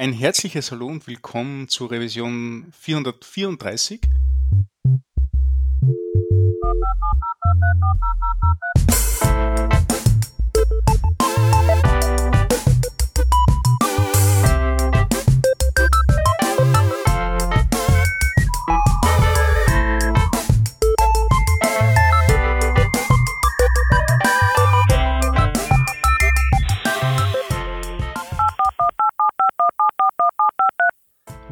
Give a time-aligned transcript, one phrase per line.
[0.00, 4.00] Ein herzliches Hallo und willkommen zur Revision 434.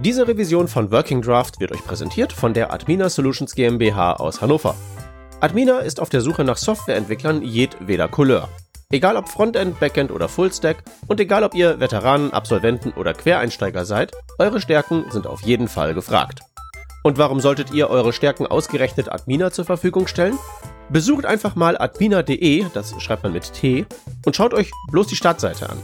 [0.06, 4.76] Diese Revision von Working Draft wird euch präsentiert von der Admina Solutions GmbH aus Hannover.
[5.40, 8.48] Admina ist auf der Suche nach Softwareentwicklern jedweder Couleur.
[8.92, 14.12] Egal ob Frontend, Backend oder Fullstack und egal ob ihr Veteranen, Absolventen oder Quereinsteiger seid,
[14.38, 16.38] eure Stärken sind auf jeden Fall gefragt.
[17.02, 20.38] Und warum solltet ihr eure Stärken ausgerechnet Admina zur Verfügung stellen?
[20.88, 23.86] Besucht einfach mal admina.de, das schreibt man mit T,
[24.24, 25.78] und schaut euch bloß die Startseite an.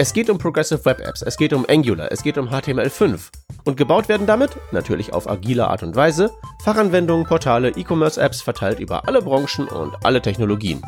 [0.00, 3.18] Es geht um Progressive Web Apps, es geht um Angular, es geht um HTML5.
[3.64, 6.30] Und gebaut werden damit, natürlich auf agile Art und Weise,
[6.62, 10.82] Fachanwendungen, Portale, E-Commerce-Apps verteilt über alle Branchen und alle Technologien.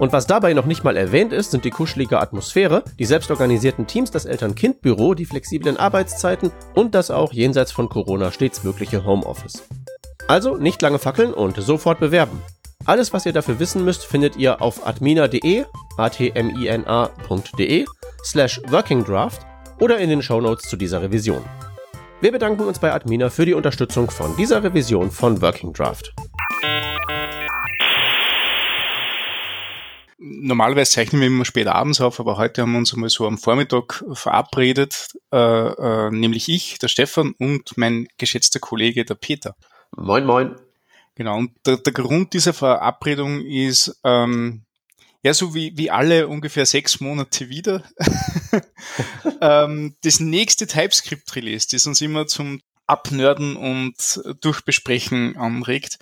[0.00, 4.10] Und was dabei noch nicht mal erwähnt ist, sind die kuschelige Atmosphäre, die selbstorganisierten Teams,
[4.10, 9.62] das Eltern-Kind-Büro, die flexiblen Arbeitszeiten und das auch jenseits von Corona stets mögliche Homeoffice.
[10.26, 12.42] Also nicht lange fackeln und sofort bewerben.
[12.86, 15.64] Alles, was ihr dafür wissen müsst, findet ihr auf admina.de,
[15.96, 17.86] atmina.de,
[18.24, 19.46] slash workingdraft
[19.80, 21.44] oder in den Shownotes zu dieser Revision.
[22.20, 26.14] Wir bedanken uns bei Admina für die Unterstützung von dieser Revision von Working Draft.
[30.18, 33.38] Normalerweise zeichnen wir immer spät abends auf, aber heute haben wir uns einmal so am
[33.38, 39.56] Vormittag verabredet, äh, äh, nämlich ich, der Stefan und mein geschätzter Kollege, der Peter.
[39.96, 40.54] Moin, moin.
[41.16, 44.62] Genau, und der, der Grund dieser Verabredung ist, ähm,
[45.22, 47.84] ja, so wie, wie alle ungefähr sechs Monate wieder,
[49.40, 55.98] ähm, das nächste TypeScript-Release, das uns immer zum Abnörden und Durchbesprechen anregt,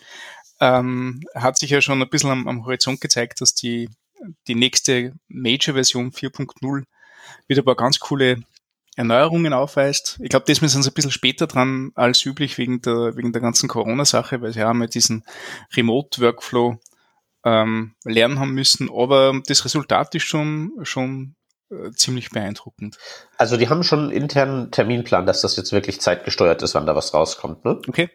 [0.61, 3.91] ähm, hat sich ja schon ein bisschen am, am Horizont gezeigt, dass die,
[4.49, 6.85] die nächste Major-Version 4.0
[7.47, 8.43] wieder ein paar ganz coole
[8.97, 10.19] Erneuerungen aufweist.
[10.23, 13.41] Ich glaube, diesmal sind sie ein bisschen später dran als üblich wegen der, wegen der
[13.41, 15.25] ganzen Corona-Sache, weil sie haben ja diesen
[15.75, 16.79] Remote-Workflow
[17.45, 18.91] ähm, lernen haben müssen.
[18.91, 21.37] Aber das Resultat ist schon, schon
[21.71, 22.99] äh, ziemlich beeindruckend.
[23.39, 26.97] Also die haben schon einen internen Terminplan, dass das jetzt wirklich zeitgesteuert ist, wann da
[26.97, 27.81] was rauskommt, ne?
[27.89, 28.11] Okay.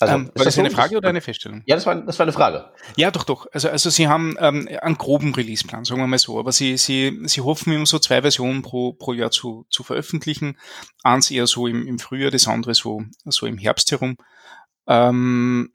[0.00, 1.62] Also, ähm, war das, das eine Frage oder eine Feststellung?
[1.66, 2.72] Ja, das war, das war eine Frage.
[2.96, 3.46] Ja, doch, doch.
[3.52, 6.38] Also, also Sie haben ähm, einen groben Releaseplan, sagen wir mal so.
[6.38, 10.58] Aber Sie, Sie, Sie hoffen immer so zwei Versionen pro, pro Jahr zu, zu veröffentlichen.
[11.04, 14.16] Eins eher so im, im Frühjahr, das andere so, so im Herbst herum.
[14.88, 15.72] Ähm,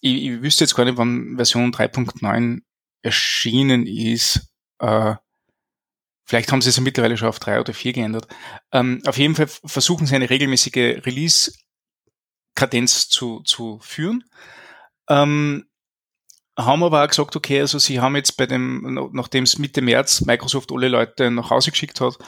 [0.00, 2.62] ich, ich wüsste jetzt gar nicht, wann Version 3.9
[3.02, 4.52] erschienen ist.
[4.78, 5.14] Äh,
[6.24, 8.26] vielleicht haben sie es mittlerweile schon auf 3 oder 4 geändert.
[8.72, 14.24] Ähm, auf jeden Fall versuchen sie eine regelmäßige Release-Kadenz zu, zu führen.
[15.08, 15.68] Ähm,
[16.58, 20.22] haben aber auch gesagt, okay, also sie haben jetzt bei dem, nachdem es Mitte März
[20.22, 22.18] Microsoft alle Leute nach Hause geschickt hat,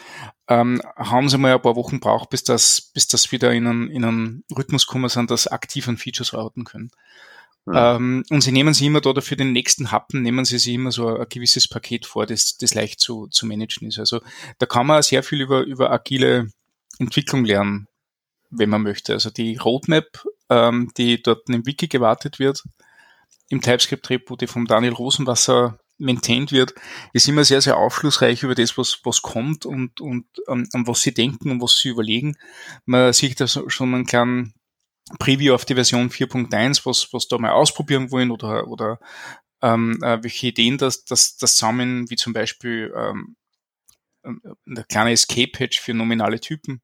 [0.48, 3.90] ähm, haben sie mal ein paar Wochen braucht, bis das, bis das wieder in einen,
[3.90, 6.92] in einen Rhythmus kommen sind, dass aktiv an Features arbeiten können.
[7.66, 7.74] Mhm.
[7.76, 10.92] Ähm, und sie nehmen sich immer da für den nächsten Happen, nehmen sie sich immer
[10.92, 13.98] so ein, gewisses Paket vor, das, das leicht zu, zu managen ist.
[13.98, 14.20] Also
[14.58, 16.50] da kann man sehr viel über, über agile
[16.98, 17.86] Entwicklung lernen,
[18.50, 19.12] wenn man möchte.
[19.12, 22.62] Also die Roadmap, ähm, die dort im Wiki gewartet wird,
[23.48, 26.74] im TypeScript-Repo, die vom Daniel Rosenwasser maintained wird,
[27.12, 31.02] ist immer sehr, sehr aufschlussreich über das, was, was kommt und, und um, an was
[31.02, 32.36] sie denken und was sie überlegen.
[32.86, 34.54] Man sieht da schon einen kleinen
[35.18, 38.98] Preview auf die Version 4.1, was, was da mal ausprobieren wollen oder, oder
[39.62, 43.36] ähm, äh, welche Ideen das, das, das sammeln, wie zum Beispiel ähm,
[44.22, 46.80] eine kleine Escape-Hatch für nominale Typen,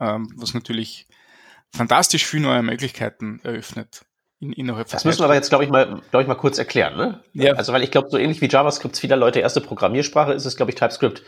[0.00, 1.06] ähm, was natürlich
[1.74, 4.04] fantastisch viele neue Möglichkeiten eröffnet.
[4.40, 6.96] In, innerhalb das müssen wir aber jetzt, glaube ich, mal, glaube ich, mal kurz erklären,
[6.96, 7.22] ne?
[7.32, 7.52] Ja.
[7.52, 10.72] Also, weil ich glaube, so ähnlich wie JavaScript vieler Leute erste Programmiersprache ist es, glaube
[10.72, 11.22] ich, TypeScript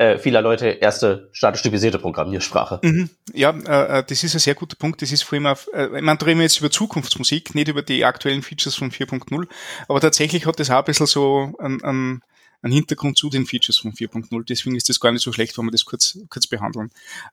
[0.00, 2.80] äh, vieler Leute erste statisch typisierte Programmiersprache.
[2.82, 3.10] Mhm.
[3.34, 5.02] Ja, äh, äh, das ist ein sehr guter Punkt.
[5.02, 8.42] Das ist vor allem auf, äh, da reden jetzt über Zukunftsmusik, nicht über die aktuellen
[8.42, 9.46] Features von 4.0,
[9.88, 12.22] aber tatsächlich hat das auch ein bisschen so einen, einen,
[12.62, 14.42] einen Hintergrund zu den Features von 4.0.
[14.48, 16.90] Deswegen ist das gar nicht so schlecht, wenn wir das kurz, kurz behandeln.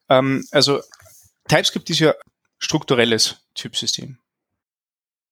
[0.10, 0.82] Ähm, also
[1.48, 2.16] TypeScript ist ja
[2.60, 4.18] strukturelles Typsystem.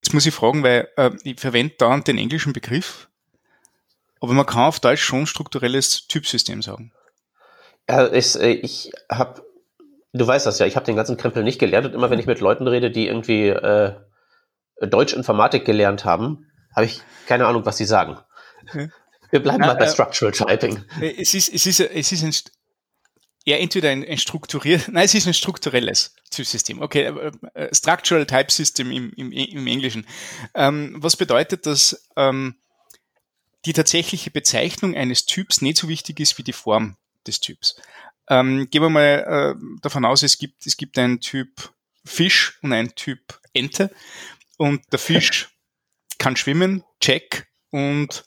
[0.02, 3.10] Jetzt muss ich fragen, weil äh, ich verwende dauernd den englischen Begriff,
[4.22, 6.94] aber man kann auf Deutsch schon strukturelles Typsystem sagen.
[7.88, 9.44] Ich, äh, ich habe,
[10.14, 12.26] du weißt das ja, ich habe den ganzen Krempel nicht gelernt und immer wenn ich
[12.26, 13.94] mit Leuten rede, die irgendwie äh,
[14.82, 18.18] Deutsch-Informatik gelernt haben, habe ich keine Ahnung, was sie sagen.
[19.32, 20.84] Wir bleiben Na, mal bei äh, Structural Typing.
[21.02, 22.34] Es ist, es ist, es ist ein,
[23.46, 26.82] ja, entweder ein, ein strukturiert, nein, es ist ein strukturelles Typsystem.
[26.82, 30.08] Okay, äh, äh, Structural Type System im, im, im Englischen.
[30.54, 32.56] Ähm, was bedeutet, dass ähm,
[33.66, 37.76] die tatsächliche Bezeichnung eines Typs nicht so wichtig ist wie die Form des Typs.
[38.30, 41.74] Ähm, gehen wir mal äh, davon aus, es gibt, es gibt einen Typ
[42.06, 43.92] Fisch und einen Typ Ente
[44.58, 45.50] und der Fisch
[46.18, 48.24] kann schwimmen, check, und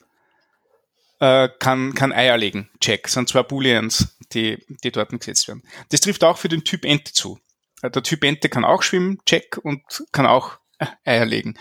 [1.21, 3.05] äh, kann, kann Eier legen, check.
[3.05, 5.63] Das sind zwei Booleans, die, die dort gesetzt werden.
[5.89, 7.41] Das trifft auch für den Typ Ente zu.
[7.83, 11.59] Äh, der Typ Ente kann auch schwimmen, check, und kann auch äh, Eier legen.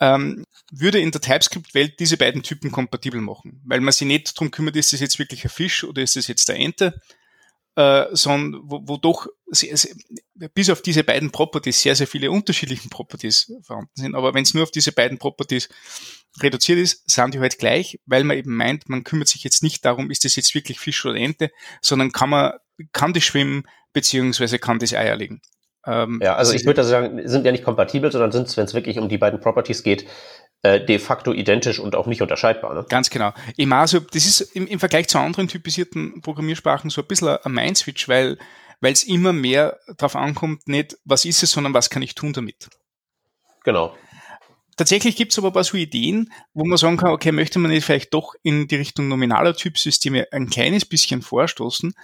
[0.00, 4.50] Ähm, würde in der TypeScript-Welt diese beiden Typen kompatibel machen, weil man sich nicht darum
[4.50, 7.00] kümmert, ist das jetzt wirklich ein Fisch oder ist das jetzt der Ente,
[7.78, 9.94] äh, sondern wo, wo doch sehr, sehr,
[10.54, 14.14] bis auf diese beiden Properties sehr, sehr viele unterschiedliche Properties vorhanden sind.
[14.14, 15.68] Aber wenn es nur auf diese beiden Properties
[16.40, 19.84] reduziert ist, sind die halt gleich, weil man eben meint, man kümmert sich jetzt nicht
[19.84, 21.50] darum, ist das jetzt wirklich Fisch oder Ente,
[21.80, 22.52] sondern kann man,
[22.92, 23.62] kann die schwimmen,
[23.92, 25.40] beziehungsweise kann das Eier legen.
[25.88, 28.98] Ähm, ja, also ich würde sagen, sind ja nicht kompatibel, sondern sind, wenn es wirklich
[28.98, 30.06] um die beiden Properties geht,
[30.62, 32.74] äh, de facto identisch und auch nicht unterscheidbar.
[32.74, 32.84] Ne?
[32.88, 33.32] Ganz genau.
[33.56, 37.52] Eben also, das ist im, im Vergleich zu anderen typisierten Programmiersprachen so ein bisschen ein
[37.52, 38.36] Mindswitch, weil
[38.80, 42.32] weil es immer mehr darauf ankommt, nicht was ist es, sondern was kann ich tun
[42.32, 42.68] damit.
[43.64, 43.96] Genau.
[44.76, 47.72] Tatsächlich gibt es aber ein paar so Ideen, wo man sagen kann, okay, möchte man
[47.72, 51.94] nicht vielleicht doch in die Richtung nominaler Typsysteme ein kleines bisschen vorstoßen,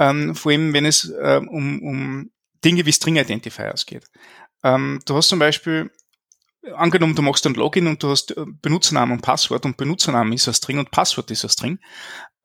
[0.00, 2.30] ähm, vor allem wenn es ähm, um, um
[2.64, 4.06] Dinge wie String Identifiers geht.
[4.62, 5.90] Ähm, du hast zum Beispiel
[6.74, 10.48] angenommen, du machst ein Login und du hast äh, Benutzernamen und Passwort und Benutzernamen ist
[10.48, 11.78] ein String und Passwort ist ein String,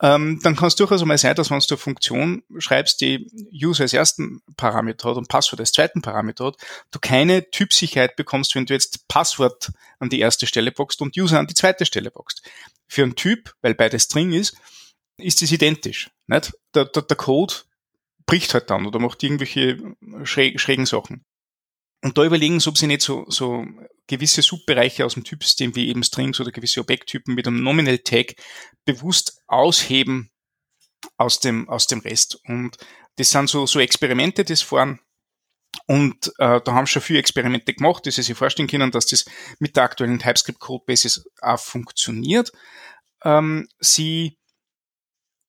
[0.01, 3.83] ähm, dann kann es durchaus einmal sein, dass wenn du eine Funktion schreibst, die User
[3.83, 6.57] als ersten Parameter hat und Passwort als zweiten Parameter hat,
[6.89, 11.37] du keine Typsicherheit bekommst, wenn du jetzt Passwort an die erste Stelle boxt und User
[11.37, 12.41] an die zweite Stelle boxt.
[12.87, 14.57] Für einen Typ, weil beides String ist,
[15.17, 16.09] ist es identisch.
[16.25, 16.51] Nicht?
[16.73, 17.53] Der, der, der Code
[18.25, 21.25] bricht halt dann oder macht irgendwelche schräg, schrägen Sachen.
[22.03, 23.65] Und da überlegen sie, ob sie nicht so, so
[24.07, 28.35] gewisse Subbereiche aus dem Typsystem wie eben Strings oder gewisse Objekttypen mit einem Nominal Tag
[28.85, 30.31] bewusst ausheben
[31.17, 32.39] aus dem, aus dem Rest.
[32.45, 32.77] Und
[33.17, 34.99] das sind so, so Experimente, die fahren.
[35.87, 39.25] Und äh, da haben schon viele Experimente gemacht, die sie sich vorstellen können, dass das
[39.59, 42.51] mit der aktuellen TypeScript-Codebasis auch funktioniert.
[43.23, 44.37] Ähm, sie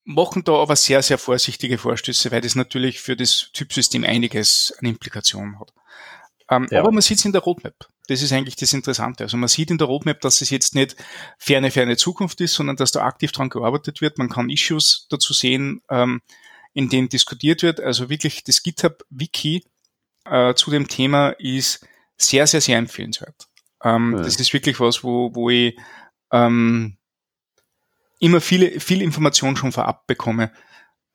[0.04, 4.87] machen da aber sehr, sehr vorsichtige Vorstöße, weil das natürlich für das Typsystem einiges an
[4.87, 5.72] Implikationen hat.
[6.50, 6.81] Ähm, ja.
[6.81, 7.75] Aber man sieht es in der Roadmap.
[8.08, 9.25] Das ist eigentlich das Interessante.
[9.25, 10.96] Also man sieht in der Roadmap, dass es jetzt nicht
[11.38, 14.19] ferne, ferne Zukunft ist, sondern dass da aktiv dran gearbeitet wird.
[14.19, 16.20] Man kann Issues dazu sehen, ähm,
[16.75, 17.81] in denen diskutiert wird.
[17.81, 19.64] Also wirklich das GitHub-Wiki
[20.25, 23.49] äh, zu dem Thema ist sehr, sehr, sehr empfehlenswert.
[23.82, 24.22] Ähm, ja.
[24.22, 25.76] Das ist wirklich was, wo, wo ich
[26.32, 26.99] ähm,
[28.23, 30.53] immer viele, viel Information schon vorab bekomme,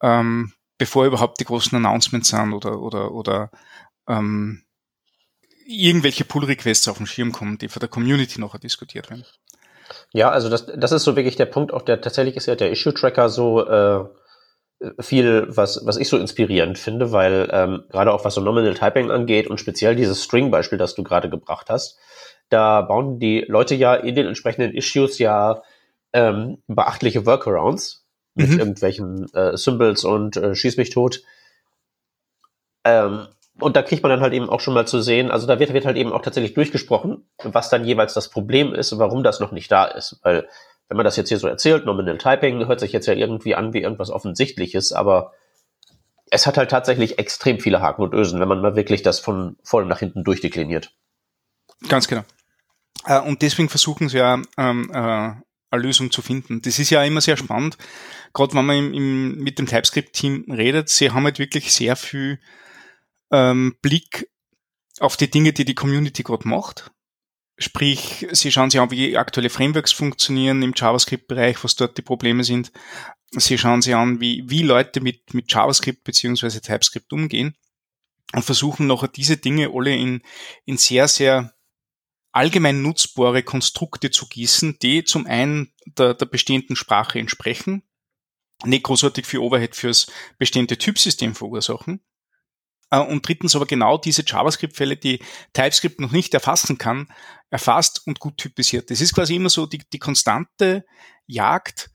[0.04, 3.50] ähm, bevor überhaupt die großen Announcements sind oder, oder, oder
[4.10, 4.64] ähm,
[5.66, 9.24] irgendwelche Pull-Requests auf den Schirm kommen, die von der Community noch diskutiert werden.
[10.12, 12.72] Ja, also das, das ist so wirklich der Punkt, auch der tatsächlich ist ja der
[12.72, 14.04] Issue-Tracker so äh,
[15.00, 19.12] viel, was, was ich so inspirierend finde, weil ähm, gerade auch was so Nominal Typing
[19.12, 21.98] angeht und speziell dieses String-Beispiel, das du gerade gebracht hast,
[22.50, 25.62] da bauen die Leute ja in den entsprechenden Issues ja
[26.14, 28.06] ähm, beachtliche Workarounds
[28.36, 28.60] mit mhm.
[28.60, 31.24] irgendwelchen äh, Symbols und äh, Schieß mich tot.
[32.84, 33.28] Ähm,
[33.60, 35.74] und da kriegt man dann halt eben auch schon mal zu sehen, also da wird,
[35.74, 39.40] wird halt eben auch tatsächlich durchgesprochen, was dann jeweils das Problem ist und warum das
[39.40, 40.20] noch nicht da ist.
[40.22, 40.48] Weil,
[40.88, 43.74] wenn man das jetzt hier so erzählt, Nominal Typing hört sich jetzt ja irgendwie an
[43.74, 45.34] wie irgendwas Offensichtliches, aber
[46.30, 49.58] es hat halt tatsächlich extrem viele Haken und Ösen, wenn man mal wirklich das von
[49.64, 50.94] vorne nach hinten durchdekliniert.
[51.90, 52.24] Ganz genau.
[53.06, 55.32] Äh, und deswegen versuchen sie ja, ähm, äh,
[55.70, 56.62] eine Lösung zu finden.
[56.62, 57.78] Das ist ja immer sehr spannend,
[58.34, 60.90] gerade wenn man im, im, mit dem TypeScript-Team redet.
[60.90, 62.40] Sie haben halt wirklich sehr viel
[63.32, 64.30] ähm, Blick
[65.00, 66.92] auf die Dinge, die die Community gerade macht.
[67.60, 72.44] Sprich, sie schauen sich an, wie aktuelle Frameworks funktionieren im JavaScript-Bereich, was dort die Probleme
[72.44, 72.72] sind.
[73.32, 77.56] Sie schauen sich an, wie, wie Leute mit, mit JavaScript beziehungsweise TypeScript umgehen
[78.34, 80.22] und versuchen nachher diese Dinge alle in,
[80.66, 81.57] in sehr, sehr
[82.38, 87.82] allgemein nutzbare Konstrukte zu gießen, die zum einen der, der bestehenden Sprache entsprechen,
[88.64, 92.00] nicht großartig viel Overhead fürs bestehende Typsystem verursachen
[92.92, 95.20] äh, und drittens aber genau diese JavaScript-Fälle, die
[95.54, 97.08] TypeScript noch nicht erfassen kann,
[97.50, 98.92] erfasst und gut typisiert.
[98.92, 100.86] Das ist quasi immer so die, die konstante
[101.26, 101.90] Jagd,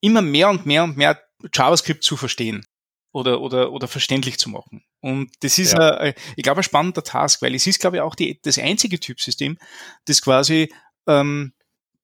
[0.00, 1.18] immer mehr und mehr und mehr
[1.54, 2.66] JavaScript zu verstehen
[3.10, 4.84] oder, oder, oder verständlich zu machen.
[5.00, 5.96] Und das ist, ja.
[5.98, 8.98] ein, ich glaube, ein spannender Task, weil es ist, glaube ich, auch die, das einzige
[8.98, 9.58] Typsystem,
[10.06, 10.72] das quasi
[11.06, 11.52] ähm,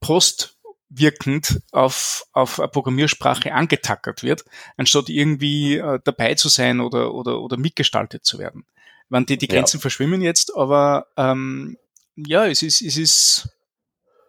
[0.01, 0.59] post
[0.89, 4.45] wirkend auf, auf eine Programmiersprache angetackert wird,
[4.77, 8.65] anstatt irgendwie äh, dabei zu sein oder, oder, oder mitgestaltet zu werden.
[9.09, 9.83] Man, die, die Grenzen ja.
[9.83, 11.77] verschwimmen jetzt, aber ähm,
[12.17, 13.49] ja, es ist, es ist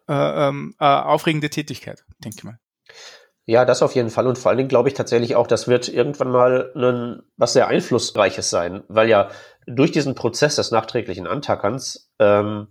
[0.08, 2.58] äh, eine aufregende Tätigkeit, denke ich mal.
[3.48, 4.26] Ja, das auf jeden Fall.
[4.26, 7.68] Und vor allen Dingen glaube ich tatsächlich auch, das wird irgendwann mal ein, was sehr
[7.68, 9.30] Einflussreiches sein, weil ja
[9.66, 12.68] durch diesen Prozess des nachträglichen Antackerns ähm,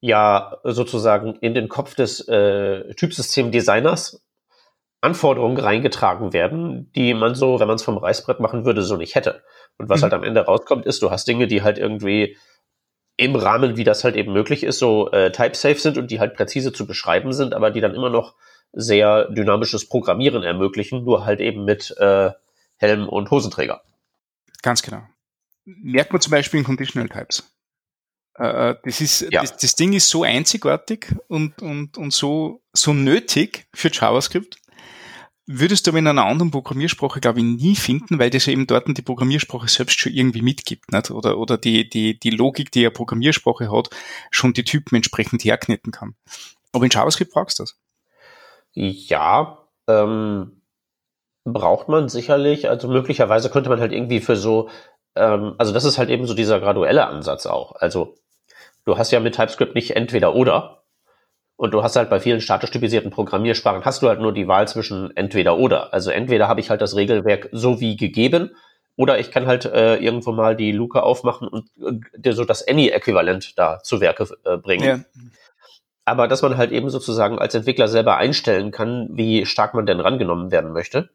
[0.00, 4.24] ja sozusagen in den Kopf des äh, Typsystemdesigners
[5.00, 9.16] Anforderungen reingetragen werden, die man so, wenn man es vom Reißbrett machen würde, so nicht
[9.16, 9.42] hätte.
[9.78, 10.04] Und was mhm.
[10.04, 12.38] halt am Ende rauskommt, ist, du hast Dinge, die halt irgendwie
[13.16, 16.34] im Rahmen, wie das halt eben möglich ist, so äh, type-safe sind und die halt
[16.34, 18.34] präzise zu beschreiben sind, aber die dann immer noch
[18.74, 22.30] sehr dynamisches Programmieren ermöglichen, nur halt eben mit äh,
[22.76, 23.82] Helm und Hosenträger.
[24.62, 25.02] Ganz genau.
[25.64, 27.54] Merkt man zum Beispiel in Conditional Types.
[28.38, 29.40] Äh, äh, das, ist, ja.
[29.42, 34.58] das, das Ding ist so einzigartig und, und, und so, so nötig für JavaScript,
[35.46, 38.66] würdest du aber in einer anderen Programmiersprache, glaube ich, nie finden, weil das ja eben
[38.66, 41.10] dort die Programmiersprache selbst schon irgendwie mitgibt, nicht?
[41.10, 43.90] Oder, oder die, die, die Logik, die eine Programmiersprache hat,
[44.30, 46.14] schon die Typen entsprechend herknitten kann.
[46.72, 47.76] Aber in JavaScript brauchst du das.
[48.74, 50.62] Ja, ähm,
[51.44, 52.68] braucht man sicherlich.
[52.68, 54.68] Also möglicherweise könnte man halt irgendwie für so,
[55.14, 57.76] ähm, also das ist halt eben so dieser graduelle Ansatz auch.
[57.76, 58.16] Also
[58.84, 60.82] du hast ja mit TypeScript nicht entweder oder.
[61.56, 64.66] Und du hast halt bei vielen statisch typisierten Programmiersprachen hast du halt nur die Wahl
[64.66, 65.94] zwischen entweder oder.
[65.94, 68.56] Also entweder habe ich halt das Regelwerk so wie gegeben
[68.96, 71.68] oder ich kann halt äh, irgendwo mal die Luke aufmachen und
[72.24, 74.84] äh, so das Any-Äquivalent da zu Werke äh, bringen.
[74.84, 75.00] Ja
[76.04, 80.00] aber dass man halt eben sozusagen als Entwickler selber einstellen kann, wie stark man denn
[80.00, 81.10] rangenommen werden möchte,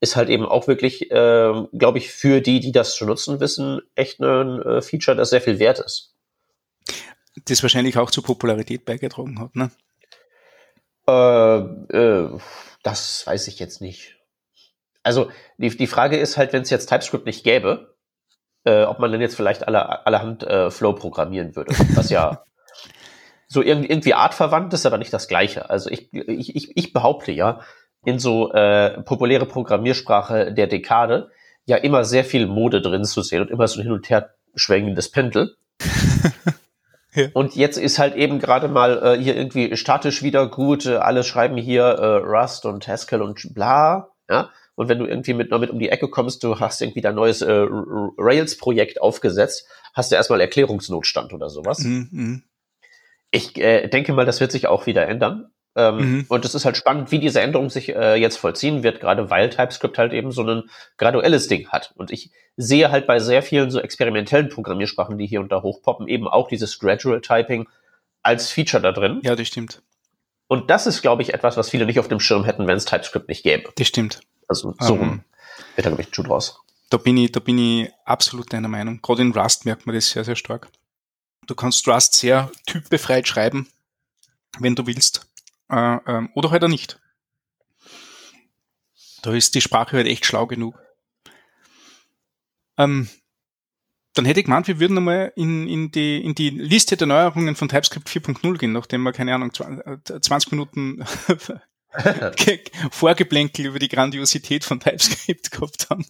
[0.00, 3.82] ist halt eben auch wirklich, äh, glaube ich, für die, die das zu nutzen wissen,
[3.94, 6.14] echt ein äh, Feature, das sehr viel wert ist.
[7.44, 9.70] Das wahrscheinlich auch zur Popularität beigetragen hat, ne?
[11.06, 12.38] Äh, äh,
[12.82, 14.16] das weiß ich jetzt nicht.
[15.02, 17.94] Also die, die Frage ist halt, wenn es jetzt TypeScript nicht gäbe,
[18.64, 22.44] äh, ob man dann jetzt vielleicht alle, allerhand äh, Flow programmieren würde, was ja
[23.52, 25.70] so irgendwie artverwandt ist, aber nicht das Gleiche.
[25.70, 27.60] Also ich, ich, ich, ich behaupte ja,
[28.04, 31.30] in so äh, populäre Programmiersprache der Dekade
[31.66, 34.34] ja immer sehr viel Mode drin zu sehen und immer so ein hin und her
[34.54, 35.56] schwenkendes Pendel.
[37.14, 37.26] ja.
[37.32, 41.24] Und jetzt ist halt eben gerade mal äh, hier irgendwie statisch wieder gut, äh, alle
[41.24, 44.50] schreiben hier äh, Rust und Haskell und bla, ja.
[44.76, 47.42] Und wenn du irgendwie mit, mit um die Ecke kommst, du hast irgendwie dein neues
[47.42, 51.80] äh, Rails-Projekt aufgesetzt, hast du erstmal Erklärungsnotstand oder sowas.
[51.80, 52.42] Mm -hmm
[53.30, 55.50] ich äh, denke mal, das wird sich auch wieder ändern.
[55.76, 56.26] Ähm, mhm.
[56.28, 59.50] Und es ist halt spannend, wie diese Änderung sich äh, jetzt vollziehen wird, gerade weil
[59.50, 60.64] TypeScript halt eben so ein
[60.98, 61.92] graduelles Ding hat.
[61.96, 66.08] Und ich sehe halt bei sehr vielen so experimentellen Programmiersprachen, die hier und da hochpoppen,
[66.08, 67.68] eben auch dieses Gradual Typing
[68.22, 69.20] als Feature da drin.
[69.22, 69.82] Ja, das stimmt.
[70.48, 72.84] Und das ist, glaube ich, etwas, was viele nicht auf dem Schirm hätten, wenn es
[72.84, 73.70] TypeScript nicht gäbe.
[73.76, 74.20] Das stimmt.
[74.48, 75.24] Also so um, ähm,
[75.76, 76.60] wird da, glaube ich, ein Schuh draus.
[76.90, 79.00] Da bin ich, da bin ich absolut deiner Meinung.
[79.00, 80.68] Gerade in Rust merkt man das sehr, sehr stark.
[81.50, 83.66] Du kannst Rust sehr typbefreit schreiben,
[84.60, 85.26] wenn du willst.
[85.68, 87.00] Äh, ähm, oder halt auch nicht.
[89.22, 90.80] Da ist die Sprache halt echt schlau genug.
[92.78, 93.08] Ähm,
[94.14, 97.56] dann hätte ich gemeint, wir würden einmal in, in, die, in die Liste der Neuerungen
[97.56, 101.04] von TypeScript 4.0 gehen, nachdem wir, keine Ahnung, 20 äh, Minuten
[102.92, 106.06] Vorgeplänkel über die Grandiosität von TypeScript gehabt haben.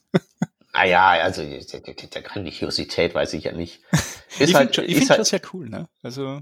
[0.72, 3.82] Ah ja, also der, Grandiosität weiß ich ja nicht.
[4.38, 5.88] Ist ich halt, finde find halt, das ja cool, ne?
[6.02, 6.40] Also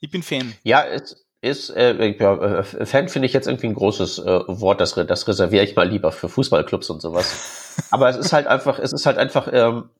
[0.00, 0.54] ich bin Fan.
[0.62, 4.80] Ja, es ist äh, ja, äh, Fan finde ich jetzt irgendwie ein großes äh, Wort,
[4.80, 7.76] das, das reserviere ich mal lieber für Fußballclubs und sowas.
[7.90, 9.90] Aber es ist halt einfach, es ist halt einfach ähm,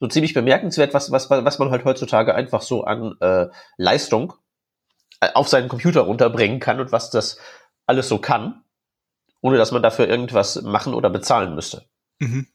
[0.00, 3.46] so ziemlich bemerkenswert, was, was, was man halt heutzutage einfach so an äh,
[3.76, 4.34] Leistung
[5.20, 7.38] äh, auf seinen Computer runterbringen kann und was das
[7.86, 8.62] alles so kann,
[9.40, 11.86] ohne dass man dafür irgendwas machen oder bezahlen müsste.
[12.18, 12.46] Mhm.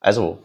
[0.00, 0.42] Also,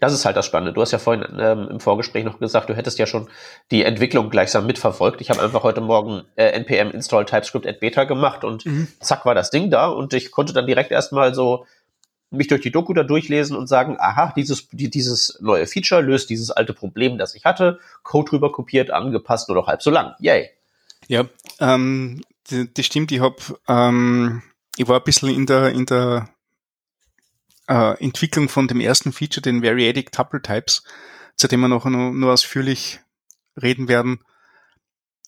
[0.00, 0.72] das ist halt das Spannende.
[0.72, 3.28] Du hast ja vorhin ähm, im Vorgespräch noch gesagt, du hättest ja schon
[3.70, 5.20] die Entwicklung gleichsam mitverfolgt.
[5.20, 8.88] Ich habe einfach heute Morgen äh, npm install TypeScript at beta gemacht und mhm.
[9.00, 11.66] zack war das Ding da und ich konnte dann direkt erstmal so
[12.30, 16.30] mich durch die Doku da durchlesen und sagen, aha, dieses, die, dieses neue Feature löst
[16.30, 20.14] dieses alte Problem, das ich hatte, Code rüber kopiert, angepasst, nur noch halb so lang.
[20.18, 20.48] Yay.
[21.08, 21.26] Ja,
[21.60, 23.12] ähm, das stimmt.
[23.12, 23.36] Ich habe,
[23.68, 24.42] ähm,
[24.76, 26.28] ich war ein bisschen in der, in der
[27.72, 30.84] äh, Entwicklung von dem ersten Feature, den Variadic Tuple Types,
[31.36, 33.00] zu dem wir noch nur, nur ausführlich
[33.60, 34.20] reden werden.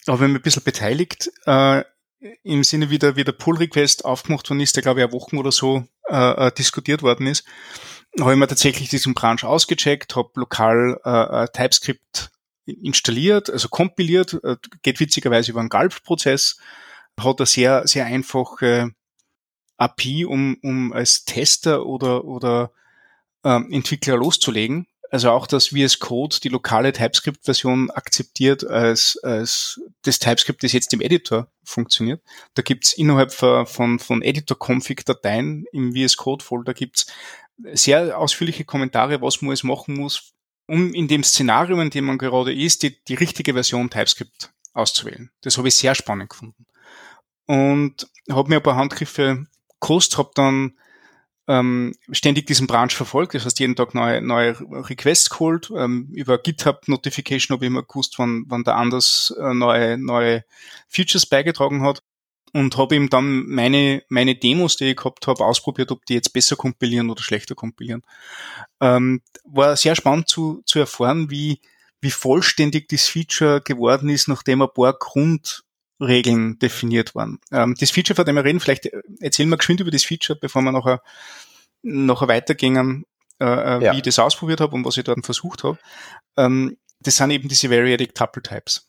[0.06, 1.82] Aber wenn man ein bisschen beteiligt, äh,
[2.42, 5.52] im Sinne, wie der, wie der Pull-Request aufgemacht worden ist, der glaube ich, Wochen oder
[5.52, 7.44] so äh, äh, diskutiert worden ist,
[8.20, 12.30] habe ich mir tatsächlich diesen Branch ausgecheckt, habe lokal äh, äh, TypeScript
[12.66, 16.58] installiert, also kompiliert, äh, geht witzigerweise über einen Gulp-Prozess,
[17.18, 18.92] hat eine sehr, sehr einfache
[19.76, 22.70] API, um, um als Tester oder, oder
[23.44, 24.86] ähm, Entwickler loszulegen.
[25.10, 30.92] Also auch, dass VS Code die lokale TypeScript-Version akzeptiert als, als das TypeScript, das jetzt
[30.92, 32.20] im Editor funktioniert.
[32.54, 37.06] Da gibt's innerhalb von, von Editor-Config-Dateien im VS Code-Folder gibt's
[37.74, 40.32] sehr ausführliche Kommentare, was man alles machen muss,
[40.66, 45.30] um in dem Szenario, in dem man gerade ist, die, die richtige Version TypeScript auszuwählen.
[45.42, 46.66] Das habe ich sehr spannend gefunden.
[47.46, 49.46] Und habe mir ein paar Handgriffe
[49.84, 50.72] gekostet, habe dann
[51.46, 53.34] ähm, ständig diesen Branch verfolgt.
[53.34, 54.56] Das heißt, jeden Tag neue, neue
[54.88, 55.70] Requests geholt.
[55.76, 60.44] Ähm, über GitHub Notification habe ich immer gewusst, wann, wann der anders äh, neue, neue
[60.88, 62.02] Features beigetragen hat.
[62.54, 66.32] Und habe ihm dann meine, meine Demos, die ich gehabt habe, ausprobiert, ob die jetzt
[66.32, 68.02] besser kompilieren oder schlechter kompilieren.
[68.80, 71.60] Ähm, war sehr spannend zu, zu erfahren, wie,
[72.00, 74.96] wie vollständig das Feature geworden ist, nachdem ein paar
[75.98, 77.38] Grundregeln definiert waren.
[77.52, 78.88] Ähm, das Feature, von dem wir reden, vielleicht
[79.20, 81.02] erzählen wir geschwind über das Feature, bevor wir nachher,
[81.82, 83.04] nachher weitergehen,
[83.40, 83.92] äh, äh, ja.
[83.92, 85.78] wie ich das ausprobiert habe und was ich dort versucht habe.
[86.36, 88.88] Ähm, das sind eben diese Variadic Tuple Types.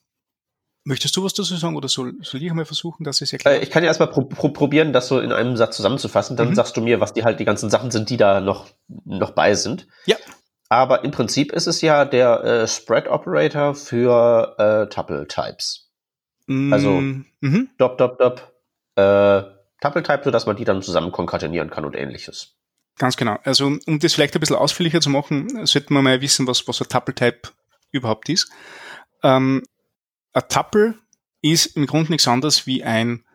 [0.87, 3.57] Möchtest du was dazu sagen oder soll, soll ich mal versuchen, dass ich es erkläre?
[3.57, 6.37] Äh, ich kann ja erstmal pro, pro, probieren, das so in einem Satz zusammenzufassen.
[6.37, 6.55] Dann mhm.
[6.55, 8.67] sagst du mir, was die halt die ganzen Sachen sind, die da noch,
[9.03, 9.87] noch bei sind.
[10.05, 10.17] Ja.
[10.69, 15.84] Aber im Prinzip ist es ja der äh, Spread Operator für äh, Tuple Types.
[16.47, 17.01] Mm, also
[17.41, 17.69] mhm.
[17.77, 18.53] dop dop dop
[18.95, 19.43] äh,
[19.81, 22.55] Tuple Type, sodass man die dann zusammen konkatennieren kann und ähnliches.
[22.97, 23.37] Ganz genau.
[23.43, 26.81] Also um das vielleicht ein bisschen ausführlicher zu machen, sollten wir mal wissen, was, was
[26.81, 27.49] ein Tuple Type
[27.91, 28.49] überhaupt ist.
[29.21, 29.63] Ähm,
[30.33, 30.95] ein Tuple
[31.41, 33.25] ist im Grunde nichts anderes wie ein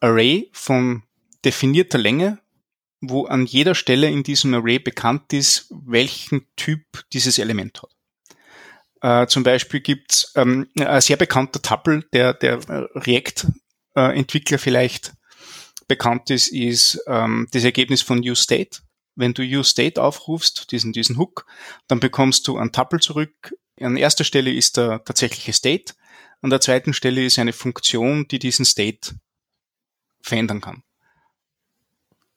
[0.00, 1.02] Array von
[1.44, 2.38] definierter Länge
[3.00, 7.90] wo an jeder Stelle in diesem Array bekannt ist, welchen Typ dieses Element hat.
[9.02, 15.12] Äh, zum Beispiel gibt's ähm, ein sehr bekannter Tuple, der der React-Entwickler vielleicht
[15.88, 18.80] bekannt ist, ist ähm, das Ergebnis von useState.
[19.16, 21.46] Wenn du useState aufrufst, diesen, diesen Hook,
[21.88, 23.54] dann bekommst du ein Tuple zurück.
[23.80, 25.94] An erster Stelle ist der tatsächliche State,
[26.42, 29.14] an der zweiten Stelle ist eine Funktion, die diesen State
[30.22, 30.82] verändern kann.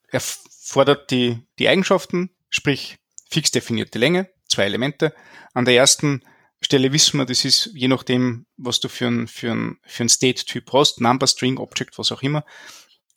[0.08, 2.98] Er fordert die, die Eigenschaften, sprich
[3.30, 5.14] fix definierte Länge, zwei Elemente.
[5.54, 6.24] An der ersten
[6.64, 10.10] Stelle wissen wir, das ist je nachdem, was du für ein, für ein, für ein
[10.10, 12.46] State-Typ hast, Number, String, Object, was auch immer,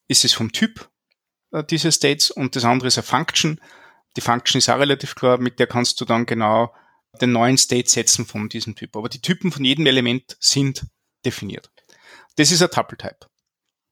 [0.09, 0.89] ist es vom Typ
[1.53, 3.61] äh, diese States und das andere ist eine Function.
[4.17, 6.75] Die Function ist auch relativ klar, mit der kannst du dann genau
[7.21, 8.97] den neuen State setzen von diesem Typ.
[8.97, 10.87] Aber die Typen von jedem Element sind
[11.25, 11.71] definiert.
[12.37, 13.27] Das ist ein Tuple-Type.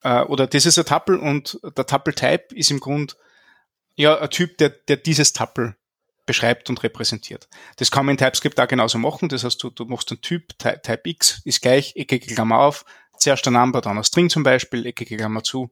[0.03, 3.15] Äh, oder das ist ein Tuple und der Tuple-Type ist im Grunde
[3.97, 5.77] ja, ein Typ, der, der dieses Tuple
[6.27, 7.49] beschreibt und repräsentiert.
[7.77, 9.29] Das kann man in TypeScript auch genauso machen.
[9.29, 12.85] Das heißt, du, du machst einen Typ, Type X ist gleich, eckige Klammer auf,
[13.19, 15.71] zuerst ein Number, dann ein String zum Beispiel, eckige Klammer zu,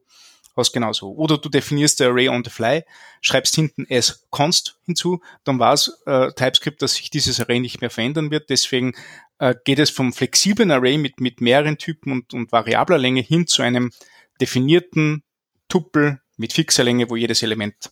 [0.55, 1.11] hast genauso.
[1.13, 2.83] Oder du definierst der Array on the fly,
[3.21, 7.89] schreibst hinten as const hinzu, dann weiß äh, TypeScript, dass sich dieses Array nicht mehr
[7.89, 8.49] verändern wird.
[8.49, 8.93] Deswegen
[9.39, 13.47] äh, geht es vom flexiblen Array mit, mit mehreren Typen und, und variabler Länge hin
[13.47, 13.91] zu einem
[14.39, 15.23] definierten
[15.67, 17.91] Tuple mit fixer Länge, wo jedes Element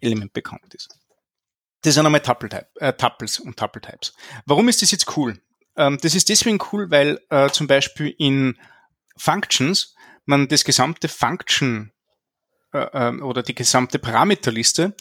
[0.00, 0.99] Element bekannt ist.
[1.82, 4.12] Das sind einmal Tuple -Type, äh, Tuples und Tuple Types.
[4.46, 5.40] Warum ist das jetzt cool?
[5.76, 8.58] Ähm, das ist deswegen cool, weil äh, zum Beispiel in
[9.16, 11.92] Functions man das gesamte Function
[12.72, 14.94] äh, äh, oder die gesamte Parameterliste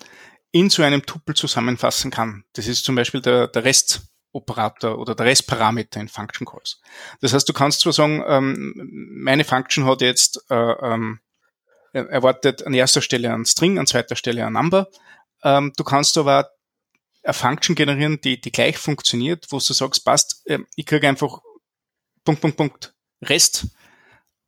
[0.52, 2.44] in so einem Tuple zusammenfassen kann.
[2.54, 6.82] Das ist zum Beispiel der, der Restoperator oder der Restparameter in Function Calls.
[7.22, 8.74] Das heißt, du kannst zwar sagen, ähm,
[9.22, 11.20] meine Function hat jetzt äh, ähm,
[11.94, 14.88] erwartet an erster Stelle ein String, an zweiter Stelle ein Number.
[15.44, 16.50] Ähm, du kannst aber
[17.30, 21.39] eine Function generieren, die, die gleich funktioniert, wo du sagst, passt, äh, ich kriege einfach
[22.24, 23.68] Punkt, Punkt, Punkt, Rest,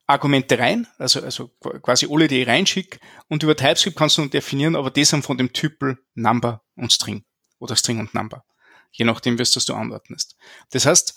[0.07, 1.47] Argumente rein, also, also
[1.81, 5.37] quasi alle, die ich reinschicke, und über TypeScript kannst du definieren, aber das sind von
[5.37, 7.23] dem Typel Number und String
[7.59, 8.43] oder String und Number,
[8.91, 10.35] je nachdem, es das du anordnest.
[10.71, 11.15] Das heißt,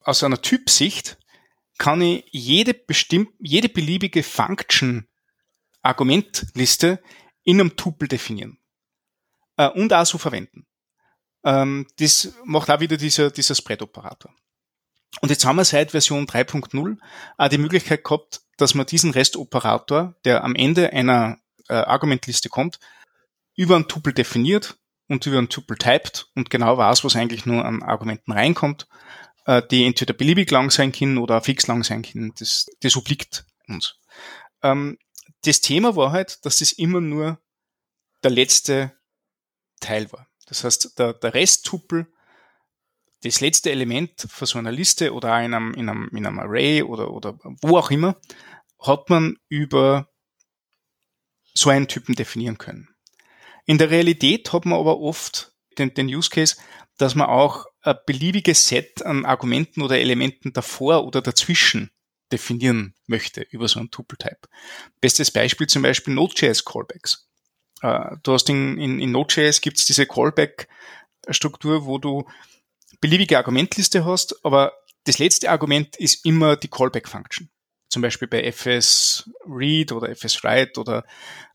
[0.00, 1.16] aus einer Typsicht
[1.78, 5.08] kann ich jede bestimmt, jede beliebige Function
[5.82, 7.02] Argumentliste
[7.42, 8.58] in einem Tupel definieren
[9.56, 10.66] äh, und auch so verwenden.
[11.44, 14.34] Ähm, das macht auch wieder dieser, dieser Spread-Operator.
[15.20, 16.98] Und jetzt haben wir seit Version 3.0
[17.36, 22.78] auch die Möglichkeit gehabt, dass man diesen Restoperator, der am Ende einer äh, Argumentliste kommt,
[23.54, 24.76] über einen Tupel definiert
[25.08, 28.88] und über einen Tupel typed und genau weiß, was eigentlich nur an Argumenten reinkommt,
[29.46, 32.32] äh, die entweder beliebig lang sein können oder fix lang sein können.
[32.38, 33.96] Das, das obliegt uns.
[34.62, 34.98] Ähm,
[35.44, 37.38] das Thema war halt, dass das immer nur
[38.22, 38.92] der letzte
[39.80, 40.26] Teil war.
[40.46, 42.06] Das heißt, der, der Resttupel,
[43.22, 46.82] das letzte Element von so einer Liste oder in einem, in einem, in einem Array
[46.82, 48.16] oder, oder wo auch immer,
[48.80, 50.08] hat man über
[51.54, 52.88] so einen Typen definieren können.
[53.64, 56.56] In der Realität hat man aber oft den, den Use Case,
[56.98, 61.90] dass man auch ein beliebiges Set an Argumenten oder Elementen davor oder dazwischen
[62.30, 64.48] definieren möchte über so einen Tuple-Type.
[65.00, 67.28] Bestes Beispiel zum Beispiel Node.js Callbacks.
[67.84, 72.26] Äh, du hast in, in, in Node.js gibt es diese Callback-Struktur, wo du
[73.00, 74.72] beliebige Argumentliste hast, aber
[75.04, 77.50] das letzte Argument ist immer die Callback-Function.
[77.90, 81.04] Zum Beispiel bei FS Read oder FS Write oder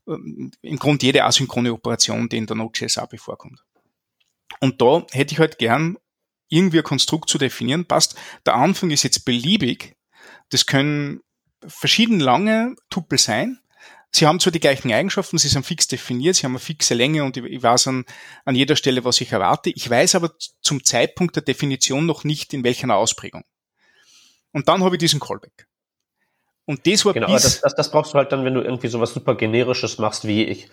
[0.06, 3.64] ähm, im Grunde jede asynchrone Operation, die in der Node.js API vorkommt.
[4.60, 5.98] Und da hätte ich halt gern
[6.48, 7.86] irgendwie ein Konstrukt zu definieren.
[7.86, 8.14] Passt,
[8.46, 9.96] der Anfang ist jetzt beliebig.
[10.50, 11.20] Das können
[11.66, 13.58] verschieden lange Tupel sein.
[14.12, 17.22] Sie haben zwar die gleichen Eigenschaften, sie sind fix definiert, sie haben eine fixe Länge
[17.24, 18.04] und ich weiß an,
[18.44, 19.70] an jeder Stelle, was ich erwarte.
[19.70, 23.44] Ich weiß aber zum Zeitpunkt der Definition noch nicht, in welcher Ausprägung.
[24.52, 25.68] Und dann habe ich diesen Callback.
[26.64, 28.88] Und das war genau, bis das, das, das brauchst du halt dann, wenn du irgendwie
[28.88, 30.68] sowas super generisches machst, wie ich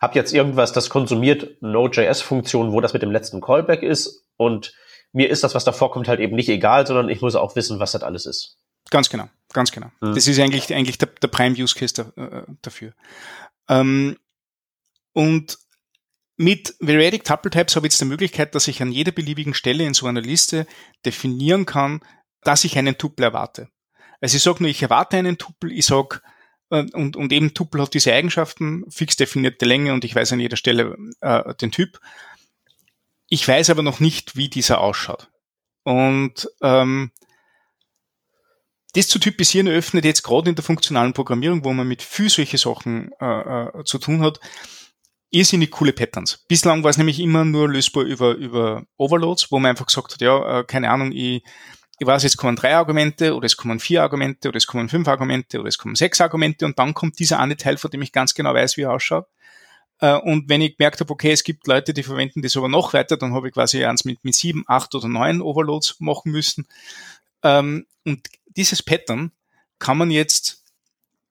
[0.00, 4.74] habe jetzt irgendwas, das konsumiert Node.js-Funktion, wo das mit dem letzten Callback ist und
[5.12, 7.80] mir ist das, was davor kommt, halt eben nicht egal, sondern ich muss auch wissen,
[7.80, 8.58] was das alles ist.
[8.90, 9.90] Ganz genau, ganz genau.
[10.00, 10.14] Mhm.
[10.14, 12.92] Das ist eigentlich, eigentlich der, der Prime-Use-Case da, äh, dafür.
[13.68, 14.16] Ähm,
[15.12, 15.58] und
[16.36, 19.84] mit Variadic Tuple Types habe ich jetzt die Möglichkeit, dass ich an jeder beliebigen Stelle
[19.84, 20.66] in so einer Liste
[21.06, 22.00] definieren kann,
[22.42, 23.70] dass ich einen Tuple erwarte.
[24.20, 26.20] Also ich sage nur, ich erwarte einen Tuple, ich sage,
[26.70, 30.40] äh, und, und eben Tuple hat diese Eigenschaften, fix definierte Länge und ich weiß an
[30.40, 31.98] jeder Stelle äh, den Typ.
[33.28, 35.30] Ich weiß aber noch nicht, wie dieser ausschaut.
[35.82, 37.10] Und ähm,
[38.96, 42.56] das zu typisieren öffnet jetzt gerade in der funktionalen Programmierung, wo man mit viel solche
[42.56, 44.40] Sachen äh, äh, zu tun hat,
[45.30, 46.44] irrsinnig coole Patterns.
[46.48, 50.20] Bislang war es nämlich immer nur lösbar über, über Overloads, wo man einfach gesagt hat,
[50.20, 51.42] ja, äh, keine Ahnung, ich,
[51.98, 55.08] ich weiß, jetzt kommen drei Argumente oder es kommen vier Argumente oder es kommen fünf
[55.08, 58.12] Argumente oder es kommen sechs Argumente und dann kommt dieser eine Teil, von dem ich
[58.12, 59.26] ganz genau weiß, wie er ausschaut.
[60.00, 62.94] Äh, und wenn ich gemerkt habe, okay, es gibt Leute, die verwenden das aber noch
[62.94, 66.66] weiter, dann habe ich quasi eins mit, mit sieben, acht oder neun Overloads machen müssen.
[67.42, 68.26] Ähm, und
[68.56, 69.32] dieses Pattern
[69.78, 70.64] kann man jetzt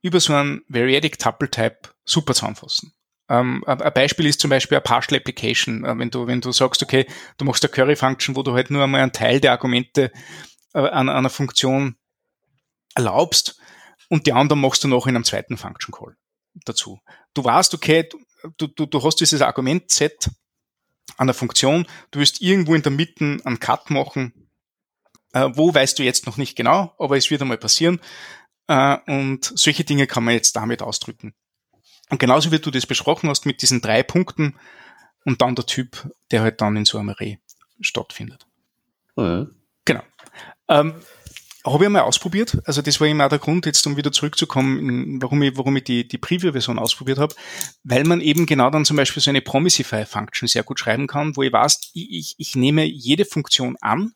[0.02, 2.94] über so einen Variadic Tuple Type super zusammenfassen.
[3.28, 5.84] Ähm, ein Beispiel ist zum Beispiel eine Partial Application.
[5.84, 7.08] Äh, wenn du, wenn du sagst, okay,
[7.38, 10.12] du machst eine Curry Function, wo du halt nur einmal einen Teil der Argumente
[10.74, 11.96] äh, an, an einer Funktion
[12.94, 13.60] erlaubst
[14.10, 16.16] und die anderen machst du noch in einem zweiten Function Call
[16.66, 17.00] dazu.
[17.34, 18.08] Du weißt, okay,
[18.58, 20.30] du, du, du hast dieses Argumentset
[21.18, 24.45] an der Funktion, du wirst irgendwo in der Mitte einen Cut machen,
[25.36, 28.00] äh, wo weißt du jetzt noch nicht genau, aber es wird einmal passieren.
[28.67, 31.36] Äh, und solche Dinge kann man jetzt damit ausdrücken.
[32.10, 34.56] Und genauso wie du das besprochen hast mit diesen drei Punkten
[35.26, 37.39] und dann der Typ, der halt dann in so einem Array
[37.82, 38.48] stattfindet.
[39.17, 39.54] Mhm.
[39.84, 40.04] Genau.
[40.69, 40.95] Ähm,
[41.65, 42.60] habe ich einmal ausprobiert.
[42.65, 45.84] Also das war immer auch der Grund, jetzt um wieder zurückzukommen, warum ich, warum ich
[45.84, 47.36] die, die Preview-Version ausprobiert habe,
[47.84, 51.41] weil man eben genau dann zum Beispiel so eine Promisify-Function sehr gut schreiben kann, wo
[51.41, 54.13] ich weiß, ich, ich, ich nehme jede Funktion an,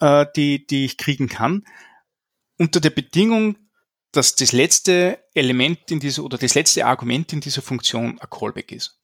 [0.00, 1.64] äh, die, die ich kriegen kann,
[2.58, 3.56] unter der Bedingung,
[4.12, 8.72] dass das letzte Element in dieser oder das letzte Argument in dieser Funktion ein Callback
[8.72, 9.00] ist.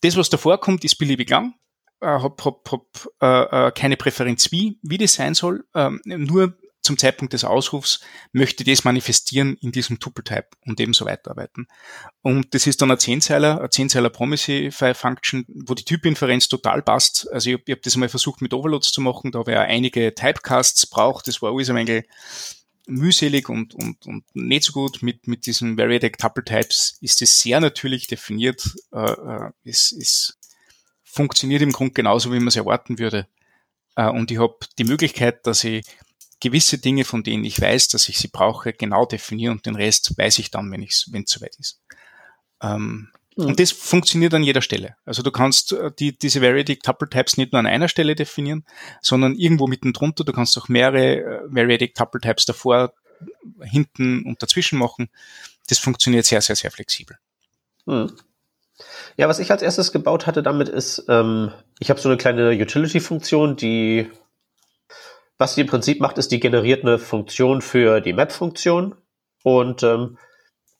[0.00, 1.54] Das, was davor kommt, ist beliebig lang.
[2.00, 5.66] Äh, hab, hab, hab äh, äh keine Präferenz wie, wie das sein soll.
[5.74, 8.00] Ähm, nur zum Zeitpunkt des Ausrufs
[8.32, 11.66] möchte das manifestieren in diesem Tuple-Type und ebenso weiterarbeiten.
[12.22, 17.28] Und das ist dann ein Zehnzeiler, ein Zehnzeiler Promisify-Function, wo die Typinferenz total passt.
[17.32, 20.86] Also ich, ich habe das mal versucht mit Overloads zu machen, da wer einige Typecasts
[20.86, 22.04] braucht, das war alles ein wenig
[22.88, 25.02] mühselig und, und, und nicht so gut.
[25.02, 28.74] Mit, mit diesen Variadic Tuple Types ist es sehr natürlich definiert.
[28.92, 30.38] Äh, äh, es, es
[31.04, 33.28] funktioniert im Grunde genauso, wie man es erwarten würde.
[33.94, 35.84] Äh, und ich habe die Möglichkeit, dass ich
[36.40, 40.16] gewisse Dinge, von denen ich weiß, dass ich sie brauche, genau definiere und den Rest
[40.16, 41.80] weiß ich dann, wenn es wenn soweit ist.
[42.62, 43.46] Ähm, mhm.
[43.46, 44.96] Und das funktioniert an jeder Stelle.
[45.04, 48.64] Also du kannst äh, die, diese Variadic Tuple Types nicht nur an einer Stelle definieren,
[49.00, 50.24] sondern irgendwo mitten drunter.
[50.24, 52.92] Du kannst auch mehrere äh, Variadic Tuple Types davor,
[53.62, 55.08] hinten und dazwischen machen.
[55.68, 57.16] Das funktioniert sehr, sehr, sehr flexibel.
[57.86, 58.12] Mhm.
[59.16, 62.50] Ja, was ich als erstes gebaut hatte damit ist, ähm, ich habe so eine kleine
[62.50, 64.08] Utility-Funktion, die
[65.38, 68.96] was sie im Prinzip macht, ist, die generiert eine Funktion für die Map-Funktion
[69.44, 70.18] und ähm,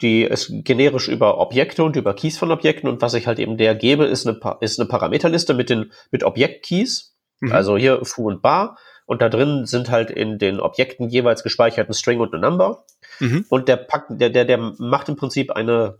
[0.03, 3.57] die ist generisch über Objekte und über Keys von Objekten und was ich halt eben
[3.57, 7.53] der gebe, ist eine, ist eine Parameterliste mit den mit Objekt-Keys, mhm.
[7.53, 11.89] also hier foo und bar und da drin sind halt in den Objekten jeweils gespeichert
[11.89, 12.85] ein String und eine Number
[13.21, 13.47] mhm.
[13.49, 15.99] und der packt, der, der, der macht im Prinzip eine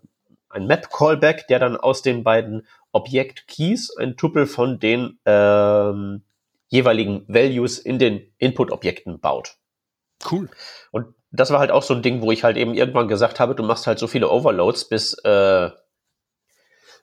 [0.51, 6.23] ein Map-Callback, der dann aus den beiden Objekt-Keys ein Tuple von den ähm,
[6.69, 9.57] jeweiligen Values in den Input-Objekten baut.
[10.31, 10.49] Cool.
[10.91, 13.55] Und das war halt auch so ein Ding, wo ich halt eben irgendwann gesagt habe,
[13.55, 15.71] du machst halt so viele Overloads, bis, äh,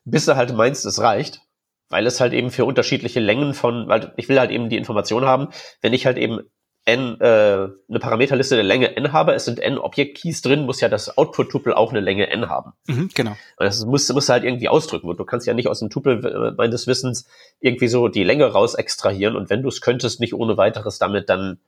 [0.04, 1.42] bis du halt meinst, es reicht.
[1.90, 5.26] Weil es halt eben für unterschiedliche Längen von, weil ich will halt eben die Information
[5.26, 5.50] haben,
[5.82, 6.40] wenn ich halt eben
[6.86, 10.88] n, äh, eine Parameterliste der Länge n habe, es sind n Objekt-Keys drin, muss ja
[10.88, 12.74] das Output-Tupel auch eine Länge n haben.
[12.86, 13.32] Mhm, genau.
[13.32, 15.10] Und das muss, muss halt irgendwie ausdrücken.
[15.10, 17.28] Und du kannst ja nicht aus dem Tupel meines Wissens
[17.60, 19.36] irgendwie so die Länge raus extrahieren.
[19.36, 21.60] Und wenn du es könntest, nicht ohne weiteres damit dann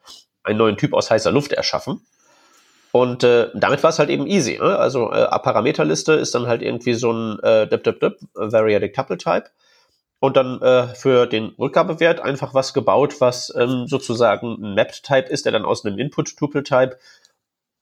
[0.43, 2.01] einen neuen Typ aus heißer Luft erschaffen.
[2.91, 4.60] Und äh, damit war es halt eben easy.
[4.60, 4.77] Ne?
[4.77, 9.17] Also äh, Parameterliste ist dann halt irgendwie so ein äh, dip, dip, dip, Variadic Tuple
[9.17, 9.45] Type.
[10.19, 15.45] Und dann äh, für den Rückgabewert einfach was gebaut, was ähm, sozusagen ein Mapped-Type ist,
[15.45, 16.97] der dann aus einem Input-Tuple-Type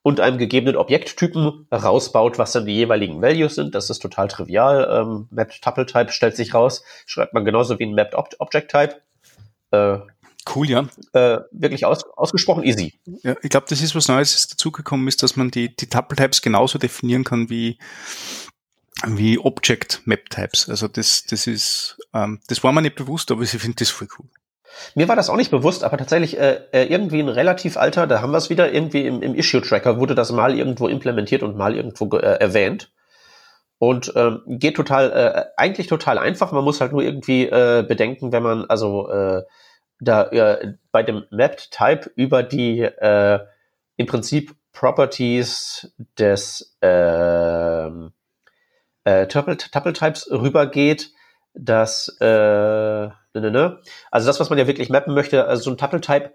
[0.01, 3.73] und einem gegebenen Objekttypen rausbaut, was dann die jeweiligen Values sind.
[3.73, 4.87] Das ist total trivial.
[4.91, 8.71] Ähm, Mapped Tuple Type stellt sich raus, schreibt man genauso wie ein Mapped Ob Object
[8.71, 9.01] Type.
[9.71, 9.99] Äh,
[10.53, 10.87] Cool, ja.
[11.13, 12.93] Äh, wirklich aus, ausgesprochen easy.
[13.23, 16.43] Ja, ich glaube, das ist was Neues, das dazugekommen ist, dass man die, die Tuple-Types
[16.43, 17.79] genauso definieren kann wie,
[19.05, 20.69] wie Object Map Types.
[20.69, 24.07] Also das, das ist, ähm, das war mir nicht bewusst, aber ich finde das voll
[24.17, 24.27] cool.
[24.93, 28.21] Mir war das auch nicht bewusst, aber tatsächlich äh, äh irgendwie ein relativ alter, da
[28.21, 31.75] haben wir es wieder, irgendwie im, im Issue-Tracker wurde das mal irgendwo implementiert und mal
[31.75, 32.91] irgendwo äh, erwähnt.
[33.77, 36.51] Und ähm, geht total, äh, eigentlich total einfach.
[36.51, 39.43] Man muss halt nur irgendwie äh, bedenken, wenn man, also äh,
[39.99, 43.39] da äh, bei dem Mapped Type über die äh,
[43.97, 47.89] im Prinzip Properties des äh,
[49.05, 51.11] äh, Tuple, Tuple Types rübergeht,
[51.53, 53.79] dass äh, ne, ne, ne.
[54.11, 56.33] also das, was man ja wirklich mappen möchte, also so ein Tuple Type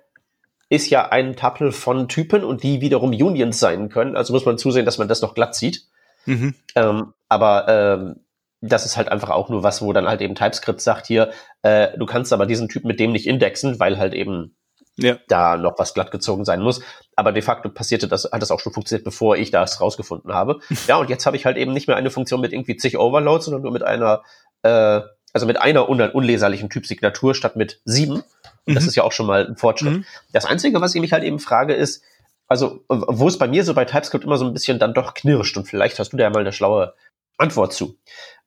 [0.70, 4.16] ist ja ein Tuple von Typen und die wiederum Unions sein können.
[4.16, 5.84] Also muss man zusehen, dass man das noch glatt sieht.
[6.26, 6.54] Mhm.
[6.76, 8.20] Ähm, aber ähm,
[8.60, 11.96] das ist halt einfach auch nur was, wo dann halt eben TypeScript sagt hier, äh,
[11.98, 14.54] du kannst aber diesen Typ mit dem nicht indexen, weil halt eben
[14.96, 15.18] ja.
[15.28, 16.82] da noch was glatt gezogen sein muss.
[17.16, 20.60] Aber de facto passierte das, hat das auch schon funktioniert, bevor ich das rausgefunden habe.
[20.88, 23.46] ja, und jetzt habe ich halt eben nicht mehr eine Funktion mit irgendwie zig Overloads,
[23.46, 24.22] sondern nur mit einer,
[24.62, 25.00] äh,
[25.32, 28.22] also mit einer un unleserlichen Typsignatur statt mit sieben.
[28.66, 28.88] Und das mhm.
[28.88, 29.92] ist ja auch schon mal ein Fortschritt.
[29.92, 30.04] Mhm.
[30.32, 32.02] Das Einzige, was ich mich halt eben frage, ist,
[32.48, 35.56] also, wo es bei mir so bei TypeScript immer so ein bisschen dann doch knirscht,
[35.56, 36.94] und vielleicht hast du da ja mal eine schlaue
[37.38, 37.96] Antwort zu.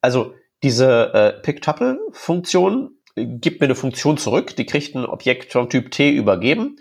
[0.01, 5.91] Also diese äh, Pick-Tuple-Funktion gibt mir eine Funktion zurück, die kriegt ein Objekt vom Typ
[5.91, 6.77] T übergeben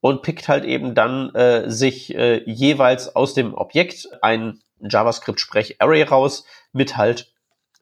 [0.00, 6.44] und pickt halt eben dann äh, sich äh, jeweils aus dem Objekt ein JavaScript-Sprech-Array raus
[6.72, 7.32] mit halt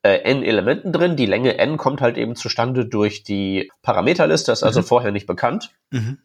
[0.02, 1.16] äh, n Elementen drin.
[1.16, 4.84] Die Länge n kommt halt eben zustande durch die Parameterliste, das ist also mhm.
[4.84, 5.70] vorher nicht bekannt.
[5.90, 6.18] Mhm.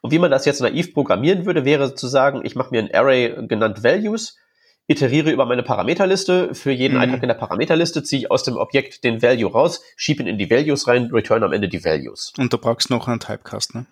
[0.00, 2.94] Und wie man das jetzt naiv programmieren würde, wäre zu sagen, ich mache mir ein
[2.94, 4.36] Array genannt Values,
[4.88, 6.54] iteriere über meine Parameterliste.
[6.54, 7.00] Für jeden mhm.
[7.00, 10.38] Eintrag in der Parameterliste ziehe ich aus dem Objekt den Value raus, schiebe ihn in
[10.38, 12.32] die Values rein, return am Ende die Values.
[12.38, 13.86] Und du brauchst noch einen Typecast, ne?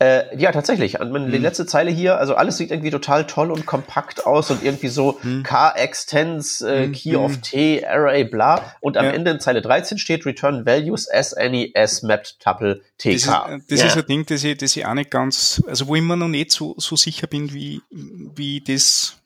[0.00, 0.98] Äh, ja, tatsächlich.
[1.00, 1.30] Die mhm.
[1.30, 5.20] letzte Zeile hier, also alles sieht irgendwie total toll und kompakt aus und irgendwie so
[5.22, 5.44] mhm.
[5.44, 6.92] K-Extends, äh, mhm.
[6.92, 7.42] Key of mhm.
[7.42, 8.74] T, Array, bla.
[8.80, 9.12] Und am ja.
[9.12, 13.12] Ende in Zeile 13 steht Return Values as any as mapped tuple TK.
[13.12, 13.86] Das ist, äh, das ja.
[13.86, 16.28] ist ein Ding, das ich, das ich auch nicht ganz, also wo ich mir noch
[16.28, 19.16] nicht so, so sicher bin, wie, wie das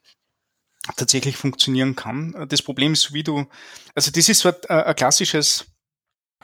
[0.97, 2.47] tatsächlich funktionieren kann.
[2.49, 3.47] Das Problem ist, wie du,
[3.95, 5.67] also das ist so ein, ein klassisches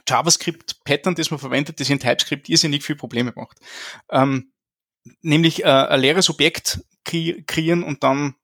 [0.08, 3.58] JavaScript-Pattern, das man verwendet, das in TypeScript irrsinnig viele Probleme macht.
[4.10, 4.52] Ähm,
[5.22, 8.34] nämlich äh, ein leeres Objekt kre kreieren und dann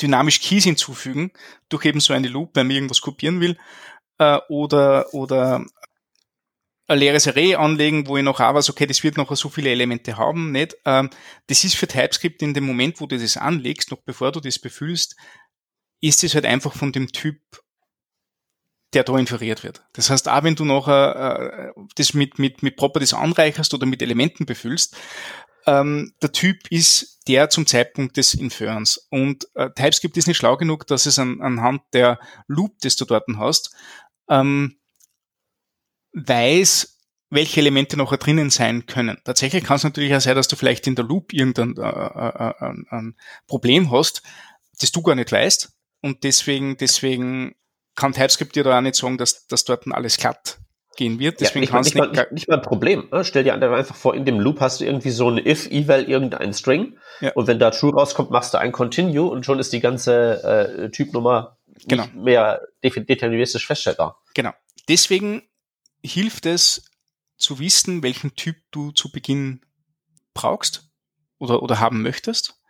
[0.00, 1.32] dynamisch Keys hinzufügen,
[1.68, 3.58] durch eben so eine Loop, wenn man irgendwas kopieren will,
[4.18, 5.64] äh, oder, oder
[6.90, 9.70] ein leeres Array anlegen, wo ich noch auch weiß, okay, das wird noch so viele
[9.70, 10.76] Elemente haben, nicht?
[10.84, 11.08] Ähm,
[11.46, 14.58] das ist für TypeScript in dem Moment, wo du das anlegst, noch bevor du das
[14.58, 15.14] befüllst,
[16.00, 17.38] ist es halt einfach von dem Typ,
[18.92, 19.84] der da inferiert wird.
[19.92, 24.02] Das heißt, auch wenn du nachher äh, das mit, mit, mit Properties anreicherst oder mit
[24.02, 24.96] Elementen befüllst,
[25.66, 29.06] ähm, der Typ ist der zum Zeitpunkt des Inferens.
[29.10, 33.04] Und äh, TypeScript ist nicht schlau genug, dass es an, anhand der Loop, das du
[33.04, 33.76] dort hast,
[34.28, 34.79] ähm,
[36.12, 36.98] weiß,
[37.30, 39.18] welche Elemente noch drinnen sein können.
[39.24, 42.74] Tatsächlich kann es natürlich auch sein, dass du vielleicht in der Loop irgendein äh, äh,
[42.90, 43.12] äh,
[43.46, 44.22] Problem hast,
[44.80, 45.72] das du gar nicht weißt.
[46.02, 47.54] Und deswegen, deswegen
[47.94, 50.58] kann TypeScript dir da auch nicht sagen, dass, dass dort alles glatt
[50.96, 51.40] gehen wird.
[51.40, 53.08] Deswegen ja, nicht, nicht, mal, nicht, nicht mal ein Problem.
[53.12, 53.24] Ne?
[53.24, 56.52] Stell dir einfach vor, in dem Loop hast du irgendwie so ein if, eval, irgendein
[56.52, 56.96] String.
[57.20, 57.32] Ja.
[57.34, 60.90] Und wenn da true rauskommt, machst du ein continue und schon ist die ganze äh,
[60.90, 62.04] Typnummer genau.
[62.04, 64.20] nicht mehr deterministisch feststellbar.
[64.34, 64.52] Genau.
[64.88, 65.42] Deswegen
[66.04, 66.90] hilft es
[67.36, 69.60] zu wissen, welchen Typ du zu Beginn
[70.34, 70.88] brauchst
[71.38, 72.60] oder, oder haben möchtest.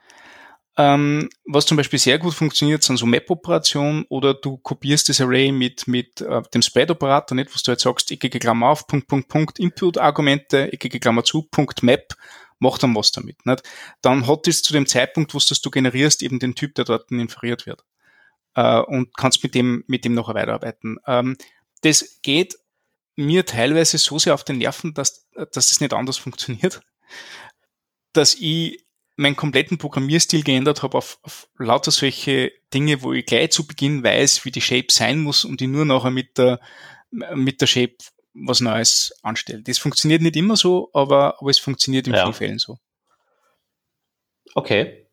[0.77, 5.53] Ähm, was zum Beispiel sehr gut funktioniert, sind so Map-Operationen oder du kopierst das Array
[5.53, 9.29] mit, mit äh, dem Spread-Operator, nicht, was du jetzt sagst, eckige Klammer auf, Punkt, Punkt,
[9.29, 12.15] Punkt, Input-Argumente, eckige Klammer zu, Punkt, Map,
[12.61, 13.45] mach dann was damit.
[13.45, 13.63] Nicht?
[14.01, 17.67] Dann hat es zu dem Zeitpunkt, wo du generierst, eben den Typ, der dort inferiert
[17.67, 17.85] wird.
[18.55, 20.99] Äh, und kannst mit dem, mit dem noch weiterarbeiten.
[21.07, 21.37] Ähm,
[21.83, 22.57] das geht
[23.21, 26.81] mir teilweise so sehr auf den Nerven, dass, dass das nicht anders funktioniert,
[28.13, 28.85] dass ich
[29.17, 34.03] meinen kompletten Programmierstil geändert habe auf, auf lauter solche Dinge, wo ich gleich zu Beginn
[34.03, 36.61] weiß, wie die Shape sein muss und ich nur nachher mit der,
[37.11, 37.97] mit der Shape
[38.33, 39.63] was Neues anstelle.
[39.63, 42.23] Das funktioniert nicht immer so, aber, aber es funktioniert in ja.
[42.23, 42.79] vielen Fällen so.
[44.55, 45.10] Okay.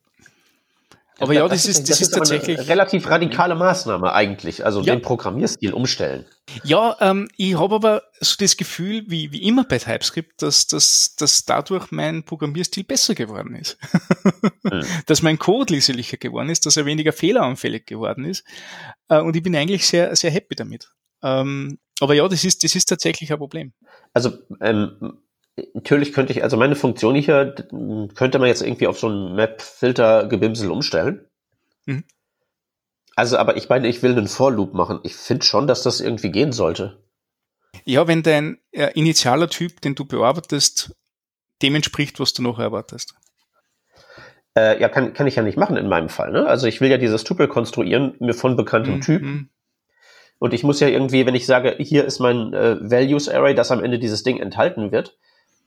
[1.20, 2.60] Aber ja, das, das ist, das, ist, ist tatsächlich.
[2.60, 4.96] Eine relativ radikale Maßnahme eigentlich, also ja.
[4.96, 6.26] den Programmierstil umstellen.
[6.64, 11.16] Ja, ähm, ich habe aber so das Gefühl, wie, wie immer bei TypeScript, dass, dass,
[11.16, 13.78] dass dadurch mein Programmierstil besser geworden ist.
[14.64, 14.84] mhm.
[15.06, 18.44] Dass mein Code leserlicher geworden ist, dass er weniger fehleranfällig geworden ist.
[19.10, 20.90] Äh, und ich bin eigentlich sehr, sehr happy damit.
[21.24, 23.74] Ähm, aber ja, das ist, das ist tatsächlich ein Problem.
[24.14, 25.20] Also ähm,
[25.74, 27.56] Natürlich könnte ich, also meine Funktion hier
[28.16, 31.26] könnte man jetzt irgendwie auf so einen Map-Filter-Gebimsel umstellen.
[31.86, 32.04] Mhm.
[33.16, 35.00] Also, aber ich meine, ich will einen For-Loop machen.
[35.04, 37.02] Ich finde schon, dass das irgendwie gehen sollte.
[37.86, 40.96] Ja, wenn dein äh, initialer Typ, den du bearbeitest,
[41.64, 43.16] dem entspricht, was du noch erwartest.
[44.56, 46.32] Äh, ja, kann, kann ich ja nicht machen in meinem Fall.
[46.32, 46.46] Ne?
[46.46, 49.02] Also ich will ja dieses Tuple konstruieren mir von bekanntem mhm.
[49.02, 49.22] Typ.
[49.24, 49.50] Mhm.
[50.40, 53.72] Und ich muss ja irgendwie, wenn ich sage, hier ist mein äh, Values Array, das
[53.72, 55.18] am Ende dieses Ding enthalten wird,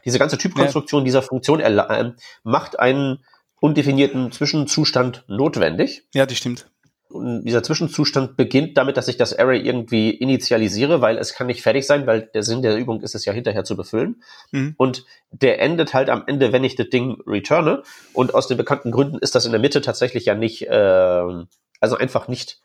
[0.05, 1.05] diese ganze Typkonstruktion ja.
[1.05, 3.25] dieser Funktion äh, macht einen
[3.61, 6.07] undefinierten Zwischenzustand notwendig.
[6.15, 6.67] Ja, das stimmt.
[7.11, 11.61] Und dieser Zwischenzustand beginnt damit, dass ich das Array irgendwie initialisiere, weil es kann nicht
[11.61, 14.23] fertig sein, weil der Sinn der Übung ist es ja hinterher zu befüllen.
[14.53, 14.75] Mhm.
[14.77, 17.83] Und der endet halt am Ende, wenn ich das Ding returne.
[18.13, 21.45] Und aus den bekannten Gründen ist das in der Mitte tatsächlich ja nicht, äh,
[21.81, 22.61] also einfach nicht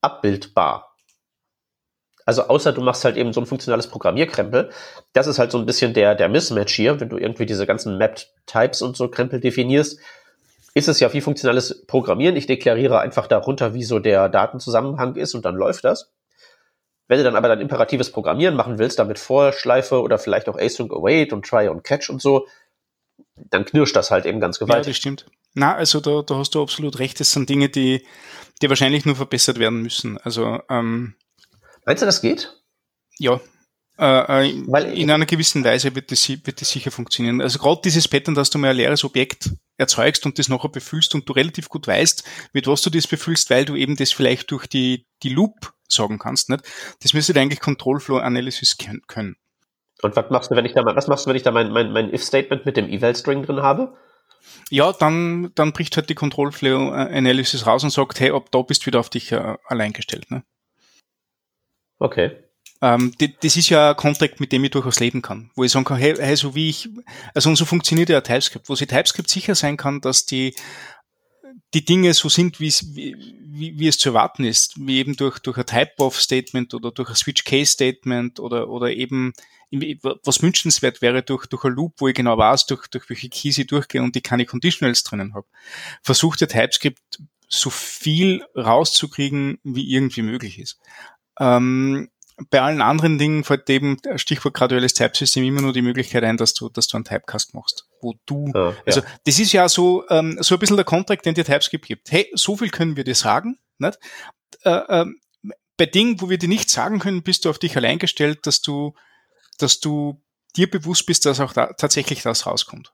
[0.00, 0.87] abbildbar.
[2.28, 4.68] Also außer du machst halt eben so ein funktionales Programmierkrempel.
[5.14, 7.96] Das ist halt so ein bisschen der, der Mismatch hier, wenn du irgendwie diese ganzen
[7.96, 9.98] Mapped Types und so Krempel definierst.
[10.74, 12.36] Ist es ja wie funktionales Programmieren.
[12.36, 16.12] Ich deklariere einfach darunter, wie so der Datenzusammenhang ist und dann läuft das.
[17.06, 20.92] Wenn du dann aber dein imperatives Programmieren machen willst, damit Vorschleife oder vielleicht auch Async
[20.92, 22.46] Await und Try und Catch und so,
[23.36, 24.84] dann knirscht das halt eben ganz gewaltig.
[24.84, 25.26] Ja, das stimmt.
[25.54, 27.20] Na, also da, da hast du absolut recht.
[27.20, 28.04] Das sind Dinge, die,
[28.60, 30.18] die wahrscheinlich nur verbessert werden müssen.
[30.18, 31.14] Also ähm,
[31.88, 32.54] Meinst du, das geht?
[33.18, 33.40] Ja.
[33.98, 37.40] Äh, äh Weil in einer gewissen Weise wird das, wird das sicher funktionieren.
[37.40, 41.14] Also gerade dieses Pattern, dass du mal ein leeres Objekt erzeugst und das nachher befüllst
[41.14, 44.50] und du relativ gut weißt, mit was du das befüllst, weil du eben das vielleicht
[44.50, 46.62] durch die, die Loop sagen kannst, nicht?
[47.02, 49.36] Das müsste eigentlich Control Flow Analysis können.
[50.02, 51.90] Und was machst du, wenn ich da, was machst du, wenn ich da mein, mein,
[51.92, 53.96] mein If-Statement mit dem Eval-String drin habe?
[54.68, 58.60] Ja, dann, dann bricht halt die Control Flow Analysis raus und sagt, hey, ab da
[58.60, 60.44] bist du wieder auf dich äh, allein gestellt, ne?
[61.98, 62.36] Okay.
[62.80, 65.84] Ähm, das ist ja ein Contract, mit dem ich durchaus leben kann, wo ich sagen
[65.84, 66.88] kann, hey, hey so wie ich,
[67.34, 70.54] also und so funktioniert ja TypeScript, wo sich TypeScript sicher sein kann, dass die
[71.74, 75.58] die Dinge so sind, wie, wie, wie es zu erwarten ist, wie eben durch, durch
[75.58, 79.34] ein Type-of-Statement oder durch ein Switch-Case-Statement oder, oder eben,
[79.70, 83.58] was wünschenswert wäre, durch, durch ein Loop, wo ich genau weiß, durch, durch welche Keys
[83.58, 85.46] ich durchgehe und die keine Conditionals drinnen habe.
[86.02, 90.78] Versucht der TypeScript so viel rauszukriegen, wie irgendwie möglich ist.
[91.38, 92.08] Ähm,
[92.50, 96.54] bei allen anderen Dingen fällt eben Stichwort graduelles Typesystem immer nur die Möglichkeit ein, dass
[96.54, 100.38] du, dass du einen Typecast machst, wo du, ja, also das ist ja so, ähm,
[100.40, 102.12] so ein bisschen der Kontrakt, den dir TypeScript gibt.
[102.12, 103.98] Hey, so viel können wir dir sagen, nicht?
[104.62, 105.06] Äh, äh,
[105.76, 108.62] bei Dingen, wo wir dir nicht sagen können, bist du auf dich allein gestellt, dass
[108.62, 108.94] du,
[109.58, 110.22] dass du
[110.56, 112.92] dir bewusst bist, dass auch da tatsächlich das rauskommt.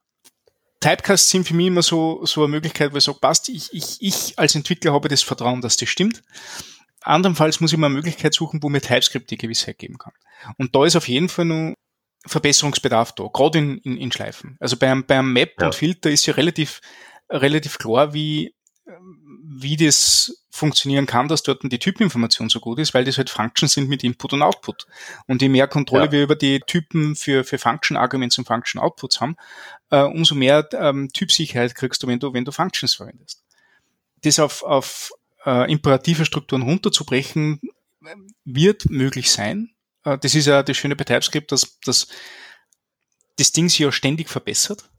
[0.80, 3.96] Typecasts sind für mich immer so, so eine Möglichkeit, wo ich sage, passt, ich, ich,
[4.00, 6.22] ich als Entwickler habe das Vertrauen, dass das stimmt.
[7.04, 10.14] Andernfalls muss ich mir eine Möglichkeit suchen, wo mir TypeScript die Gewissheit geben kann.
[10.58, 11.74] Und da ist auf jeden Fall nur
[12.26, 14.56] Verbesserungsbedarf da, gerade in, in, in Schleifen.
[14.58, 15.66] Also beim, beim Map ja.
[15.66, 16.80] und Filter ist ja relativ,
[17.30, 18.54] relativ klar, wie,
[18.86, 23.74] wie das funktionieren kann, dass dort die Typeninformation so gut ist, weil das halt Functions
[23.74, 24.86] sind mit Input und Output.
[25.26, 26.12] Und je mehr Kontrolle ja.
[26.12, 29.36] wir über die Typen für, für Function Arguments und Function Outputs haben,
[29.90, 33.42] äh, umso mehr ähm, Typsicherheit kriegst du, wenn du, wenn du Functions verwendest.
[34.22, 35.10] Das auf, auf
[35.44, 37.61] äh, imperative Strukturen runterzubrechen,
[38.45, 39.70] wird möglich sein.
[40.05, 42.09] Äh, das ist ja das schöne bei TypeScript, dass, dass
[43.36, 44.90] das Ding sich ja ständig verbessert.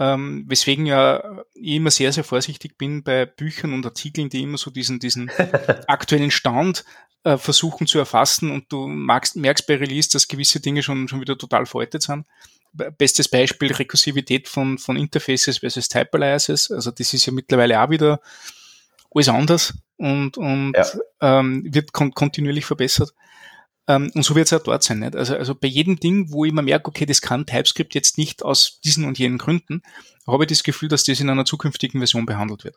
[0.00, 4.56] Ähm, weswegen ja ich immer sehr, sehr vorsichtig bin bei Büchern und Artikeln, die immer
[4.56, 5.28] so diesen, diesen
[5.88, 6.84] aktuellen Stand
[7.24, 11.20] äh, versuchen zu erfassen und du magst, merkst bei Release, dass gewisse Dinge schon, schon
[11.20, 12.26] wieder total veraltet sind.
[12.72, 16.70] Bestes Beispiel Rekursivität von, von Interfaces versus Type Aliases.
[16.70, 18.20] Also das ist ja mittlerweile auch wieder
[19.14, 20.86] alles anders und, und ja.
[21.20, 23.12] ähm, wird kon kontinuierlich verbessert.
[23.86, 25.00] Ähm, und so wird es auch dort sein.
[25.00, 25.16] Nicht?
[25.16, 28.42] Also, also bei jedem Ding, wo ich mir merke, okay, das kann TypeScript jetzt nicht
[28.42, 29.82] aus diesen und jenen Gründen,
[30.26, 32.76] habe ich das Gefühl, dass das in einer zukünftigen Version behandelt wird.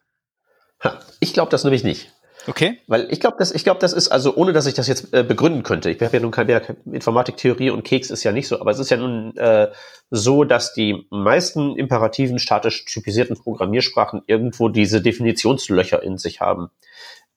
[1.20, 2.12] Ich glaube das nämlich nicht.
[2.48, 2.80] Okay.
[2.88, 5.24] Weil ich glaube, das, ich glaube, das ist also, ohne dass ich das jetzt äh,
[5.24, 5.92] begründen könnte.
[5.92, 6.62] Ich habe ja nun keine
[6.92, 9.70] Informatiktheorie und Keks ist ja nicht so, aber es ist ja nun äh,
[10.10, 16.70] so, dass die meisten imperativen, statisch typisierten Programmiersprachen irgendwo diese Definitionslöcher in sich haben.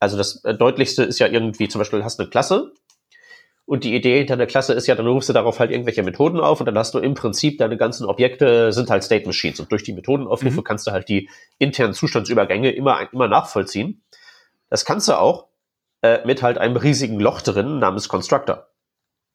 [0.01, 2.73] Also das äh, deutlichste ist ja irgendwie, zum Beispiel hast du eine Klasse
[3.67, 6.39] und die Idee hinter der Klasse ist ja, dann rufst du darauf halt irgendwelche Methoden
[6.39, 9.73] auf und dann hast du im Prinzip deine ganzen Objekte sind halt State Machines und
[9.73, 10.65] durch die Methodenaufrufe mhm.
[10.65, 14.03] kannst du halt die internen Zustandsübergänge immer, immer nachvollziehen.
[14.75, 15.51] Das kannst du auch
[16.03, 18.67] äh, mit halt einem riesigen Loch drin namens Constructor.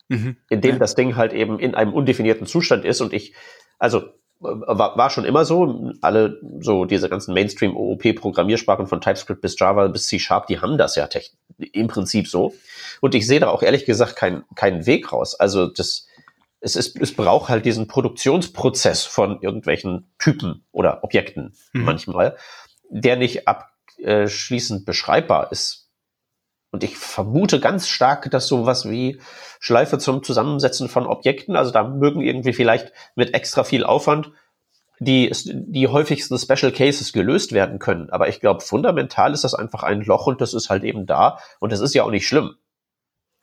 [0.10, 0.36] Mhm.
[0.50, 0.80] In dem ja.
[0.80, 3.34] das Ding halt eben in einem undefinierten Zustand ist und ich,
[3.78, 4.08] also äh,
[4.42, 10.08] war, war schon immer so, alle so diese ganzen Mainstream-OOP-Programmiersprachen von TypeScript bis Java bis
[10.08, 11.08] C-Sharp, die haben das ja
[11.58, 12.54] im Prinzip so.
[13.00, 15.36] Und ich sehe da auch ehrlich gesagt keinen keinen Weg raus.
[15.36, 16.06] Also das,
[16.60, 21.86] es, ist, es braucht halt diesen Produktionsprozess von irgendwelchen Typen oder Objekten mhm.
[21.86, 22.36] manchmal,
[22.90, 23.70] der nicht ab,
[24.06, 25.90] abschließend beschreibbar ist.
[26.72, 29.20] Und ich vermute ganz stark, dass sowas wie
[29.60, 34.32] Schleife zum Zusammensetzen von Objekten, also da mögen irgendwie vielleicht mit extra viel Aufwand
[35.00, 38.10] die, die häufigsten Special Cases gelöst werden können.
[38.10, 41.40] Aber ich glaube, fundamental ist das einfach ein Loch und das ist halt eben da.
[41.60, 42.56] Und das ist ja auch nicht schlimm.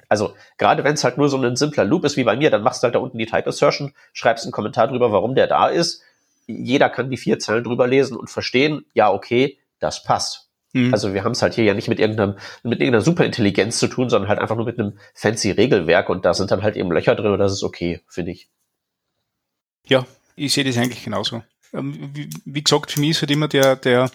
[0.08, 2.62] Also gerade wenn es halt nur so ein simpler Loop ist wie bei mir, dann
[2.62, 5.68] machst du halt da unten die Type Assertion, schreibst einen Kommentar drüber, warum der da
[5.68, 6.02] ist.
[6.46, 10.45] Jeder kann die vier Zeilen drüber lesen und verstehen, ja, okay, das passt.
[10.76, 10.92] Mhm.
[10.92, 14.10] Also wir haben es halt hier ja nicht mit irgendeinem, mit irgendeiner Superintelligenz zu tun,
[14.10, 17.14] sondern halt einfach nur mit einem fancy Regelwerk und da sind dann halt eben Löcher
[17.14, 18.50] drin und das ist okay, finde ich.
[19.86, 21.42] Ja, ich sehe das eigentlich genauso.
[21.72, 24.10] Ähm, wie, wie, gesagt, für mich ist halt immer der, der,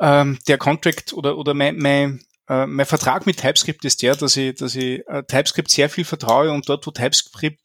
[0.00, 4.36] ähm, der Contract oder, oder mein, mein, äh, mein Vertrag mit TypeScript ist der, dass
[4.36, 7.60] ich, dass ich äh, TypeScript sehr viel vertraue und dort, wo TypeScript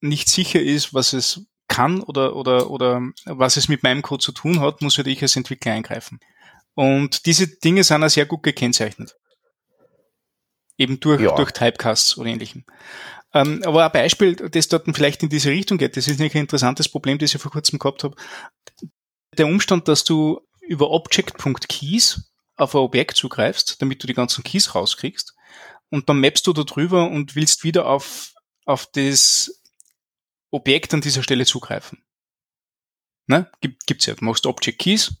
[0.00, 4.32] nicht sicher ist, was es kann oder, oder, oder was es mit meinem Code zu
[4.32, 6.20] tun hat, muss halt ich als Entwickler eingreifen.
[6.76, 9.16] Und diese Dinge sind auch sehr gut gekennzeichnet.
[10.76, 11.34] Eben durch, ja.
[11.34, 12.64] durch Typecasts oder ähnlichem.
[13.32, 16.42] Ähm, aber ein Beispiel, das dort vielleicht in diese Richtung geht, das ist nämlich ein
[16.42, 18.14] interessantes Problem, das ich vor kurzem gehabt habe.
[19.38, 24.74] Der Umstand, dass du über Object.keys auf ein Objekt zugreifst, damit du die ganzen Keys
[24.74, 25.34] rauskriegst,
[25.88, 29.62] und dann mappst du da drüber und willst wieder auf, auf das
[30.50, 32.04] Objekt an dieser Stelle zugreifen.
[33.28, 33.50] Ne?
[33.60, 34.14] Gibt, gibt's ja.
[34.14, 35.14] Du machst Object Keys,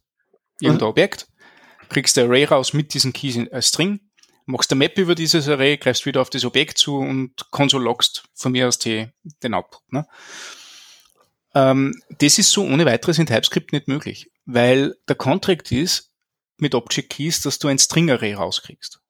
[0.60, 0.90] irgendein mhm.
[0.90, 1.28] Objekt,
[1.88, 4.00] kriegst ein Array raus mit diesen Keys als String,
[4.46, 8.24] machst eine Map über dieses Array, greifst wieder auf das Objekt zu und console loggst
[8.34, 9.08] von mir aus die,
[9.42, 9.92] den Output.
[9.92, 10.06] Ne?
[11.54, 16.12] Ähm, das ist so ohne weiteres in TypeScript nicht möglich, weil der Contract ist
[16.58, 19.00] mit Object Keys, dass du ein String Array rauskriegst.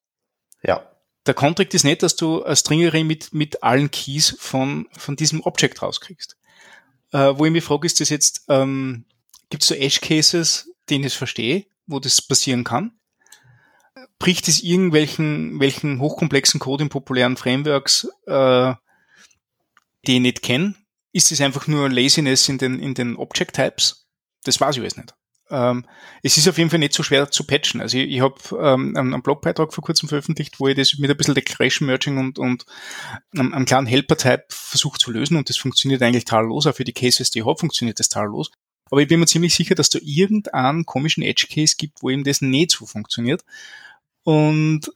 [0.63, 0.91] Ja.
[1.27, 5.17] Der Contract ist nicht, dass du ein String Array mit, mit allen Keys von, von
[5.17, 6.37] diesem Object rauskriegst.
[7.13, 9.05] Äh, wo ich mich frage, ist das jetzt, ähm,
[9.51, 12.99] gibt es so Edge Cases, den ich verstehe, wo das passieren kann?
[14.19, 18.75] Bricht es irgendwelchen welchen hochkomplexen Code in populären Frameworks, äh,
[20.07, 20.75] die ich nicht kenne?
[21.13, 24.07] Ist es einfach nur Laziness in den, in den Object Types?
[24.45, 25.15] Das weiß ich jetzt nicht.
[25.49, 25.87] Ähm,
[26.23, 27.81] es ist auf jeden Fall nicht so schwer zu patchen.
[27.81, 31.17] Also ich, ich habe ähm, einen Blogbeitrag vor kurzem veröffentlicht, wo ich das mit ein
[31.17, 32.67] bisschen Declaration Merging und, und
[33.33, 36.67] einem, einem kleinen Helper-Type versucht zu lösen und das funktioniert eigentlich tadellos.
[36.67, 38.51] Auch für die Cases, die ich habe, funktioniert das tadellos.
[38.91, 42.25] Aber ich bin mir ziemlich sicher, dass da irgendeinen komischen Edge Case gibt, wo eben
[42.25, 43.45] das nicht so funktioniert.
[44.23, 44.93] Und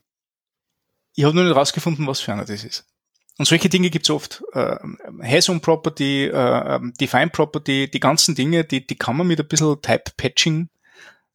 [1.15, 2.87] ich habe nur nicht rausgefunden, was für einer das ist.
[3.39, 4.43] Und solche Dinge gibt's oft.
[4.53, 4.77] Äh,
[5.23, 9.81] Has-on Property, äh, Define Property, die ganzen Dinge, die, die kann man mit ein bisschen
[9.81, 10.69] Type Patching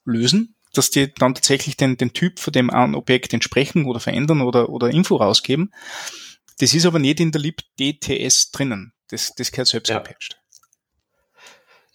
[0.05, 4.41] lösen, dass die dann tatsächlich den, den Typ von dem einen Objekt entsprechen oder verändern
[4.41, 5.73] oder, oder Info rausgeben.
[6.59, 8.93] Das ist aber nicht in der libdts drinnen.
[9.09, 9.97] Das, das gehört selbst ja.
[9.97, 10.39] gepatcht.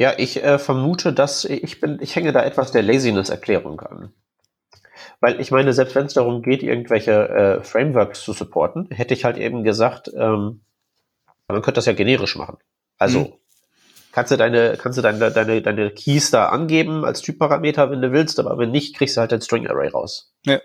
[0.00, 4.14] Ja, ich äh, vermute, dass ich bin, ich hänge da etwas der Laziness-Erklärung an.
[5.20, 9.26] Weil ich meine, selbst wenn es darum geht, irgendwelche äh, Frameworks zu supporten, hätte ich
[9.26, 10.62] halt eben gesagt, ähm,
[11.48, 12.56] man könnte das ja generisch machen.
[12.96, 13.32] Also mhm.
[14.12, 18.10] kannst du deine, kannst du deine, deine, deine Keys da angeben als Typparameter, wenn du
[18.10, 20.32] willst, aber wenn nicht, kriegst du halt ein String Array raus.
[20.46, 20.60] Ja.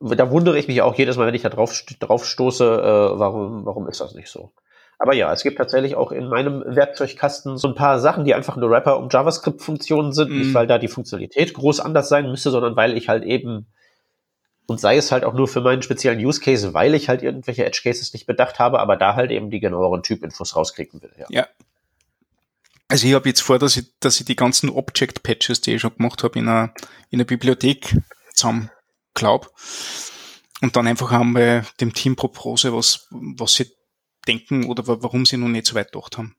[0.00, 3.66] Da wundere ich mich auch jedes Mal, wenn ich da drauf, drauf stoße, äh, warum,
[3.66, 4.54] warum ist das nicht so?
[5.02, 8.56] Aber ja, es gibt tatsächlich auch in meinem Werkzeugkasten so ein paar Sachen, die einfach
[8.56, 10.30] nur Wrapper um JavaScript-Funktionen sind.
[10.30, 10.38] Mm.
[10.38, 10.54] Nicht, mhm.
[10.54, 13.66] weil da die Funktionalität groß anders sein müsste, sondern weil ich halt eben,
[14.66, 17.64] und sei es halt auch nur für meinen speziellen Use Case, weil ich halt irgendwelche
[17.64, 21.10] Edge Cases nicht bedacht habe, aber da halt eben die genaueren Typinfos rauskriegen will.
[21.18, 21.26] Ja.
[21.30, 21.48] ja.
[22.86, 25.96] Also ich habe jetzt vor, dass ich, dass ich die ganzen Object-Patches, die ich schon
[25.96, 26.72] gemacht habe, in einer,
[27.10, 27.96] in einer Bibliothek
[28.34, 28.70] zusammen
[29.14, 29.52] glaub
[30.60, 33.66] und dann einfach einmal dem Team Propose, was, was sie
[34.26, 36.36] denken oder warum sie noch nicht so weit gedacht haben.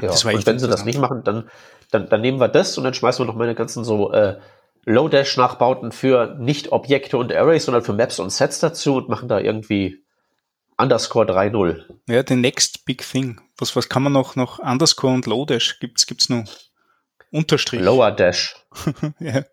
[0.00, 1.48] Ja, und wenn sie das nicht machen, dann,
[1.90, 4.40] dann, dann nehmen wir das und dann schmeißen wir noch meine ganzen so äh,
[4.86, 9.38] Low-Dash-Nachbauten für nicht Objekte und Arrays, sondern für Maps und Sets dazu und machen da
[9.38, 10.04] irgendwie
[10.76, 11.84] Underscore 3.0.
[12.08, 13.40] Ja, the next big thing.
[13.56, 15.78] Was, was kann man noch, noch Underscore und Low-Dash?
[15.78, 16.44] Gibt's, gibt's noch
[17.30, 17.80] Unterstrich?
[17.80, 18.56] Lower Dash.
[19.20, 19.44] ja.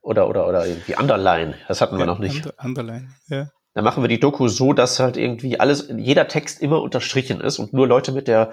[0.00, 1.54] Oder, oder, oder irgendwie Underline.
[1.68, 2.44] Das hatten wir ja, noch nicht.
[2.44, 3.50] Under, Underline, ja.
[3.74, 7.58] Dann machen wir die Doku so, dass halt irgendwie alles, jeder Text immer unterstrichen ist
[7.58, 8.52] und nur Leute mit der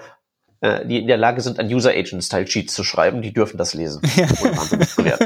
[0.62, 3.58] äh, die in der Lage sind, ein User Agent Style Sheet zu schreiben, die dürfen
[3.58, 4.00] das lesen.
[5.04, 5.18] Ja.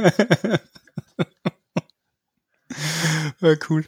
[3.50, 3.84] ja, cool.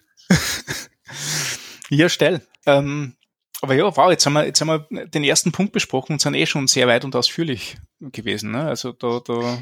[1.89, 2.43] ja, steil.
[2.67, 3.15] Ähm,
[3.63, 6.35] aber ja, wow, jetzt haben wir, jetzt haben wir den ersten Punkt besprochen und sind
[6.35, 8.51] eh schon sehr weit und ausführlich gewesen.
[8.51, 8.65] Ne?
[8.65, 9.59] Also da, da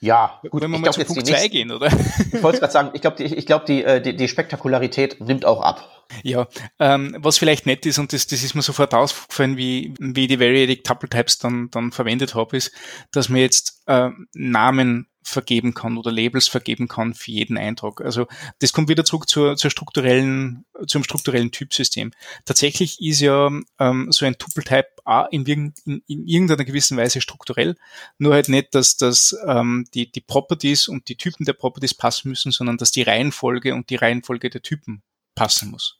[0.00, 1.88] ja, gut, wenn wir mal zu Punkt 2 gehen, oder?
[2.32, 5.44] Ich wollte gerade sagen, ich glaube, die, ich glaub, die, äh, die, die Spektakularität nimmt
[5.44, 6.06] auch ab.
[6.22, 6.46] Ja,
[6.78, 10.38] ähm, was vielleicht nett ist, und das, das ist mir sofort ausgefallen, wie, wie die
[10.38, 12.72] Variadic Tuple Types dann, dann verwendet habe, ist,
[13.10, 18.00] dass man jetzt äh, Namen vergeben kann oder Labels vergeben kann für jeden Eintrag.
[18.00, 18.26] Also
[18.60, 22.12] das kommt wieder zurück zur, zur strukturellen, zum strukturellen Typsystem.
[22.44, 25.72] Tatsächlich ist ja ähm, so ein Tuple-Type A in, in,
[26.06, 27.76] in, irgendeiner gewissen Weise strukturell,
[28.18, 32.28] nur halt nicht, dass, dass ähm, die, die Properties und die Typen der Properties passen
[32.28, 35.02] müssen, sondern dass die Reihenfolge und die Reihenfolge der Typen
[35.34, 35.98] passen muss.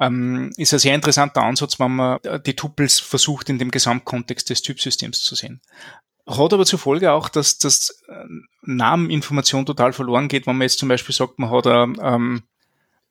[0.00, 4.62] Ähm, ist ein sehr interessanter Ansatz, wenn man die Tupels versucht, in dem Gesamtkontext des
[4.62, 5.60] Typsystems zu sehen.
[6.26, 8.24] Hat aber zur Folge auch, dass das äh,
[8.62, 12.42] Nameninformation total verloren geht, wenn man jetzt zum Beispiel sagt, man hat eine, ähm,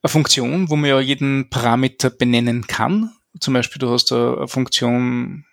[0.01, 3.11] eine Funktion, wo man ja jeden Parameter benennen kann.
[3.41, 5.45] Zum Beispiel, du hast eine Funktion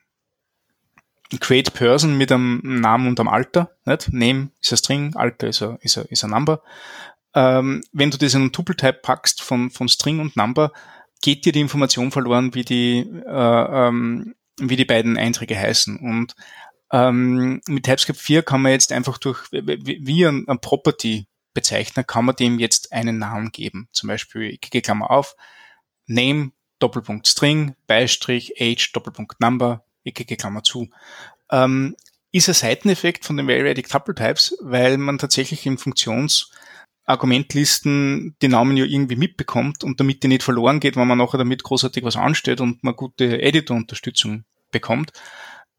[1.41, 3.71] create person mit einem Namen und einem Alter.
[3.85, 4.13] Nicht?
[4.13, 6.63] Name ist ein String, Alter ist ein, ist ein, ist ein Number.
[7.35, 10.73] Ähm, wenn du das in einen Tuple-Type packst von, von String und Number,
[11.21, 15.99] geht dir die Information verloren, wie die, äh, ähm, wie die beiden Einträge heißen.
[15.99, 16.35] Und
[16.91, 22.25] ähm, mit TypeScript 4 kann man jetzt einfach durch, wie ein, ein Property bezeichnen, kann
[22.25, 23.89] man dem jetzt einen Namen geben.
[23.93, 25.35] Zum Beispiel, ich klicke Klammer auf,
[26.07, 30.91] Name, Doppelpunkt String, Beistrich, Age, Doppelpunkt Number, klicke Klammer zu.
[31.51, 31.97] Ähm,
[32.31, 38.77] ist ein Seiteneffekt von den Variadic Tuple Types, weil man tatsächlich in Funktionsargumentlisten die Namen
[38.77, 42.17] ja irgendwie mitbekommt und damit die nicht verloren geht, wenn man nachher damit großartig was
[42.17, 45.13] anstellt und man gute Editor-Unterstützung bekommt,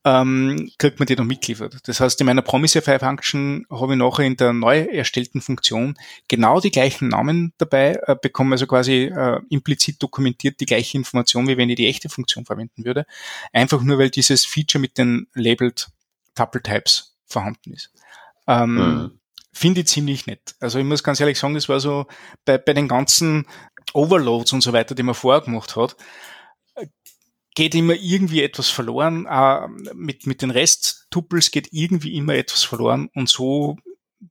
[0.06, 1.78] ähm, kriegt man die noch mitgeliefert.
[1.84, 5.98] Das heißt, in meiner Promisify Function habe ich nachher in der neu erstellten Funktion
[6.28, 11.48] genau die gleichen Namen dabei, äh, bekomme also quasi äh, implizit dokumentiert die gleiche Information,
[11.48, 13.06] wie wenn ich die echte Funktion verwenden würde.
[13.52, 15.88] Einfach nur, weil dieses Feature mit den labeled
[16.34, 17.92] Tuple Types vorhanden ist.
[18.48, 19.12] Ähm, mhm.
[19.52, 20.56] Finde ich ziemlich nett.
[20.62, 22.08] Also ich muss ganz ehrlich sagen, das war so
[22.46, 23.46] bei, bei den ganzen
[23.94, 25.98] Overloads und so weiter, die man vorher gemacht hat,
[27.60, 29.26] geht immer irgendwie etwas verloren.
[29.26, 33.76] Äh, mit, mit den Rest-Tupels geht irgendwie immer etwas verloren und so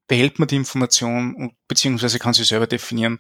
[0.07, 3.19] behält man die Information und beziehungsweise kann sie selber definieren,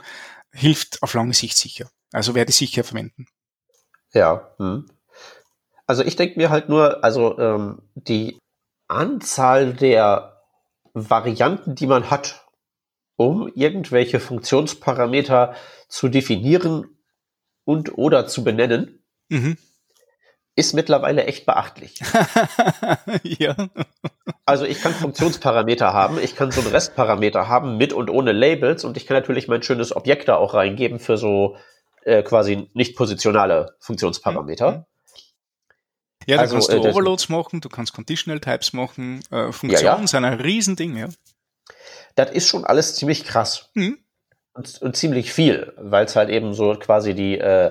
[0.51, 1.91] hilft auf lange Sicht sicher.
[2.11, 3.27] Also werde ich sicher verwenden.
[4.15, 4.51] Ja.
[4.57, 4.89] Hm.
[5.87, 8.39] Also ich denke mir halt nur, also ähm, die
[8.87, 10.41] Anzahl der
[10.95, 12.47] Varianten, die man hat,
[13.17, 15.55] um irgendwelche Funktionsparameter
[15.91, 16.97] zu definieren
[17.65, 19.59] und oder zu benennen, mhm
[20.59, 21.95] ist mittlerweile echt beachtlich.
[23.23, 23.55] ja.
[24.45, 28.85] Also ich kann Funktionsparameter haben, ich kann so einen Restparameter haben mit und ohne Labels
[28.85, 31.57] und ich kann natürlich mein schönes Objekt da auch reingeben für so
[32.05, 34.73] äh, quasi nicht positionale Funktionsparameter.
[34.73, 34.85] Mhm.
[36.27, 39.85] Ja, da also, kannst du äh, Overloads machen, du kannst Conditional Types machen, äh, Funktionen
[39.85, 40.07] ja, ja.
[40.09, 41.09] sind ein Riesending, ja.
[42.17, 43.71] Das ist schon alles ziemlich krass.
[43.75, 43.99] Mhm.
[44.55, 47.71] Und, und, ziemlich viel, weil es halt eben so quasi die äh,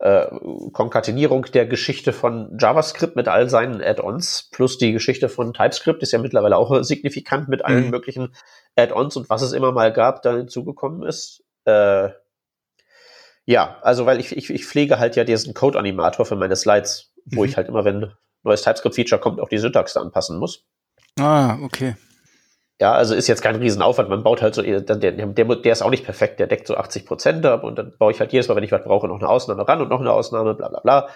[0.00, 0.26] äh,
[0.72, 6.12] Konkatenierung der Geschichte von JavaScript mit all seinen Add-ons plus die Geschichte von TypeScript ist
[6.12, 7.90] ja mittlerweile auch signifikant mit allen mhm.
[7.90, 8.34] möglichen
[8.76, 11.42] Add-ons und was es immer mal gab, da hinzugekommen ist.
[11.64, 12.10] Äh,
[13.44, 17.40] ja, also weil ich, ich, ich pflege halt ja diesen Code-Animator für meine Slides, wo
[17.40, 17.48] mhm.
[17.48, 18.12] ich halt immer, wenn
[18.44, 20.64] neues TypeScript-Feature kommt, auch die Syntax da anpassen muss.
[21.18, 21.96] Ah, okay.
[22.80, 24.08] Ja, also ist jetzt kein Riesenaufwand.
[24.08, 27.06] Man baut halt so, der, der, der ist auch nicht perfekt, der deckt so 80
[27.06, 29.28] Prozent ab und dann baue ich halt jedes Mal, wenn ich was brauche, noch eine
[29.28, 31.08] Ausnahme ran und noch eine Ausnahme, bla bla bla.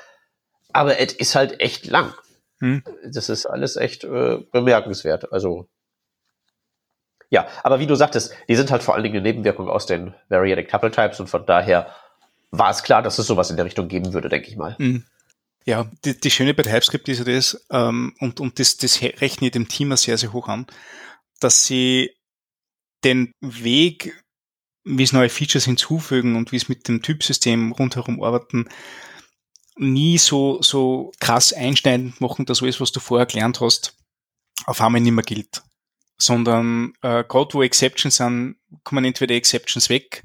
[0.72, 2.12] Aber es ist halt echt lang.
[2.58, 2.82] Hm.
[3.08, 5.32] Das ist alles echt äh, bemerkenswert.
[5.32, 5.68] Also
[7.30, 10.14] ja, aber wie du sagtest, die sind halt vor allen Dingen eine Nebenwirkung aus den
[10.28, 11.86] Variadic Tuple Types und von daher
[12.50, 14.76] war es klar, dass es sowas in der Richtung geben würde, denke ich mal.
[14.78, 15.04] Hm.
[15.64, 19.46] Ja, die, die Schöne bei TypeScript ist ja das, ähm, und, und das, das rechne
[19.46, 20.66] ich dem Team sehr, sehr hoch an
[21.42, 22.10] dass sie
[23.04, 24.22] den Weg
[24.84, 28.68] wie es neue Features hinzufügen und wie es mit dem Typsystem rundherum arbeiten,
[29.76, 33.96] nie so, so krass einschneidend machen, dass alles, was du vorher gelernt hast,
[34.66, 35.62] auf einmal nicht mehr gilt.
[36.18, 40.24] Sondern äh, gerade wo Exceptions sind, kommen entweder Exceptions weg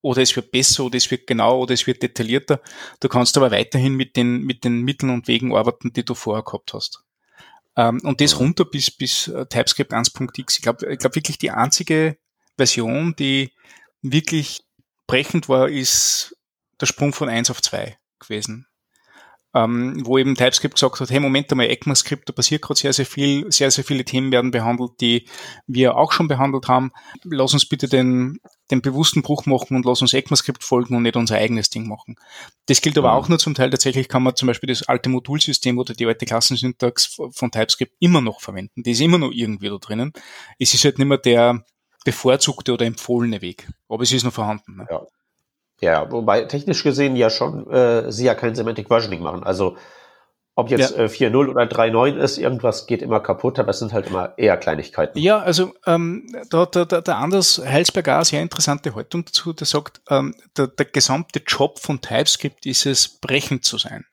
[0.00, 2.60] oder es wird besser oder es wird genau oder es wird detaillierter.
[3.00, 6.44] Du kannst aber weiterhin mit den, mit den Mitteln und Wegen arbeiten, die du vorher
[6.44, 7.04] gehabt hast.
[7.78, 10.56] Ähm, und das runter bis, bis äh, TypeScript 1.x.
[10.56, 12.18] Ich glaube ich glaub wirklich die einzige
[12.58, 13.52] Version, die
[14.02, 14.64] wirklich
[15.06, 16.36] brechend war, ist
[16.80, 18.67] der Sprung von 1 auf 2 gewesen
[19.54, 23.06] ähm, wo eben TypeScript gesagt hat, hey, Moment einmal, ECMAScript, da passiert gerade sehr, sehr
[23.06, 25.26] viel, sehr, sehr viele Themen werden behandelt, die
[25.66, 26.92] wir auch schon behandelt haben.
[27.24, 28.40] Lass uns bitte den,
[28.70, 32.16] den bewussten Bruch machen und lass uns ECMAScript folgen und nicht unser eigenes Ding machen.
[32.66, 33.14] Das gilt aber mhm.
[33.14, 33.70] auch nur zum Teil.
[33.70, 38.20] Tatsächlich kann man zum Beispiel das alte Modulsystem oder die alte Klassensyntax von TypeScript immer
[38.20, 38.82] noch verwenden.
[38.82, 40.12] Die ist immer noch irgendwie da drinnen.
[40.58, 41.64] Es ist halt nicht mehr der
[42.04, 43.68] bevorzugte oder empfohlene Weg.
[43.88, 44.76] Aber es ist noch vorhanden.
[44.76, 44.86] Ne?
[44.90, 45.02] Ja.
[45.80, 49.44] Ja, wobei technisch gesehen ja schon äh, sie ja kein Semantic Versioning machen.
[49.44, 49.76] Also
[50.58, 51.04] ob jetzt ja.
[51.04, 54.56] äh, 4.0 oder 3.9 ist, irgendwas geht immer kaputt, aber es sind halt immer eher
[54.56, 55.16] Kleinigkeiten.
[55.16, 59.52] Ja, also ähm, da hat der, der, der Anders Heilsberger eine sehr interessante Haltung dazu,
[59.52, 64.04] der sagt, ähm, der, der gesamte Job von TypeScript ist es, brechend zu sein.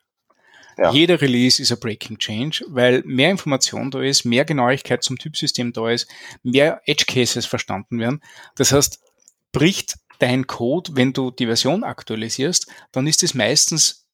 [0.78, 0.92] Ja.
[0.92, 5.74] Jeder Release ist ein Breaking Change, weil mehr Information da ist, mehr Genauigkeit zum Typsystem
[5.74, 6.08] da ist,
[6.44, 8.22] mehr Edge Cases verstanden werden.
[8.56, 9.00] Das heißt,
[9.52, 14.08] bricht dein Code, wenn du die Version aktualisierst, dann ist es meistens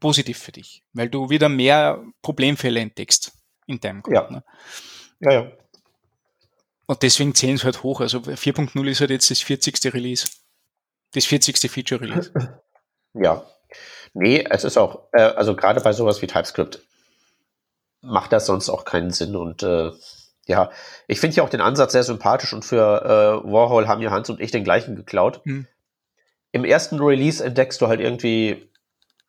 [0.00, 3.32] positiv für dich, weil du wieder mehr Problemfälle entdeckst
[3.66, 4.14] in deinem Code.
[4.16, 4.30] Ja.
[4.30, 4.44] Ne?
[5.20, 5.52] ja, ja.
[6.86, 8.00] Und deswegen zählen es halt hoch.
[8.00, 9.94] Also 4.0 ist halt jetzt das 40.
[9.94, 10.26] Release.
[11.12, 11.70] Das 40.
[11.70, 12.32] Feature Release.
[13.12, 13.44] Ja.
[14.12, 16.80] Nee, es ist auch, äh, also gerade bei sowas wie TypeScript
[18.02, 19.90] macht das sonst auch keinen Sinn und äh,
[20.50, 20.70] ja,
[21.06, 24.28] ich finde ja auch den Ansatz sehr sympathisch und für äh, Warhol haben ja Hans
[24.28, 25.40] und ich den gleichen geklaut.
[25.44, 25.66] Hm.
[26.52, 28.68] Im ersten Release entdeckst du halt irgendwie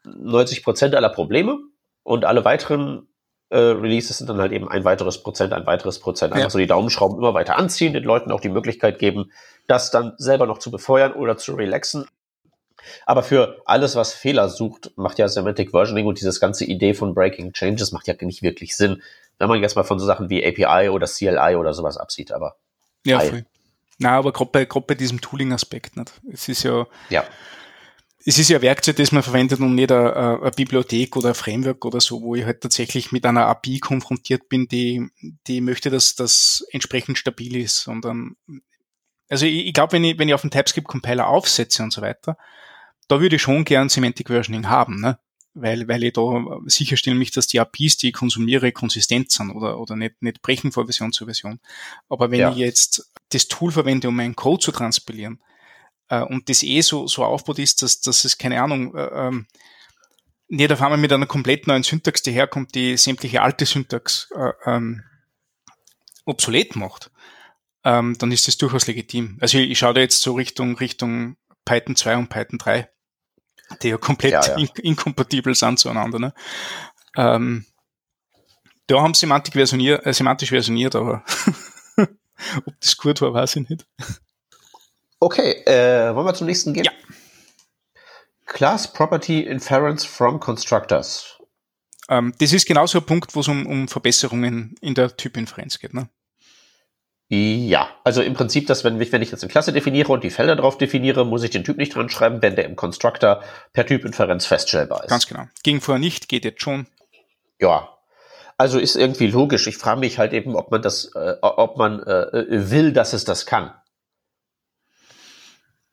[0.04, 1.60] 90 Prozent aller Probleme
[2.02, 3.08] und alle weiteren
[3.50, 6.34] äh, Releases sind dann halt eben ein weiteres Prozent, ein weiteres Prozent.
[6.34, 6.50] Einfach ja.
[6.50, 9.32] so die Daumenschrauben immer weiter anziehen, den Leuten auch die Möglichkeit geben,
[9.68, 12.08] das dann selber noch zu befeuern oder zu relaxen.
[13.06, 17.14] Aber für alles, was Fehler sucht, macht ja Semantic Versioning und dieses ganze Idee von
[17.14, 19.04] Breaking Changes macht ja nicht wirklich Sinn
[19.40, 22.56] wenn man jetzt mal von so Sachen wie API oder CLI oder sowas absieht, aber.
[23.06, 23.46] Ja, voll.
[23.98, 26.12] Na, aber gerade bei, bei diesem Tooling-Aspekt nicht.
[26.32, 27.24] Es ist ja, ja.
[28.24, 31.36] Es ist ja ein Werkzeug, das man verwendet und nicht eine, eine Bibliothek oder ein
[31.36, 35.08] Framework oder so, wo ich halt tatsächlich mit einer API konfrontiert bin, die,
[35.48, 38.36] die möchte, dass das entsprechend stabil ist, sondern,
[39.30, 42.38] also ich, ich glaube, wenn ich, wenn ich auf einen TypeScript-Compiler aufsetze und so weiter,
[43.08, 45.20] da würde ich schon gern Semantic Versioning haben, ne?
[45.54, 49.80] Weil, weil ich da sicherstellen mich, dass die APIs, die ich konsumiere, konsistent sind oder,
[49.80, 51.60] oder nicht, nicht brechen von Version zu Version.
[52.10, 52.52] Aber wenn ja.
[52.52, 55.42] ich jetzt das Tool verwende, um meinen Code zu transpilieren,
[56.10, 59.48] äh, und das eh so, so aufbaut ist, dass, dass es, keine Ahnung, äh, ähm,
[60.48, 65.04] nicht auf einmal mit einer komplett neuen Syntax daherkommt, die sämtliche alte Syntax äh, ähm,
[66.26, 67.10] obsolet macht,
[67.84, 69.38] ähm, dann ist das durchaus legitim.
[69.42, 72.90] Also ich, ich schaue da jetzt so Richtung, Richtung Python 2 und Python 3
[73.82, 74.56] die ja komplett ja, ja.
[74.56, 76.20] In inkompatibel sind zueinander.
[76.20, 76.34] Ne?
[77.16, 77.66] Ähm,
[78.88, 81.24] da haben Semantik versioniert, äh, semantisch versioniert, aber
[81.98, 83.88] ob das gut war, weiß ich nicht.
[85.20, 86.86] Okay, äh, wollen wir zum nächsten gehen?
[86.86, 86.92] Ja.
[88.48, 91.38] Class Property Inference from Constructors.
[92.10, 95.94] Ähm, das ist genauso ein Punkt, wo es um, um Verbesserungen in der Typinferenz geht.
[95.94, 96.10] Ne?
[97.34, 100.58] Ja, also im Prinzip, dass wenn, wenn ich jetzt eine Klasse definiere und die Felder
[100.58, 104.46] drauf definiere, muss ich den Typ nicht dran schreiben, wenn der im Constructor per Typinferenz
[104.46, 105.10] feststellbar ist.
[105.10, 105.48] Ganz genau.
[105.64, 106.88] Ging vorher nicht, geht jetzt schon.
[107.58, 107.88] Ja.
[108.58, 109.66] Also ist irgendwie logisch.
[109.68, 113.24] Ich frage mich halt eben, ob man das, äh, ob man äh, will, dass es
[113.24, 113.74] das kann.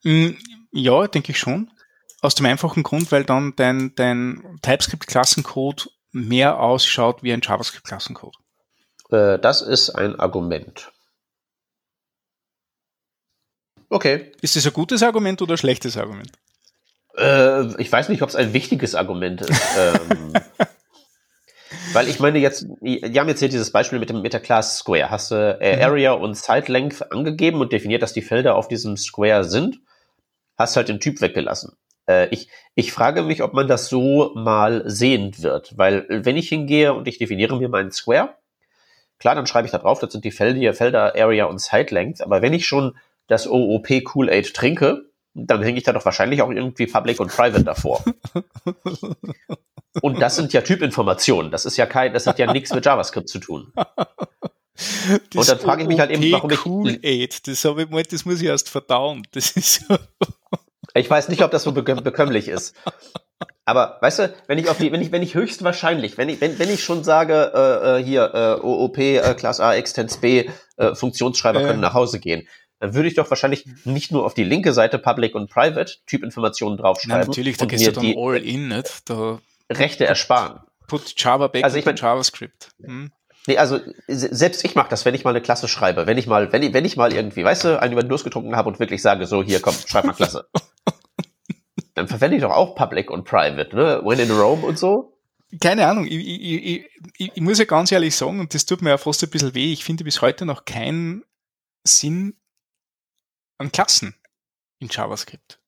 [0.02, 0.30] Mm,
[0.72, 1.70] ja, denke ich schon.
[2.20, 8.34] Aus dem einfachen Grund, weil dann dein, dein TypeScript-Klassencode mehr ausschaut wie ein JavaScript-Klassencode.
[9.10, 10.90] Äh, das ist ein Argument.
[13.90, 14.32] Okay.
[14.42, 16.30] Ist das ein gutes Argument oder ein schlechtes Argument?
[17.16, 19.60] Äh, ich weiß nicht, ob es ein wichtiges Argument ist.
[19.78, 20.32] ähm,
[21.92, 24.78] weil ich meine jetzt, die haben jetzt hier dieses Beispiel mit dem mit der Class
[24.78, 25.10] Square.
[25.10, 25.82] Hast du äh, mhm.
[25.82, 29.80] Area und Side Length angegeben und definiert, dass die Felder auf diesem Square sind,
[30.56, 31.72] hast halt den Typ weggelassen.
[32.08, 36.48] Äh, ich, ich frage mich, ob man das so mal sehend wird, weil wenn ich
[36.48, 38.34] hingehe und ich definiere mir meinen Square,
[39.18, 42.22] klar, dann schreibe ich da drauf, das sind die Felder, Felder Area und Side Length,
[42.22, 42.96] aber wenn ich schon
[43.28, 47.62] das OOP Kool-Aid trinke, dann hänge ich da doch wahrscheinlich auch irgendwie Public und Private
[47.62, 48.04] davor.
[50.02, 51.52] und das sind ja Typinformationen.
[51.52, 53.72] Das ist ja kein, das hat ja nichts mit JavaScript zu tun.
[55.34, 56.66] und dann frage ich mich halt eben, warum ich.
[56.66, 59.22] Cool Aid, das, habe ich, das muss ich erst verdauen.
[59.32, 59.84] Das ist.
[60.94, 62.74] Ich weiß nicht, ob das so bekömmlich ist.
[63.64, 66.58] Aber weißt du, wenn ich auf die, wenn ich, wenn ich höchstwahrscheinlich, wenn ich, wenn,
[66.58, 70.48] wenn ich schon sage, äh, äh hier äh, OOP, äh, Class A, Extens B,
[70.78, 72.48] äh, Funktionsschreiber können nach Hause gehen,
[72.80, 76.78] dann würde ich doch wahrscheinlich nicht nur auf die linke Seite Public und Private Typinformationen
[76.78, 77.22] draufschreiben.
[77.22, 79.08] Ja, natürlich, da gehst du dann all in, nicht?
[79.10, 80.60] Da Rechte ersparen.
[80.86, 82.70] Put Java back also ich mein, JavaScript.
[82.82, 83.10] Hm?
[83.46, 86.06] Nee, also selbst ich mache das, wenn ich mal eine Klasse schreibe.
[86.06, 88.24] Wenn ich mal, wenn ich, wenn ich mal irgendwie, weißt du, einen über den Durst
[88.24, 90.48] getrunken habe und wirklich sage, so hier, komm, schreib mal Klasse.
[91.94, 94.00] dann verwende ich doch auch Public und Private, ne?
[94.04, 95.18] When in Rome und so.
[95.60, 96.84] Keine Ahnung, ich, ich,
[97.16, 99.54] ich, ich muss ja ganz ehrlich sagen, und das tut mir ja fast ein bisschen
[99.54, 101.24] weh, ich finde bis heute noch keinen
[101.84, 102.34] Sinn
[103.58, 104.14] an Klassen
[104.78, 105.60] in JavaScript.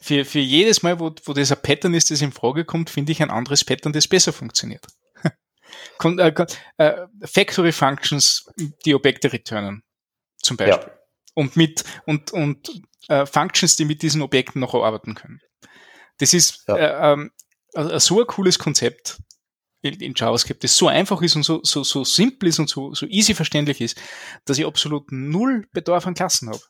[0.00, 3.12] Für, für jedes Mal, wo, wo das ein Pattern ist, das in Frage kommt, finde
[3.12, 4.86] ich ein anderes Pattern, das besser funktioniert.
[6.04, 6.32] Äh,
[6.78, 8.50] äh, Factory Functions,
[8.84, 9.84] die Objekte returnen,
[10.36, 10.84] zum Beispiel.
[10.84, 10.98] Ja.
[11.34, 15.40] Und mit, und, und äh, Functions, die mit diesen Objekten noch arbeiten können.
[16.18, 16.76] Das ist ja.
[16.76, 17.30] äh, ähm,
[17.74, 19.18] äh, so ein cooles Konzept
[19.82, 22.94] in, in, JavaScript, das so einfach ist und so, so, so simpel ist und so,
[22.94, 24.00] so easy verständlich ist,
[24.44, 26.60] dass ich absolut null Bedarf an Klassen habe.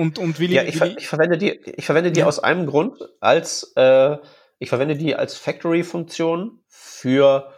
[0.00, 2.26] Und, und will ja, ich, ich, ich verwende die, ich verwende die ja.
[2.26, 4.16] aus einem Grund als, äh,
[4.58, 7.52] ich verwende die als Factory-Funktion für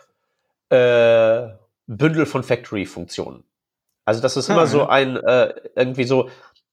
[0.68, 1.46] äh,
[1.86, 3.44] Bündel von Factory-Funktionen.
[4.04, 6.30] Also das ist ah, immer so ein, äh, irgendwie so,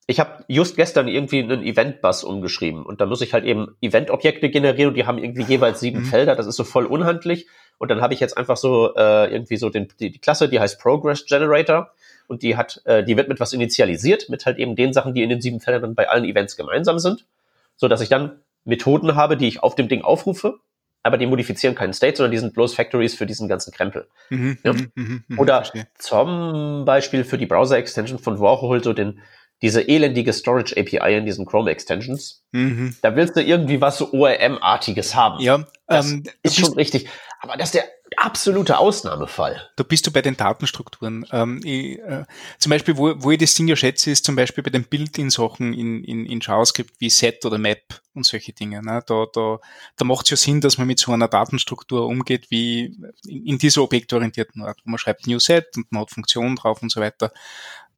[0.08, 4.50] ich habe just gestern irgendwie einen Event-Bus umgeschrieben und da muss ich halt eben Event-Objekte
[4.50, 6.06] generieren und die haben irgendwie jeweils sieben mhm.
[6.06, 7.46] Felder, das ist so voll unhandlich.
[7.78, 10.60] Und dann habe ich jetzt einfach so äh, irgendwie so den, die, die Klasse, die
[10.60, 11.92] heißt Progress Generator
[12.30, 15.24] und die hat, äh, die wird mit was initialisiert, mit halt eben den Sachen, die
[15.24, 17.26] in den sieben Feldern dann bei allen Events gemeinsam sind,
[17.76, 20.60] so dass ich dann Methoden habe, die ich auf dem Ding aufrufe,
[21.02, 24.08] aber die modifizieren keinen State, sondern die sind bloß Factories für diesen ganzen Krempel.
[24.30, 24.74] Mhm, ja?
[24.74, 25.88] Mhm, mhm, mhm, Oder verstehe.
[25.98, 29.22] zum Beispiel für die Browser-Extension von Warhol so den
[29.62, 32.44] diese elendige Storage API in diesen Chrome Extensions.
[32.54, 32.96] Mhm.
[33.02, 35.42] Da willst du irgendwie was so ORM-artiges haben.
[35.42, 37.10] Ja, das ähm, ist schon richtig.
[37.42, 37.84] Aber das ist der
[38.18, 39.70] absolute Ausnahmefall.
[39.76, 41.26] Da bist du bei den Datenstrukturen.
[41.32, 42.26] Ähm, ich, äh,
[42.58, 45.74] zum Beispiel, wo, wo ich das Ding ja schätze, ist zum Beispiel bei den Build-in-Sachen
[45.74, 48.82] in, in, in JavaScript wie Set oder Map und solche Dinge.
[48.84, 49.04] Ne?
[49.06, 49.60] Da, da,
[49.96, 52.98] da macht es ja Sinn, dass man mit so einer Datenstruktur umgeht wie
[53.28, 56.82] in, in dieser objektorientierten Art, wo man schreibt New Set und man hat Funktionen drauf
[56.82, 57.32] und so weiter.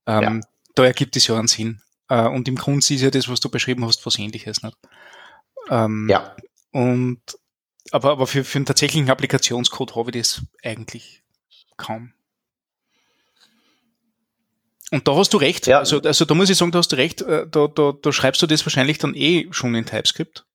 [0.05, 0.39] Ähm, ja
[0.75, 1.81] da ergibt es ja einen Sinn.
[2.09, 4.63] Äh, und im Grunde ist ja das, was du beschrieben hast, was ähnliches.
[4.63, 4.77] Nicht?
[5.69, 6.35] Ähm, ja.
[6.71, 7.21] Und
[7.91, 11.23] aber, aber für, für einen tatsächlichen Applikationscode habe ich das eigentlich
[11.77, 12.13] kaum.
[14.91, 15.67] Und da hast du recht.
[15.67, 15.79] Ja.
[15.79, 17.21] Also, also da muss ich sagen, da hast du recht.
[17.21, 20.45] Äh, da, da, da schreibst du das wahrscheinlich dann eh schon in TypeScript.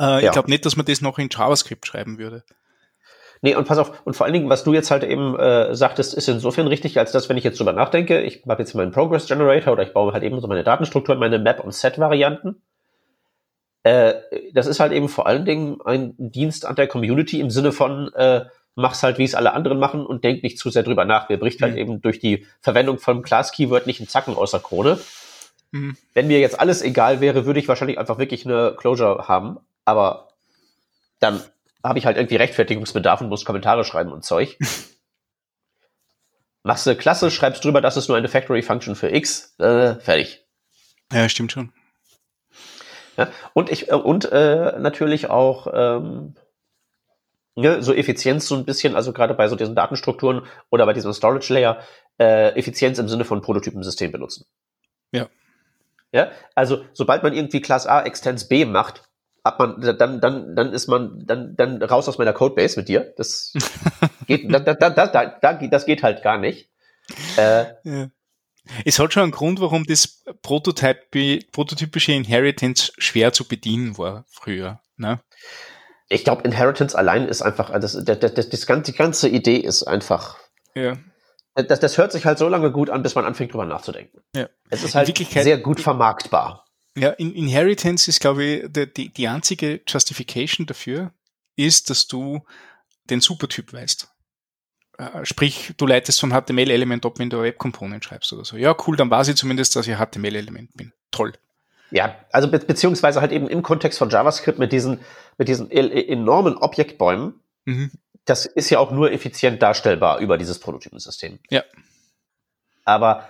[0.00, 0.18] Äh, ja.
[0.20, 2.44] Ich glaube nicht, dass man das noch in JavaScript schreiben würde.
[3.44, 6.14] Nee, und pass auf, und vor allen Dingen, was du jetzt halt eben äh, sagtest,
[6.14, 9.26] ist insofern richtig, als dass, wenn ich jetzt drüber nachdenke, ich habe jetzt meinen Progress
[9.26, 12.62] Generator oder ich baue halt eben so meine Datenstruktur, meine Map- und Set-Varianten.
[13.84, 14.14] Äh,
[14.52, 18.12] das ist halt eben vor allen Dingen ein Dienst an der Community im Sinne von,
[18.14, 21.28] äh, mach's halt, wie es alle anderen machen und denk nicht zu sehr drüber nach.
[21.28, 21.78] Mir bricht halt mhm.
[21.78, 24.98] eben durch die Verwendung von Class-Keyword nicht ein Zacken außer Krone.
[25.72, 25.96] Mhm.
[26.14, 29.58] Wenn mir jetzt alles egal wäre, würde ich wahrscheinlich einfach wirklich eine Closure haben.
[29.84, 30.28] Aber
[31.18, 31.42] dann
[31.82, 34.58] habe ich halt irgendwie Rechtfertigungsbedarf und muss Kommentare schreiben und Zeug.
[36.62, 40.44] Machst du klasse, schreibst drüber, das ist nur eine Factory Function für X, äh, fertig.
[41.12, 41.72] Ja, stimmt schon.
[43.16, 46.34] Ja, und ich äh, und äh, natürlich auch ähm,
[47.54, 51.12] ne, so Effizienz so ein bisschen, also gerade bei so diesen Datenstrukturen oder bei diesem
[51.12, 51.80] Storage Layer,
[52.18, 54.46] äh, Effizienz im Sinne von Prototypensystem benutzen.
[55.12, 55.28] Ja.
[56.14, 59.08] Ja, also sobald man irgendwie Class A Extens B macht,
[59.44, 63.12] hat man, dann, dann, dann ist man, dann, dann raus aus meiner Codebase mit dir.
[63.16, 63.54] Das
[64.26, 66.70] geht, da, da, da, da, da, das geht halt gar nicht.
[67.36, 68.08] Äh, ja.
[68.84, 71.10] Es hat schon einen Grund, warum das Prototyp,
[71.52, 74.80] prototypische Inheritance schwer zu bedienen war früher.
[74.96, 75.20] Ne?
[76.08, 79.82] Ich glaube, Inheritance allein ist einfach, das, das, das, das ganze, die ganze Idee ist
[79.82, 80.38] einfach.
[80.74, 80.96] Ja.
[81.54, 84.22] Das, das hört sich halt so lange gut an, bis man anfängt drüber nachzudenken.
[84.34, 84.48] Ja.
[84.70, 86.64] Es ist halt sehr gut vermarktbar.
[86.96, 91.12] Ja, in Inheritance ist, glaube ich, die, die einzige Justification dafür
[91.56, 92.44] ist, dass du
[93.10, 94.11] den Supertyp weißt.
[94.98, 98.56] Äh, sprich, du leitest von HTML-Element ab, wenn du Web Component schreibst oder so.
[98.56, 100.92] Ja, cool, dann weiß ich zumindest, dass ich HTML-Element bin.
[101.10, 101.32] Toll.
[101.90, 105.00] Ja, also be beziehungsweise halt eben im Kontext von JavaScript mit diesen,
[105.38, 107.34] mit diesen e-, e-, enormen Objektbäumen,
[107.64, 107.90] mhm.
[108.24, 111.38] das ist ja auch nur effizient darstellbar über dieses Prototypensystem.
[111.50, 111.64] Ja.
[112.84, 113.28] Aber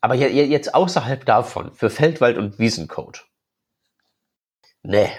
[0.00, 3.26] aber jetzt außerhalb davon, für Feldwald- und Wiesencode.
[4.82, 5.10] Nee.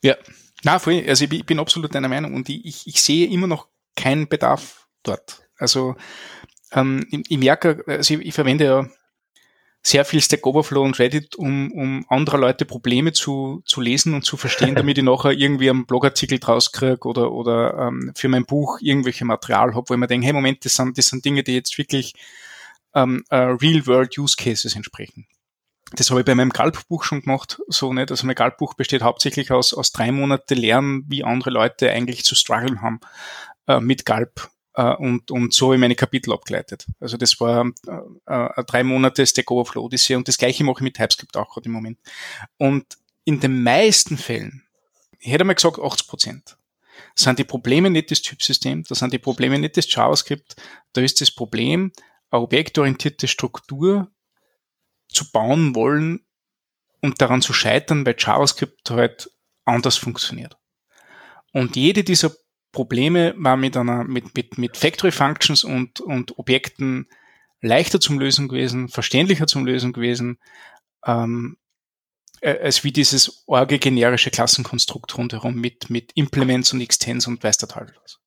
[0.00, 0.16] Ja,
[0.62, 1.02] na, voll.
[1.08, 3.66] Also ich bin absolut deiner Meinung und ich, ich sehe immer noch
[3.96, 5.42] keinen Bedarf dort.
[5.56, 5.96] Also
[6.72, 8.86] ähm, ich, ich merke, also ich, ich verwende ja
[9.84, 14.24] sehr viel Stack Overflow und Reddit, um, um andere Leute Probleme zu, zu lesen und
[14.24, 18.44] zu verstehen, damit ich nachher irgendwie einen Blogartikel draus kriege oder, oder ähm, für mein
[18.44, 21.42] Buch irgendwelche Material habe, wo ich mir denke, hey Moment, das sind, das sind Dinge,
[21.42, 22.14] die jetzt wirklich
[22.94, 25.26] ähm, uh, Real-World-Use-Cases entsprechen.
[25.94, 28.10] Das habe ich bei meinem Galp-Buch schon gemacht, so nicht.
[28.10, 32.34] Also mein Galp-Buch besteht hauptsächlich aus, aus drei Monate Lernen, wie andere Leute eigentlich zu
[32.34, 33.00] strugglen haben
[33.66, 36.86] äh, mit Galp Uh, und, und so habe ich meine Kapitel abgeleitet.
[36.98, 40.96] Also das war äh, drei Monate Stack Overflow Odyssey und das gleiche mache ich mit
[40.96, 41.98] TypeScript auch gerade im Moment.
[42.56, 42.86] Und
[43.24, 44.62] in den meisten Fällen,
[45.18, 46.56] ich hätte mal gesagt 80 Prozent,
[47.14, 50.56] sind die Probleme nicht das Typsystem, da sind die Probleme nicht das JavaScript,
[50.94, 51.92] da ist das Problem,
[52.30, 54.10] eine objektorientierte Struktur
[55.08, 56.24] zu bauen wollen
[57.02, 59.30] und daran zu scheitern, weil JavaScript halt
[59.66, 60.56] anders funktioniert.
[61.52, 62.32] Und jede dieser
[62.72, 67.06] Probleme war mit einer, mit, mit, mit Factory Functions und, und Objekten
[67.60, 70.38] leichter zum Lösen gewesen, verständlicher zum Lösen gewesen,
[71.06, 71.56] ähm,
[72.40, 77.58] äh, als wie dieses orge generische Klassenkonstrukt rundherum mit, mit Implements und Extends und weiß
[77.58, 78.18] der Teufel was.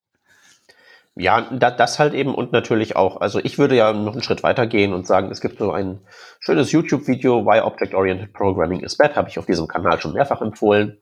[1.17, 4.43] Ja, da, das halt eben und natürlich auch, also ich würde ja noch einen Schritt
[4.43, 6.01] weiter gehen und sagen, es gibt so ein
[6.39, 10.97] schönes YouTube-Video, Why Object-Oriented Programming is Bad, habe ich auf diesem Kanal schon mehrfach empfohlen.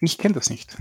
[0.00, 0.76] Ich kenne das nicht.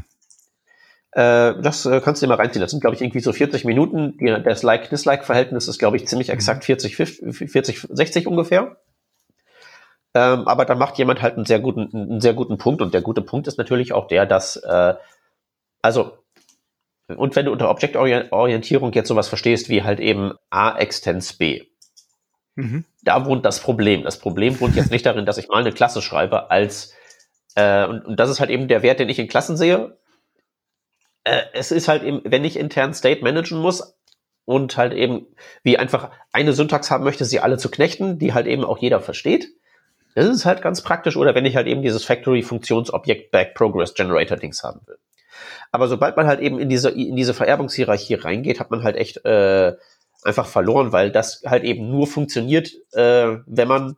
[1.13, 2.61] Äh, das äh, kannst du dir mal reinziehen.
[2.61, 4.17] Das sind, glaube ich, irgendwie so 40 Minuten.
[4.43, 6.35] Das Like-Dislike-Verhältnis ist, glaube ich, ziemlich mhm.
[6.35, 8.77] exakt 40, 40, 60 ungefähr.
[10.13, 12.81] Ähm, aber dann macht jemand halt einen sehr guten, einen sehr guten Punkt.
[12.81, 14.95] Und der gute Punkt ist natürlich auch der, dass, äh,
[15.81, 16.17] also,
[17.07, 21.63] und wenn du unter Objektorientierung jetzt sowas verstehst, wie halt eben A extends B.
[22.55, 22.85] Mhm.
[23.03, 24.03] Da wohnt das Problem.
[24.03, 26.93] Das Problem wohnt jetzt nicht darin, dass ich mal eine Klasse schreibe, als,
[27.55, 29.97] äh, und, und das ist halt eben der Wert, den ich in Klassen sehe
[31.23, 33.95] äh, es ist halt eben, wenn ich intern State managen muss
[34.45, 35.27] und halt eben
[35.63, 38.99] wie einfach eine Syntax haben möchte, sie alle zu knechten, die halt eben auch jeder
[38.99, 39.49] versteht.
[40.15, 41.15] Das ist halt ganz praktisch.
[41.15, 44.97] Oder wenn ich halt eben dieses Factory-Funktionsobjekt Back Progress Generator Dings haben will.
[45.71, 49.23] Aber sobald man halt eben in diese, in diese Vererbungshierarchie reingeht, hat man halt echt
[49.25, 49.73] äh,
[50.23, 53.95] einfach verloren, weil das halt eben nur funktioniert, äh, wenn man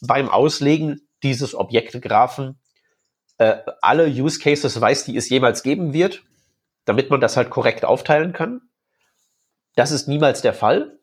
[0.00, 2.60] beim Auslegen dieses Objektgraphen
[3.38, 6.22] äh, alle Use Cases weiß, die es jemals geben wird
[6.86, 8.62] damit man das halt korrekt aufteilen kann.
[9.74, 10.98] Das ist niemals der Fall.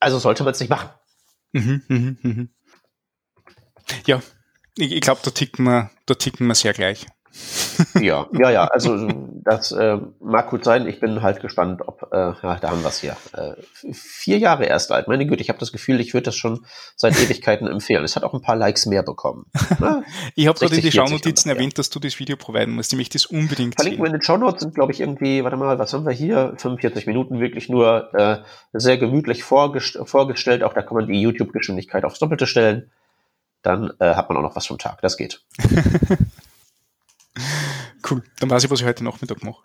[0.00, 0.88] Also sollte man es nicht machen.
[1.52, 2.46] Mhm, mh, mh.
[4.06, 4.22] Ja,
[4.76, 7.06] ich, ich glaube, da ticken wir, da ticken wir sehr gleich.
[8.00, 8.64] Ja, ja, ja.
[8.66, 9.08] Also
[9.44, 10.86] das äh, mag gut sein.
[10.86, 13.16] Ich bin halt gespannt, ob, äh, ja, da haben wir es hier.
[13.32, 13.54] Äh,
[13.92, 15.08] vier Jahre erst alt.
[15.08, 16.64] Meine Güte, ich habe das Gefühl, ich würde das schon
[16.96, 18.04] seit Ewigkeiten empfehlen.
[18.04, 19.46] Es hat auch ein paar Likes mehr bekommen.
[19.78, 20.02] Na,
[20.34, 22.92] ich habe gerade in die Shownotizen erwähnt, dass du das Video providen musst.
[22.92, 25.78] Ich möchte das unbedingt Verlinken wir in den Shownotes sind, glaube ich, irgendwie, warte mal,
[25.78, 26.54] was haben wir hier?
[26.56, 28.38] 45 Minuten wirklich nur äh,
[28.72, 30.62] sehr gemütlich vorgest vorgestellt.
[30.62, 32.90] Auch da kann man die YouTube-Geschwindigkeit aufs Doppelte stellen.
[33.62, 35.00] Dann äh, hat man auch noch was vom Tag.
[35.02, 35.42] Das geht.
[38.08, 39.62] Cool, dann weiß ich, was ich heute Nachmittag mache.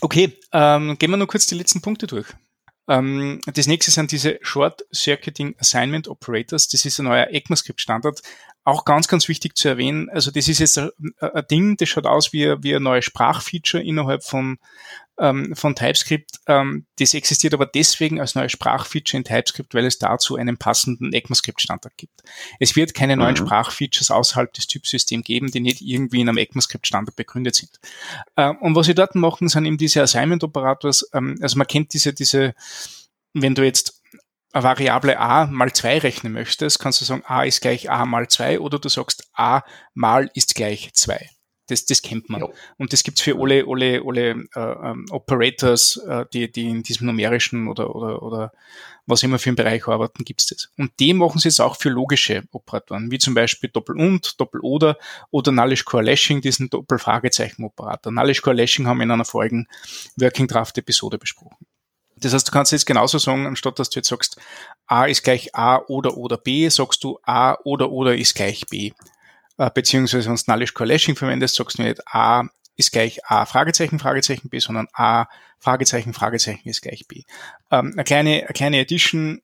[0.00, 2.26] okay, ähm, gehen wir nur kurz die letzten Punkte durch.
[2.88, 6.68] Ähm, das nächste sind diese Short Circuiting Assignment Operators.
[6.68, 8.20] Das ist ein neuer ECMAScript-Standard.
[8.64, 10.08] Auch ganz, ganz wichtig zu erwähnen.
[10.10, 13.82] Also das ist jetzt ein, ein Ding, das schaut aus wie, wie ein neues Sprachfeature
[13.82, 14.58] innerhalb von,
[15.18, 16.40] ähm, von TypeScript.
[16.46, 21.12] Ähm, das existiert aber deswegen als neues Sprachfeature in TypeScript, weil es dazu einen passenden
[21.12, 22.22] ECMAScript-Standard gibt.
[22.58, 23.38] Es wird keine neuen mhm.
[23.38, 27.80] Sprachfeatures außerhalb des Typsystems geben, die nicht irgendwie in einem ECMAScript-Standard begründet sind.
[28.36, 31.10] Ähm, und was sie dort machen, sind eben diese Assignment-Operators.
[31.12, 32.54] Ähm, also man kennt diese, diese,
[33.32, 34.00] wenn du jetzt
[34.52, 38.28] eine Variable a mal 2 rechnen möchtest, kannst du sagen, a ist gleich a mal
[38.28, 39.62] 2 oder du sagst a
[39.94, 41.28] mal ist gleich 2.
[41.66, 42.42] Das, das kennt man.
[42.42, 42.52] Jo.
[42.76, 47.06] Und das gibt's für alle, alle, alle äh, ähm, Operators, äh, die, die in diesem
[47.06, 48.52] numerischen oder, oder, oder
[49.06, 50.70] was immer für einen Bereich arbeiten, gibt's das.
[50.76, 54.98] Und die machen sie jetzt auch für logische Operatoren, wie zum Beispiel Doppel-und, Doppel-oder
[55.30, 58.12] oder Nullish Coalescing, diesen Doppel-Fragezeichen-Operator.
[58.12, 59.66] Nullish Coalescing haben wir in einer vorigen
[60.16, 61.66] Working Draft-Episode besprochen.
[62.16, 64.40] Das heißt, du kannst jetzt genauso sagen, anstatt dass du jetzt sagst,
[64.86, 68.92] A ist gleich A oder oder B, sagst du A oder oder ist gleich B
[69.58, 72.44] äh, beziehungsweise wenn du Nullish Coalescing verwendest, sagst du nicht A
[72.76, 75.26] ist gleich A Fragezeichen, Fragezeichen B, sondern A
[75.58, 77.22] Fragezeichen, Fragezeichen ist gleich B.
[77.70, 79.42] Ähm, eine kleine, eine kleine Addition.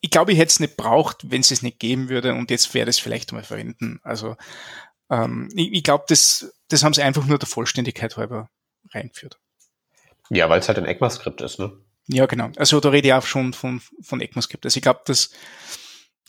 [0.00, 2.74] Ich glaube, ich hätte es nicht braucht, wenn es es nicht geben würde und jetzt
[2.74, 4.00] ich es vielleicht mal verwenden.
[4.02, 4.36] Also
[5.10, 8.50] ähm, ich, ich glaube, das, das haben sie einfach nur der Vollständigkeit halber
[8.92, 9.38] reingeführt.
[10.30, 11.72] Ja, weil es halt ein ECMAScript ist, ne?
[12.06, 12.50] Ja, genau.
[12.56, 14.64] Also da rede ich auch schon von, von ECMAScript.
[14.64, 15.30] Also ich glaube, dass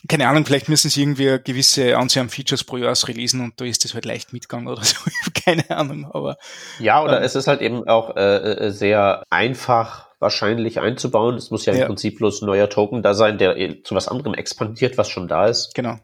[0.08, 3.64] keine Ahnung, vielleicht müssen sie irgendwie gewisse Anzahl an Features pro Jahr releasen und da
[3.64, 4.96] ist das halt leicht mitgegangen oder so.
[5.44, 6.36] keine Ahnung, aber.
[6.78, 11.36] Ja, oder ähm, es ist halt eben auch äh, äh, sehr einfach wahrscheinlich einzubauen.
[11.36, 11.86] Es muss ja im ja.
[11.86, 15.46] Prinzip bloß ein neuer Token da sein, der zu was anderem expandiert, was schon da
[15.46, 15.74] ist.
[15.74, 15.98] Genau.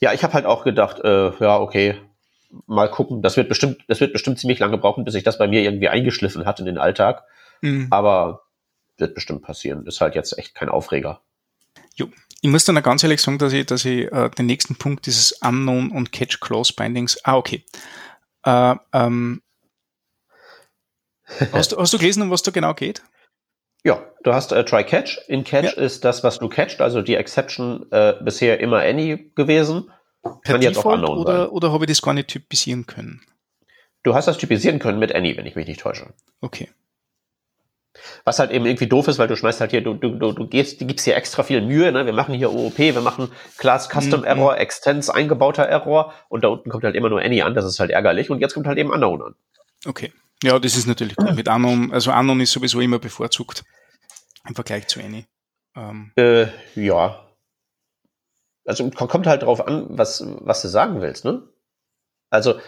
[0.00, 1.96] Ja, ich habe halt auch gedacht, äh, ja, okay,
[2.66, 3.22] mal gucken.
[3.22, 5.88] Das wird bestimmt, das wird bestimmt ziemlich lange brauchen, bis sich das bei mir irgendwie
[5.88, 7.24] eingeschliffen hat in den Alltag.
[7.60, 7.86] Mhm.
[7.90, 8.42] Aber
[8.98, 9.86] wird bestimmt passieren.
[9.86, 11.20] Ist halt jetzt echt kein Aufreger.
[11.96, 12.08] Jo.
[12.40, 15.32] Ich muss dann ganz ehrlich sagen, dass ich, dass ich äh, den nächsten Punkt dieses
[15.42, 17.18] Unknown und Catch Close Bindings.
[17.24, 17.64] Ah, okay.
[18.44, 19.42] Äh, ähm,
[21.52, 23.02] hast, du, hast du gelesen, um was da genau geht?
[23.84, 25.18] Ja, du hast äh, Try Catch.
[25.28, 25.82] In Catch ja.
[25.82, 29.90] ist das, was du catcht, also die Exception äh, bisher immer Any gewesen.
[30.22, 31.48] Per Kann jetzt auch Unknown oder, sein.
[31.48, 33.22] oder habe ich das gar nicht typisieren können?
[34.04, 36.12] Du hast das typisieren können mit Any, wenn ich mich nicht täusche.
[36.40, 36.70] Okay.
[38.24, 40.46] Was halt eben irgendwie doof ist, weil du schmeißt halt hier, du, du, du, du
[40.46, 42.06] gehst, du gibst hier extra viel Mühe, ne?
[42.06, 44.26] Wir machen hier OOP, wir machen Class Custom mhm.
[44.26, 47.80] Error, Extends, eingebauter Error und da unten kommt halt immer nur Any an, das ist
[47.80, 49.34] halt ärgerlich und jetzt kommt halt eben Unknown an.
[49.86, 50.12] Okay.
[50.42, 51.34] Ja, das ist natürlich gut.
[51.34, 53.62] Mit Unknown, also Unknown ist sowieso immer bevorzugt
[54.48, 55.26] im Vergleich zu Any.
[55.76, 56.12] Ähm.
[56.16, 57.28] Äh, ja.
[58.64, 61.42] Also kommt halt drauf an, was, was du sagen willst, ne?
[62.30, 62.60] Also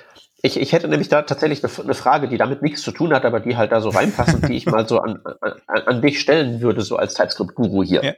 [0.45, 3.41] ich, ich hätte nämlich da tatsächlich eine, Frage, die damit nichts zu tun hat, aber
[3.41, 6.83] die halt da so reinpassen, die ich mal so an, an, an dich stellen würde,
[6.83, 8.05] so als TypeScript-Guru hier.
[8.05, 8.13] Ja.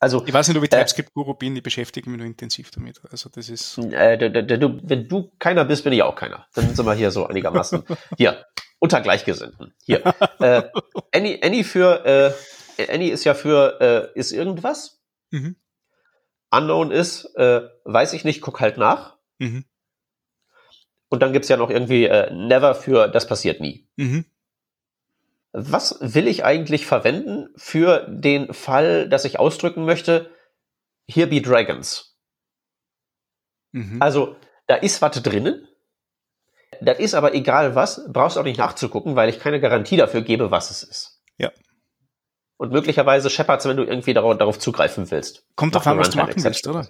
[0.00, 3.00] Also, ich weiß nicht, ob ich äh, TypeScript-Guru bin, ich beschäftige mich nur intensiv damit.
[3.08, 3.78] Also das ist.
[3.78, 6.48] Äh, du, wenn du keiner bist, bin ich auch keiner.
[6.54, 7.84] Dann sind wir hier so einigermaßen
[8.16, 8.44] hier
[8.80, 9.74] unter Gleichgesinnten.
[9.84, 10.02] Hier.
[10.40, 10.62] äh,
[11.14, 12.34] Annie, Annie für
[12.78, 15.00] äh, Annie ist ja für äh, ist irgendwas.
[15.30, 15.54] Mhm.
[16.50, 19.18] Unknown ist, äh, weiß ich nicht, guck halt nach.
[19.38, 19.66] Mhm.
[21.14, 23.86] Und dann gibt's ja noch irgendwie äh, Never für das passiert nie.
[23.94, 24.24] Mhm.
[25.52, 30.28] Was will ich eigentlich verwenden für den Fall, dass ich ausdrücken möchte,
[31.06, 32.18] here be Dragons?
[33.70, 34.02] Mhm.
[34.02, 34.34] Also,
[34.66, 35.68] da ist was drinnen.
[36.80, 40.50] Das ist aber egal was, brauchst auch nicht nachzugucken, weil ich keine Garantie dafür gebe,
[40.50, 41.22] was es ist.
[41.38, 41.52] Ja.
[42.56, 45.46] Und möglicherweise scheppert's, wenn du irgendwie darauf, darauf zugreifen willst.
[45.54, 46.88] Kommt davon, was du machen willst, oder?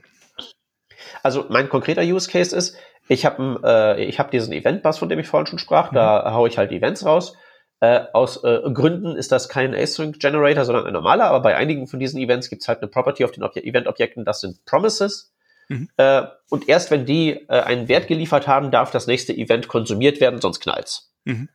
[1.23, 2.79] Also mein konkreter Use Case ist,
[3.09, 5.97] ich habe äh, ich hab diesen Event-Bus, von dem ich vorhin schon sprach, mhm.
[5.97, 7.37] da haue ich halt Events raus.
[7.81, 11.87] Äh, aus äh, Gründen ist das kein Async Generator, sondern ein normaler, aber bei einigen
[11.87, 15.33] von diesen Events gibt es halt eine Property auf den Obje Event-Objekten, das sind Promises.
[15.69, 15.89] Mhm.
[15.97, 20.21] Äh, und erst wenn die äh, einen Wert geliefert haben, darf das nächste Event konsumiert
[20.21, 21.13] werden, sonst knallt's.
[21.25, 21.49] Mhm.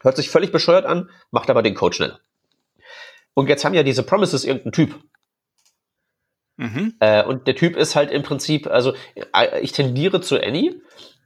[0.00, 2.18] Hört sich völlig bescheuert an, macht aber den Code schnell.
[3.34, 5.00] Und jetzt haben ja diese Promises irgendeinen Typ.
[6.60, 6.94] Mhm.
[7.00, 8.92] Äh, und der Typ ist halt im Prinzip, also
[9.32, 10.82] äh, ich tendiere zu Annie,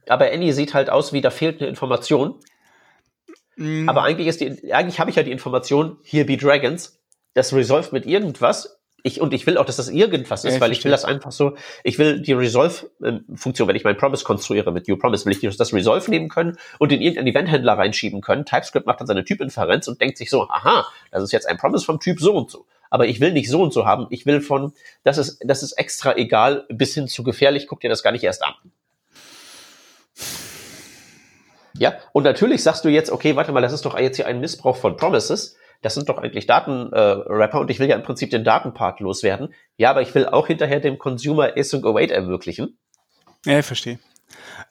[0.07, 2.35] aber Annie sieht halt aus wie da fehlt eine Information.
[3.57, 3.89] Mhm.
[3.89, 7.01] Aber eigentlich ist die, eigentlich habe ich ja die Information, hier be Dragons,
[7.33, 8.79] das resolve mit irgendwas.
[9.03, 11.31] Ich, und ich will auch, dass das irgendwas ist, ja, weil ich will das einfach
[11.31, 15.57] so, ich will die Resolve-Funktion, wenn ich mein Promise konstruiere mit New Promise, will ich
[15.57, 18.45] das Resolve nehmen können und in irgendeinen Event-Händler reinschieben können.
[18.45, 21.85] TypeScript macht dann seine Typinferenz und denkt sich so, aha, das ist jetzt ein Promise
[21.85, 22.65] vom Typ so und so
[22.95, 24.07] aber ich will nicht so und so haben.
[24.09, 24.71] Ich will von,
[25.03, 28.23] das ist, das ist extra egal, bis hin zu gefährlich, guck dir das gar nicht
[28.23, 28.53] erst an.
[31.77, 34.39] Ja, und natürlich sagst du jetzt, okay, warte mal, das ist doch jetzt hier ein
[34.39, 35.57] Missbrauch von Promises.
[35.81, 39.53] Das sind doch eigentlich Datenrapper äh, und ich will ja im Prinzip den Datenpart loswerden.
[39.75, 42.77] Ja, aber ich will auch hinterher dem Consumer Async Await ermöglichen.
[43.45, 43.99] Ja, ich verstehe.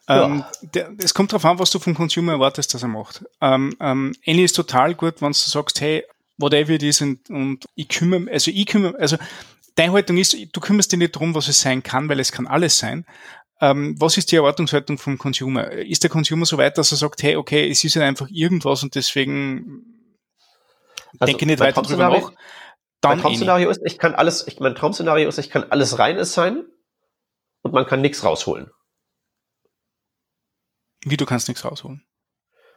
[0.09, 0.25] Ja.
[0.25, 3.27] Ähm, der, es kommt darauf an, was du vom Consumer erwartest, dass er macht.
[3.43, 6.05] Ähm, ähm, Any ist total gut, wenn du sagst, hey,
[6.39, 9.16] whatever it is und, und ich kümmere, also ich kümmere, also
[9.74, 12.47] deine Haltung ist, du kümmerst dich nicht darum, was es sein kann, weil es kann
[12.47, 13.07] alles sein.
[13.61, 15.70] Ähm, was ist die Erwartungshaltung vom Consumer?
[15.70, 18.82] Ist der Consumer so weit, dass er sagt, hey, okay, es ist ja einfach irgendwas
[18.82, 20.11] und deswegen
[21.18, 22.32] also denke nicht weiter drüber nach?
[23.01, 26.22] Dann mein Traumszenario ist, ich kann alles, ich, mein Traumszenario ist, ich kann alles rein
[26.24, 26.64] sein
[27.62, 28.70] und man kann nichts rausholen.
[31.05, 32.05] Wie du kannst nichts rausholen?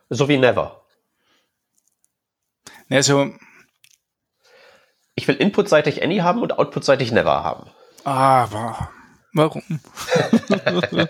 [0.10, 0.86] So wie Never.
[2.90, 3.34] Also,
[5.18, 7.70] ich will inputseitig Any haben und outputseitig Never haben.
[8.04, 8.90] Aber
[9.34, 9.64] warum?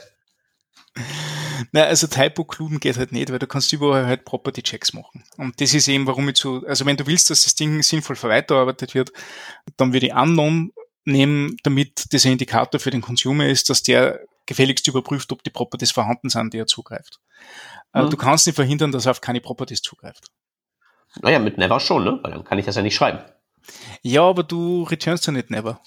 [1.71, 5.23] Na, also Typo-Kluden geht halt nicht, weil du kannst überall halt Property-Checks machen.
[5.37, 8.15] Und das ist eben, warum ich so, also wenn du willst, dass das Ding sinnvoll
[8.23, 9.11] weiterarbeitet wird,
[9.75, 10.71] dann würde ich Unknown
[11.03, 15.49] nehmen, damit das ein Indikator für den Consumer ist, dass der gefälligst überprüft, ob die
[15.49, 17.19] Properties vorhanden sind, die er zugreift.
[17.93, 18.09] Mhm.
[18.09, 20.27] Du kannst nicht verhindern, dass er auf keine Properties zugreift.
[21.21, 22.19] Naja, mit Never schon, ne?
[22.21, 23.19] Weil dann kann ich das ja nicht schreiben.
[24.01, 25.81] Ja, aber du returnst ja nicht never.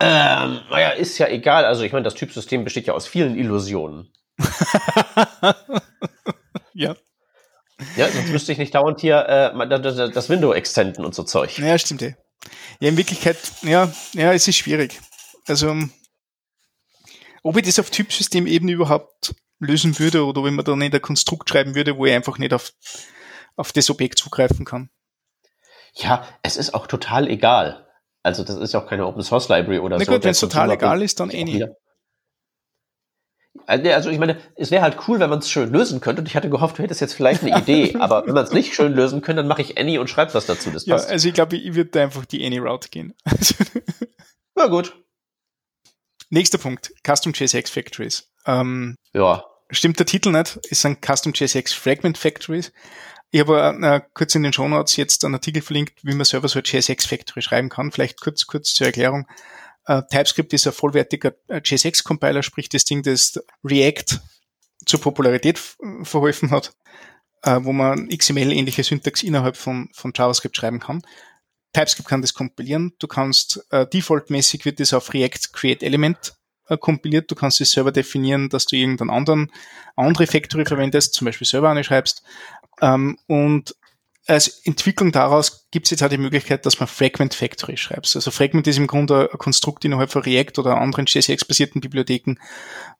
[0.00, 1.64] Ähm, naja, ist ja egal.
[1.64, 4.12] Also ich meine, das Typsystem besteht ja aus vielen Illusionen.
[6.74, 6.96] ja.
[7.96, 11.58] Ja, sonst müsste ich nicht dauernd hier äh, das Window extenden und so Zeug.
[11.58, 12.02] Ja, stimmt.
[12.02, 12.14] Eh.
[12.80, 15.00] Ja, in Wirklichkeit, ja, ja, es ist schwierig.
[15.46, 15.74] Also,
[17.42, 21.48] ob ich das auf Typsystem-Ebene überhaupt lösen würde oder wenn man dann nicht ein Konstrukt
[21.48, 22.72] schreiben würde, wo ich einfach nicht auf,
[23.56, 24.90] auf das Objekt zugreifen kann.
[25.96, 27.86] Ja, es ist auch total egal.
[28.22, 30.12] Also das ist ja auch keine Open Source Library oder Na so.
[30.12, 31.64] gut, wenn es total egal ist, dann eh nicht.
[33.66, 36.22] Also ich meine, es wäre halt cool, wenn man es schön lösen könnte.
[36.22, 37.94] Und ich hatte gehofft, du hättest jetzt vielleicht eine Idee.
[38.00, 40.46] aber wenn man es nicht schön lösen könnte, dann mache ich Any und schreibe was
[40.46, 40.70] dazu.
[40.70, 41.06] Das passt.
[41.06, 43.14] Ja, also ich glaube, ich würde einfach die Any-Route gehen.
[44.54, 44.96] Na gut.
[46.30, 46.92] Nächster Punkt.
[47.06, 48.32] Custom JSX Factories.
[48.46, 49.44] Ähm, ja.
[49.70, 50.60] Stimmt der Titel nicht?
[50.70, 52.72] Es sind Custom JSX Fragment Factories.
[53.30, 56.48] Ich habe äh, kurz in den Show Notes jetzt einen Artikel verlinkt, wie man selber
[56.48, 57.90] so ein JSX Factory schreiben kann.
[57.90, 59.26] Vielleicht kurz, kurz zur Erklärung.
[59.88, 64.20] Uh, TypeScript ist ein vollwertiger äh, JSX-Compiler, sprich das Ding, das React
[64.86, 65.58] zur Popularität
[66.04, 66.72] verholfen hat,
[67.46, 71.02] uh, wo man XML-ähnliche Syntax innerhalb von, von JavaScript schreiben kann.
[71.74, 72.94] TypeScript kann das kompilieren.
[72.98, 76.34] Du kannst, uh, defaultmäßig wird das auf React Create Element
[76.80, 77.30] kompiliert.
[77.30, 79.52] Du kannst es selber definieren, dass du irgendeinen anderen,
[79.96, 82.22] andere Factory verwendest, zum Beispiel selber eine schreibst.
[82.80, 83.76] Um, und
[84.26, 88.10] als Entwicklung daraus gibt es jetzt auch die Möglichkeit, dass man Fragment Factory schreibt.
[88.14, 92.36] Also Fragment ist im Grunde ein Konstrukt innerhalb von React oder anderen JSX-basierten Bibliotheken,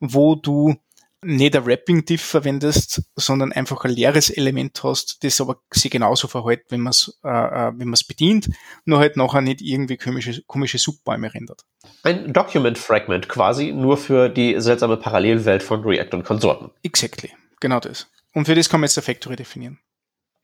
[0.01, 0.77] wo du
[1.25, 6.63] nicht ein Wrapping-Diff verwendest, sondern einfach ein leeres Element hast, das aber sich genauso verhält,
[6.69, 8.49] wenn man es äh, äh, wenn man es bedient,
[8.85, 11.65] nur halt nachher nicht irgendwie komische, komische Subbäume rendert.
[12.03, 16.71] Ein Document-Fragment quasi nur für die seltsame Parallelwelt von React und Konsorten.
[16.83, 18.09] Exactly, genau das.
[18.33, 19.79] Und für das kann man jetzt eine Factory definieren.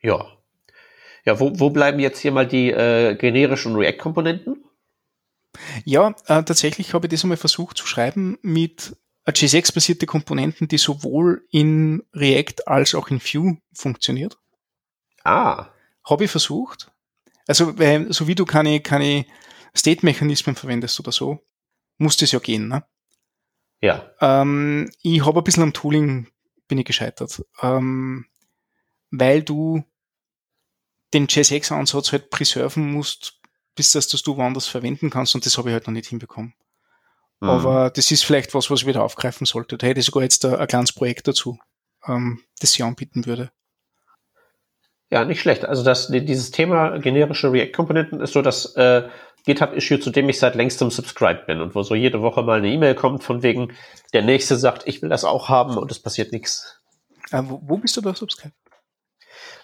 [0.02, 0.26] Ja,
[1.24, 4.64] ja, wo, wo bleiben jetzt hier mal die äh, generischen React-Komponenten?
[5.84, 8.96] Ja, äh, tatsächlich habe ich das einmal versucht zu schreiben mit
[9.32, 14.38] JSX-basierte Komponenten, die sowohl in React als auch in Vue funktioniert.
[15.24, 15.68] Ah.
[16.04, 16.90] Habe ich versucht.
[17.46, 19.26] Also, weil, so wie du keine, keine
[19.76, 21.40] State-Mechanismen verwendest oder so,
[21.98, 22.84] muss das ja gehen, ne?
[23.80, 24.10] Ja.
[24.20, 26.28] Ähm, ich habe ein bisschen am Tooling
[26.68, 27.42] bin ich gescheitert.
[27.62, 28.26] Ähm,
[29.10, 29.84] weil du
[31.12, 33.40] den JSX-Ansatz halt preserven musst,
[33.74, 36.54] bis dass das du woanders verwenden kannst und das habe ich halt noch nicht hinbekommen.
[37.40, 37.48] Mhm.
[37.48, 39.78] Aber das ist vielleicht was, was ich wieder aufgreifen sollte.
[39.78, 41.58] Da hätte ich sogar jetzt ein, ein kleines Projekt dazu,
[42.06, 43.50] ähm, das ich anbieten würde.
[45.10, 45.64] Ja, nicht schlecht.
[45.64, 49.08] Also das, dieses Thema generische React-Komponenten ist so das äh,
[49.44, 52.68] GitHub-Issue, zu dem ich seit längstem subscribed bin und wo so jede Woche mal eine
[52.68, 53.72] E-Mail kommt von wegen,
[54.12, 56.80] der Nächste sagt, ich will das auch haben und es passiert nichts.
[57.32, 58.54] Äh, wo, wo bist du da subscribed?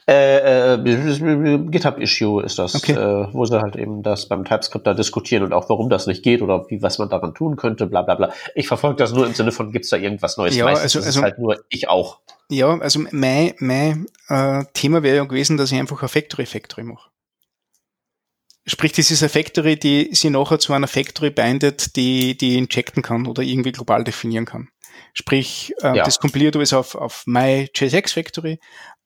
[0.08, 2.92] Äh, äh, GitHub-Issue ist das, okay.
[2.92, 6.22] äh, wo sie halt eben das beim TypeScript da diskutieren und auch warum das nicht
[6.22, 8.32] geht oder wie was man daran tun könnte, bla bla bla.
[8.54, 10.54] Ich verfolge das nur im Sinne von, gibt's da irgendwas Neues?
[10.54, 12.20] Ja, Meistens also, also, halt nur ich auch.
[12.48, 16.84] Ja, also mein, mein äh, Thema wäre ja gewesen, dass ich einfach eine Factory Factory
[16.84, 17.10] mache.
[18.64, 23.02] Sprich, das ist eine Factory, die sie nachher zu einer Factory bindet, die, die injecten
[23.02, 24.68] kann oder irgendwie global definieren kann.
[25.14, 26.04] Sprich, äh, ja.
[26.04, 28.60] das kompiliert alles auf, auf my JSX Factory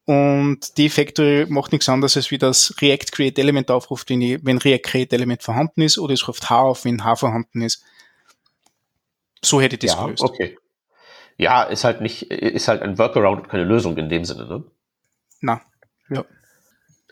[0.07, 4.45] und die Factory macht nichts anderes, als wie das React Create Element aufruft, wenn, ich,
[4.45, 7.85] wenn React Create Element vorhanden ist, oder es ruft H auf, wenn H vorhanden ist.
[9.43, 10.23] So hätte ich das ja, gelöst.
[10.23, 10.59] Okay.
[11.37, 14.65] Ja, ist halt nicht, ist halt ein Workaround und keine Lösung in dem Sinne, ne?
[15.41, 15.63] Na,
[16.11, 16.25] ja.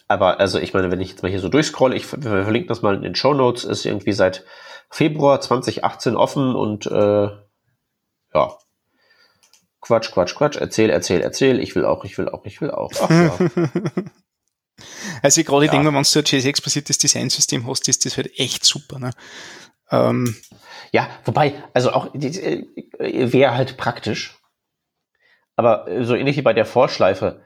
[0.07, 2.95] Aber also ich meine, wenn ich jetzt mal hier so durchscrolle, ich verlinke das mal
[2.95, 4.45] in den Show Notes, ist irgendwie seit
[4.91, 7.29] Februar 2018 offen und äh,
[8.35, 8.59] ja,
[9.89, 12.93] Quatsch, Quatsch, Quatsch, erzähl, erzähl, erzähl, ich will auch, ich will auch, ich will auch.
[13.01, 13.33] Ach ja.
[15.23, 15.73] also gerade ja.
[15.73, 18.99] denke, wenn du so ein JSX-basiertes Designsystem hast, ist das halt echt super.
[18.99, 19.13] Ne?
[19.91, 20.37] Ähm.
[20.93, 22.65] Ja, wobei, also auch äh,
[22.99, 24.37] wäre halt praktisch.
[25.57, 27.41] Aber so ähnlich wie bei der Vorschleife,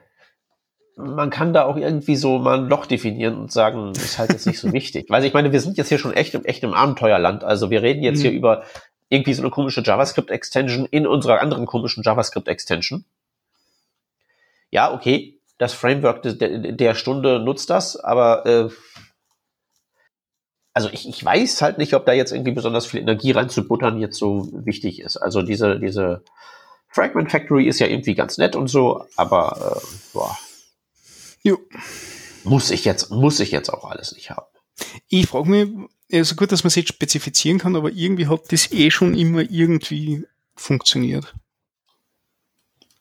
[0.96, 4.48] man kann da auch irgendwie so mal ein Loch definieren und sagen, ist halt jetzt
[4.48, 5.06] nicht so wichtig.
[5.10, 7.44] Weil ich meine, wir sind jetzt hier schon echt im, echt im Abenteuerland.
[7.44, 8.22] Also wir reden jetzt mhm.
[8.22, 8.64] hier über
[9.12, 13.04] irgendwie so eine komische JavaScript-Extension in unserer anderen komischen JavaScript-Extension.
[14.70, 18.70] Ja, okay, das Framework de, der Stunde nutzt das, aber äh,
[20.72, 24.16] also ich, ich weiß halt nicht, ob da jetzt irgendwie besonders viel Energie reinzubuttern jetzt
[24.16, 25.18] so wichtig ist.
[25.18, 26.24] Also diese, diese
[26.88, 30.38] Fragment Factory ist ja irgendwie ganz nett und so, aber äh, boah.
[31.42, 31.58] Jo.
[32.44, 34.51] Muss ich jetzt, muss ich jetzt auch alles nicht haben.
[35.08, 35.68] Ich frage mich,
[36.12, 39.40] also gut, dass man es jetzt spezifizieren kann, aber irgendwie hat das eh schon immer
[39.40, 40.24] irgendwie
[40.54, 41.34] funktioniert.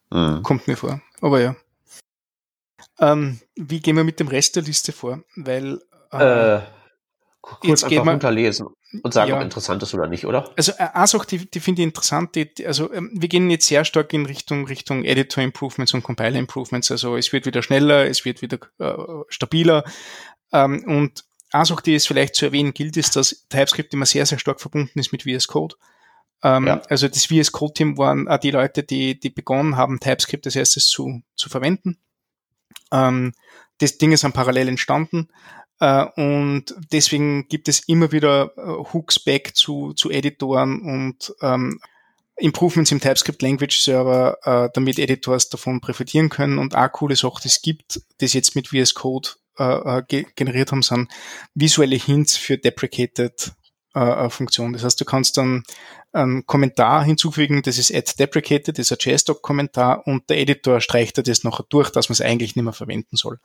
[0.10, 0.44] Mhm.
[0.44, 1.02] Kommt mir vor.
[1.22, 1.56] Aber ja.
[3.00, 5.24] Ähm, wie gehen wir mit dem Rest der Liste vor?
[5.36, 5.82] Weil
[6.12, 6.62] äh, äh,
[7.42, 8.68] kurz einfach wir, runterlesen
[9.02, 10.52] und sagen, ja, ob interessant ist oder nicht, oder?
[10.56, 13.68] Also äh, eine Sache, die, die finde ich interessant, die, also ähm, wir gehen jetzt
[13.68, 16.92] sehr stark in Richtung Richtung Editor Improvements und Compiler Improvements.
[16.92, 19.84] Also es wird wieder schneller, es wird wieder äh, stabiler
[20.52, 24.26] ähm, und eine Sache, die es vielleicht zu erwähnen gilt, ist, dass TypeScript immer sehr,
[24.26, 25.76] sehr stark verbunden ist mit VS Code.
[26.44, 26.82] Ähm, ja.
[26.90, 30.56] Also das VS Code Team waren auch die Leute, die, die begonnen haben, TypeScript als
[30.56, 31.98] erstes zu, zu verwenden.
[32.92, 33.34] Ähm,
[33.80, 35.30] das Dinge sind parallel entstanden.
[35.84, 41.80] Uh, und deswegen gibt es immer wieder uh, Hooks back zu, zu Editoren und ähm,
[42.38, 46.60] Improvements im TypeScript Language Server, uh, damit Editors davon profitieren können.
[46.60, 49.30] Und auch coole Sache, die es gibt, das jetzt mit VS Code
[50.08, 51.12] ge generiert haben, sind
[51.54, 53.52] visuelle Hints für deprecated
[54.30, 54.72] Funktionen.
[54.72, 55.64] Das heißt, du kannst dann
[56.14, 61.26] einen Kommentar hinzufügen, das ist add deprecated, das ist ein JSDoc-Kommentar und der Editor streicht
[61.28, 63.40] das nachher durch, dass man es eigentlich nicht mehr verwenden soll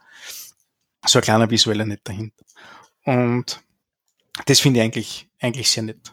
[1.08, 2.44] so ein kleiner visueller Net dahinter.
[3.04, 3.60] Und
[4.46, 6.12] das finde ich eigentlich, eigentlich sehr nett.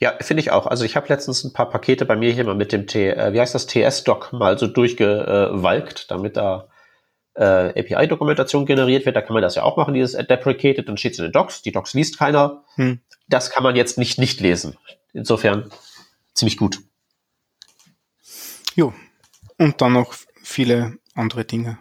[0.00, 0.66] Ja, finde ich auch.
[0.66, 3.32] Also ich habe letztens ein paar Pakete bei mir hier mal mit dem T, äh,
[3.32, 6.68] wie heißt das, TS-Doc mal so durchgewalkt, damit da
[7.38, 9.16] äh, API-Dokumentation generiert wird.
[9.16, 11.62] Da kann man das ja auch machen, dieses deprecated, dann steht es in den Docs.
[11.62, 12.64] Die Docs liest keiner.
[12.74, 13.00] Hm.
[13.28, 14.76] Das kann man jetzt nicht nicht lesen.
[15.12, 15.70] Insofern
[16.34, 16.80] ziemlich gut.
[18.74, 18.92] Jo.
[19.56, 21.78] Und dann noch viele andere Dinge.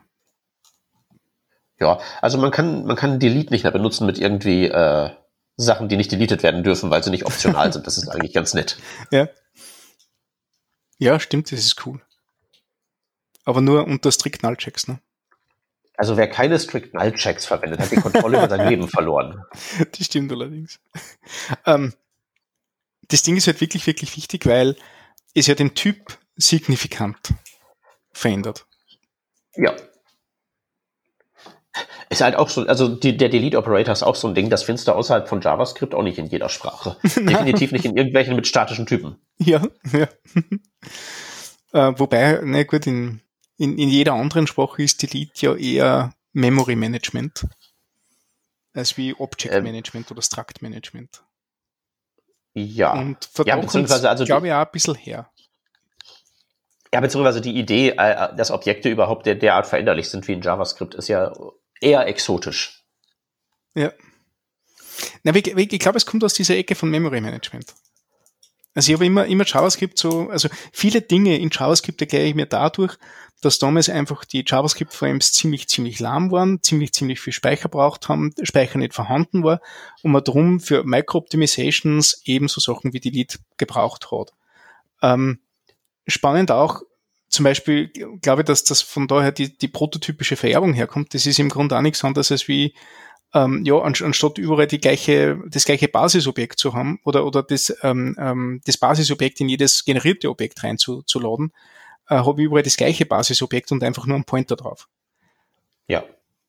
[1.80, 5.12] Ja, also man kann, man kann Delete nicht mehr benutzen mit irgendwie äh,
[5.58, 7.86] Sachen, die nicht deleted werden dürfen, weil sie nicht optional sind.
[7.86, 8.78] Das ist eigentlich ganz nett.
[9.12, 9.28] Ja.
[11.00, 12.02] Ja, stimmt, das ist cool.
[13.46, 15.00] Aber nur unter Strict Null Checks, ne?
[15.98, 19.44] Also wer keine Strict Null Checks verwendet, hat die Kontrolle über sein Leben verloren.
[19.98, 20.80] Das stimmt allerdings.
[21.66, 21.94] Ähm,
[23.08, 24.76] das Ding ist halt wirklich, wirklich wichtig, weil
[25.34, 27.34] es ja den Typ signifikant
[28.12, 28.68] verändert.
[29.56, 29.74] Ja.
[32.10, 34.64] Ist halt auch so, also die, der Delete Operator ist auch so ein Ding, das
[34.64, 36.98] findest du außerhalb von JavaScript auch nicht in jeder Sprache.
[37.04, 39.18] Definitiv nicht in irgendwelchen mit statischen Typen.
[39.40, 39.62] Ja,
[39.92, 40.08] ja.
[41.90, 43.22] äh, wobei, na gut, in,
[43.58, 47.46] in, in jeder anderen Sprache ist Delete ja eher Memory Management
[48.74, 51.24] als wie Object ähm, Management oder Struct Management.
[52.54, 52.94] Ja.
[52.94, 55.32] Und ja, beziehungsweise also glaube ich auch ein bisschen her.
[56.94, 60.96] Ja, beziehungsweise die Idee, äh, dass Objekte überhaupt der, derart veränderlich sind wie in JavaScript,
[60.96, 61.34] ist ja
[61.82, 62.84] eher exotisch.
[63.76, 63.92] Ja.
[65.24, 67.74] Na, ich, ich glaube, es kommt aus dieser Ecke von Memory Management.
[68.78, 72.46] Also ich habe immer, immer JavaScript so, also viele Dinge in JavaScript erkläre ich mir
[72.46, 72.96] dadurch,
[73.42, 78.36] dass damals einfach die JavaScript-Frames ziemlich, ziemlich lahm waren, ziemlich, ziemlich viel Speicher braucht haben,
[78.44, 79.62] Speicher nicht vorhanden war
[80.04, 84.34] und man drum für Micro-Optimizations ebenso Sachen wie Delete gebraucht hat.
[85.02, 85.40] Ähm,
[86.06, 86.84] spannend auch,
[87.30, 87.88] zum Beispiel
[88.22, 91.16] glaube ich, dass das von daher die, die prototypische Vererbung herkommt.
[91.16, 92.76] Das ist im Grunde auch nichts anderes als wie,
[93.34, 98.16] ähm, ja, anstatt überall die gleiche, das gleiche Basisobjekt zu haben oder, oder das, ähm,
[98.20, 101.52] ähm, das Basisobjekt in jedes generierte Objekt reinzuladen,
[102.10, 104.88] äh, habe ich überall das gleiche Basisobjekt und einfach nur einen Pointer drauf.
[105.88, 106.04] Ja.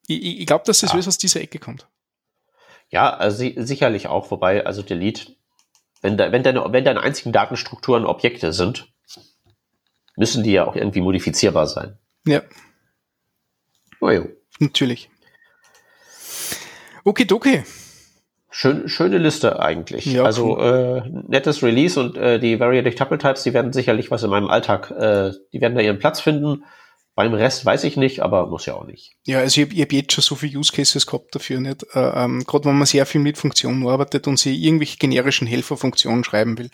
[0.06, 0.98] Ich, ich glaube, dass das ja.
[0.98, 1.88] aus dieser Ecke kommt.
[2.90, 5.34] Ja, also sicherlich auch, wobei, also Delete,
[6.00, 8.88] wenn, da, wenn, deine, wenn deine einzigen Datenstrukturen Objekte sind,
[10.16, 11.98] müssen die ja auch irgendwie modifizierbar sein.
[12.24, 12.42] Ja.
[14.00, 14.28] Oh, jo.
[14.58, 15.10] Natürlich.
[17.08, 17.64] Okay, okay.
[18.50, 20.04] Schön, schöne Liste eigentlich.
[20.04, 21.02] Ja, also cool.
[21.06, 24.48] äh, nettes Release und äh, die Variable Tuple Types, die werden sicherlich was in meinem
[24.48, 26.64] Alltag, äh, die werden da ihren Platz finden.
[27.14, 29.16] Beim Rest weiß ich nicht, aber muss ja auch nicht.
[29.26, 31.82] Ja, also ich, ich habe jetzt schon so viele Use Cases gehabt dafür nicht.
[31.94, 36.24] Äh, ähm, Gerade wenn man sehr viel mit Funktionen arbeitet und sie irgendwelche generischen Helferfunktionen
[36.24, 36.70] schreiben will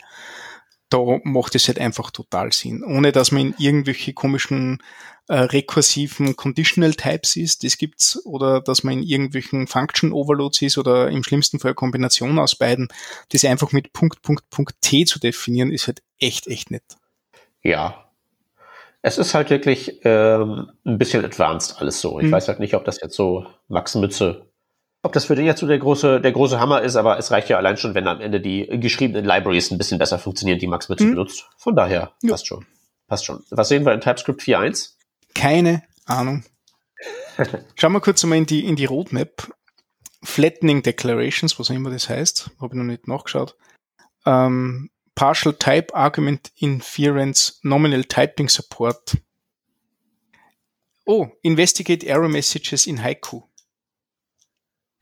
[0.89, 2.83] da macht es halt einfach total Sinn.
[2.83, 4.81] Ohne dass man in irgendwelche komischen
[5.27, 10.77] äh, rekursiven Conditional Types ist, das gibt's, oder dass man in irgendwelchen Function Overloads ist
[10.77, 12.89] oder im schlimmsten Fall Kombination aus beiden,
[13.29, 16.83] das einfach mit Punkt, Punkt, Punkt T zu definieren, ist halt echt, echt nett.
[17.63, 18.05] Ja.
[19.01, 22.19] Es ist halt wirklich ähm, ein bisschen advanced alles so.
[22.19, 22.31] Ich hm.
[22.31, 24.47] weiß halt nicht, ob das jetzt so Max Mütze
[25.05, 27.47] ob das für den jetzt so der große, der große Hammer ist, aber es reicht
[27.47, 30.89] ja allein schon, wenn am Ende die geschriebenen Libraries ein bisschen besser funktionieren, die Max
[30.89, 31.11] Mütze mhm.
[31.11, 31.47] benutzt.
[31.57, 32.31] Von daher, ja.
[32.31, 32.65] passt schon.
[33.07, 33.43] Passt schon.
[33.51, 34.93] Was sehen wir in TypeScript 4.1?
[35.35, 36.43] Keine Ahnung.
[37.75, 39.47] Schauen wir kurz einmal in die, in die Roadmap.
[40.23, 43.55] Flattening Declarations, was auch immer das heißt, habe ich noch nicht nachgeschaut.
[44.25, 49.17] Ähm, Partial Type Argument Inference Nominal Typing Support.
[51.05, 53.43] Oh, Investigate Error Messages in Haiku.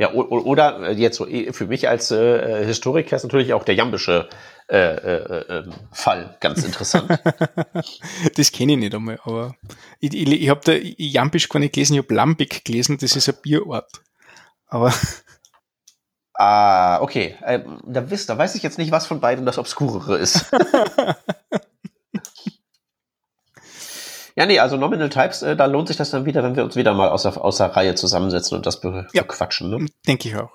[0.03, 3.75] Ja, oder äh, jetzt so eh, für mich als äh, Historiker ist natürlich auch der
[3.75, 4.27] jambische
[4.67, 5.63] äh, äh, äh,
[5.93, 7.09] Fall ganz interessant.
[8.35, 9.55] das kenne ich nicht einmal, aber
[10.01, 13.29] ich, ich, ich habe da Jambisch gar nicht gelesen, ich habe Lambik gelesen, das ist
[13.29, 14.01] ein Bierort.
[14.67, 14.93] Aber.
[16.35, 17.37] Ah, okay.
[17.45, 20.51] Ähm, da, wisst, da weiß ich jetzt nicht, was von beiden das Obskurere ist.
[24.35, 26.75] Ja, nee, also Nominal Types, äh, da lohnt sich das dann wieder, wenn wir uns
[26.75, 29.69] wieder mal außer, außer Reihe zusammensetzen und das be ja, bequatschen.
[29.69, 29.85] Ne?
[30.07, 30.51] Denke ich auch.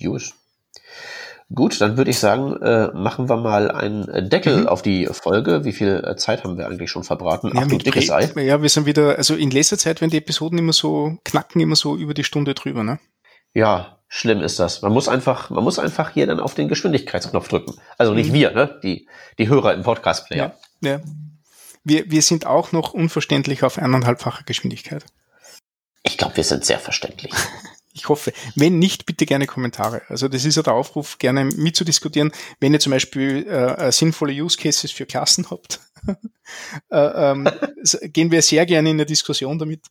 [0.00, 0.34] Gut.
[1.54, 4.66] Gut, dann würde ich sagen, äh, machen wir mal einen Deckel mhm.
[4.66, 5.64] auf die Folge.
[5.64, 7.52] Wie viel äh, Zeit haben wir eigentlich schon verbraten?
[7.54, 8.30] Ja, Ach, du dickes Ei.
[8.42, 11.76] Ja, wir sind wieder, also in letzter Zeit, wenn die Episoden immer so knacken, immer
[11.76, 12.98] so über die Stunde drüber, ne?
[13.52, 14.82] Ja, schlimm ist das.
[14.82, 17.74] Man muss einfach, man muss einfach hier dann auf den Geschwindigkeitsknopf drücken.
[17.98, 18.34] Also nicht mhm.
[18.34, 18.80] wir, ne?
[18.82, 19.06] Die,
[19.38, 20.54] die Hörer im Podcast-Player.
[20.80, 21.00] Ja, ja.
[21.84, 25.04] Wir, wir sind auch noch unverständlich auf eineinhalbfacher Geschwindigkeit.
[26.02, 27.32] Ich glaube, wir sind sehr verständlich.
[27.96, 28.32] Ich hoffe.
[28.56, 30.02] Wenn nicht, bitte gerne Kommentare.
[30.08, 32.32] Also das ist ja der Aufruf, gerne mitzudiskutieren.
[32.58, 35.78] Wenn ihr zum Beispiel äh, sinnvolle Use Cases für Klassen habt,
[36.90, 37.48] äh, ähm,
[38.02, 39.86] gehen wir sehr gerne in der Diskussion damit.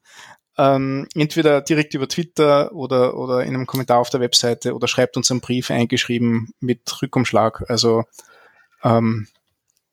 [0.57, 5.15] Ähm, entweder direkt über Twitter oder, oder in einem Kommentar auf der Webseite oder schreibt
[5.15, 7.63] uns einen Brief eingeschrieben mit Rückumschlag.
[7.69, 8.03] Also
[8.83, 9.29] ähm,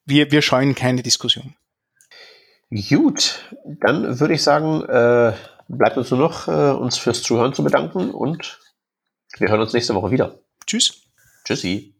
[0.05, 1.55] wir, wir scheuen keine Diskussion.
[2.71, 5.33] Gut, dann würde ich sagen, äh,
[5.67, 8.61] bleibt uns nur noch, äh, uns fürs Zuhören zu bedanken und
[9.39, 10.39] wir hören uns nächste Woche wieder.
[10.67, 11.03] Tschüss.
[11.45, 12.00] Tschüssi.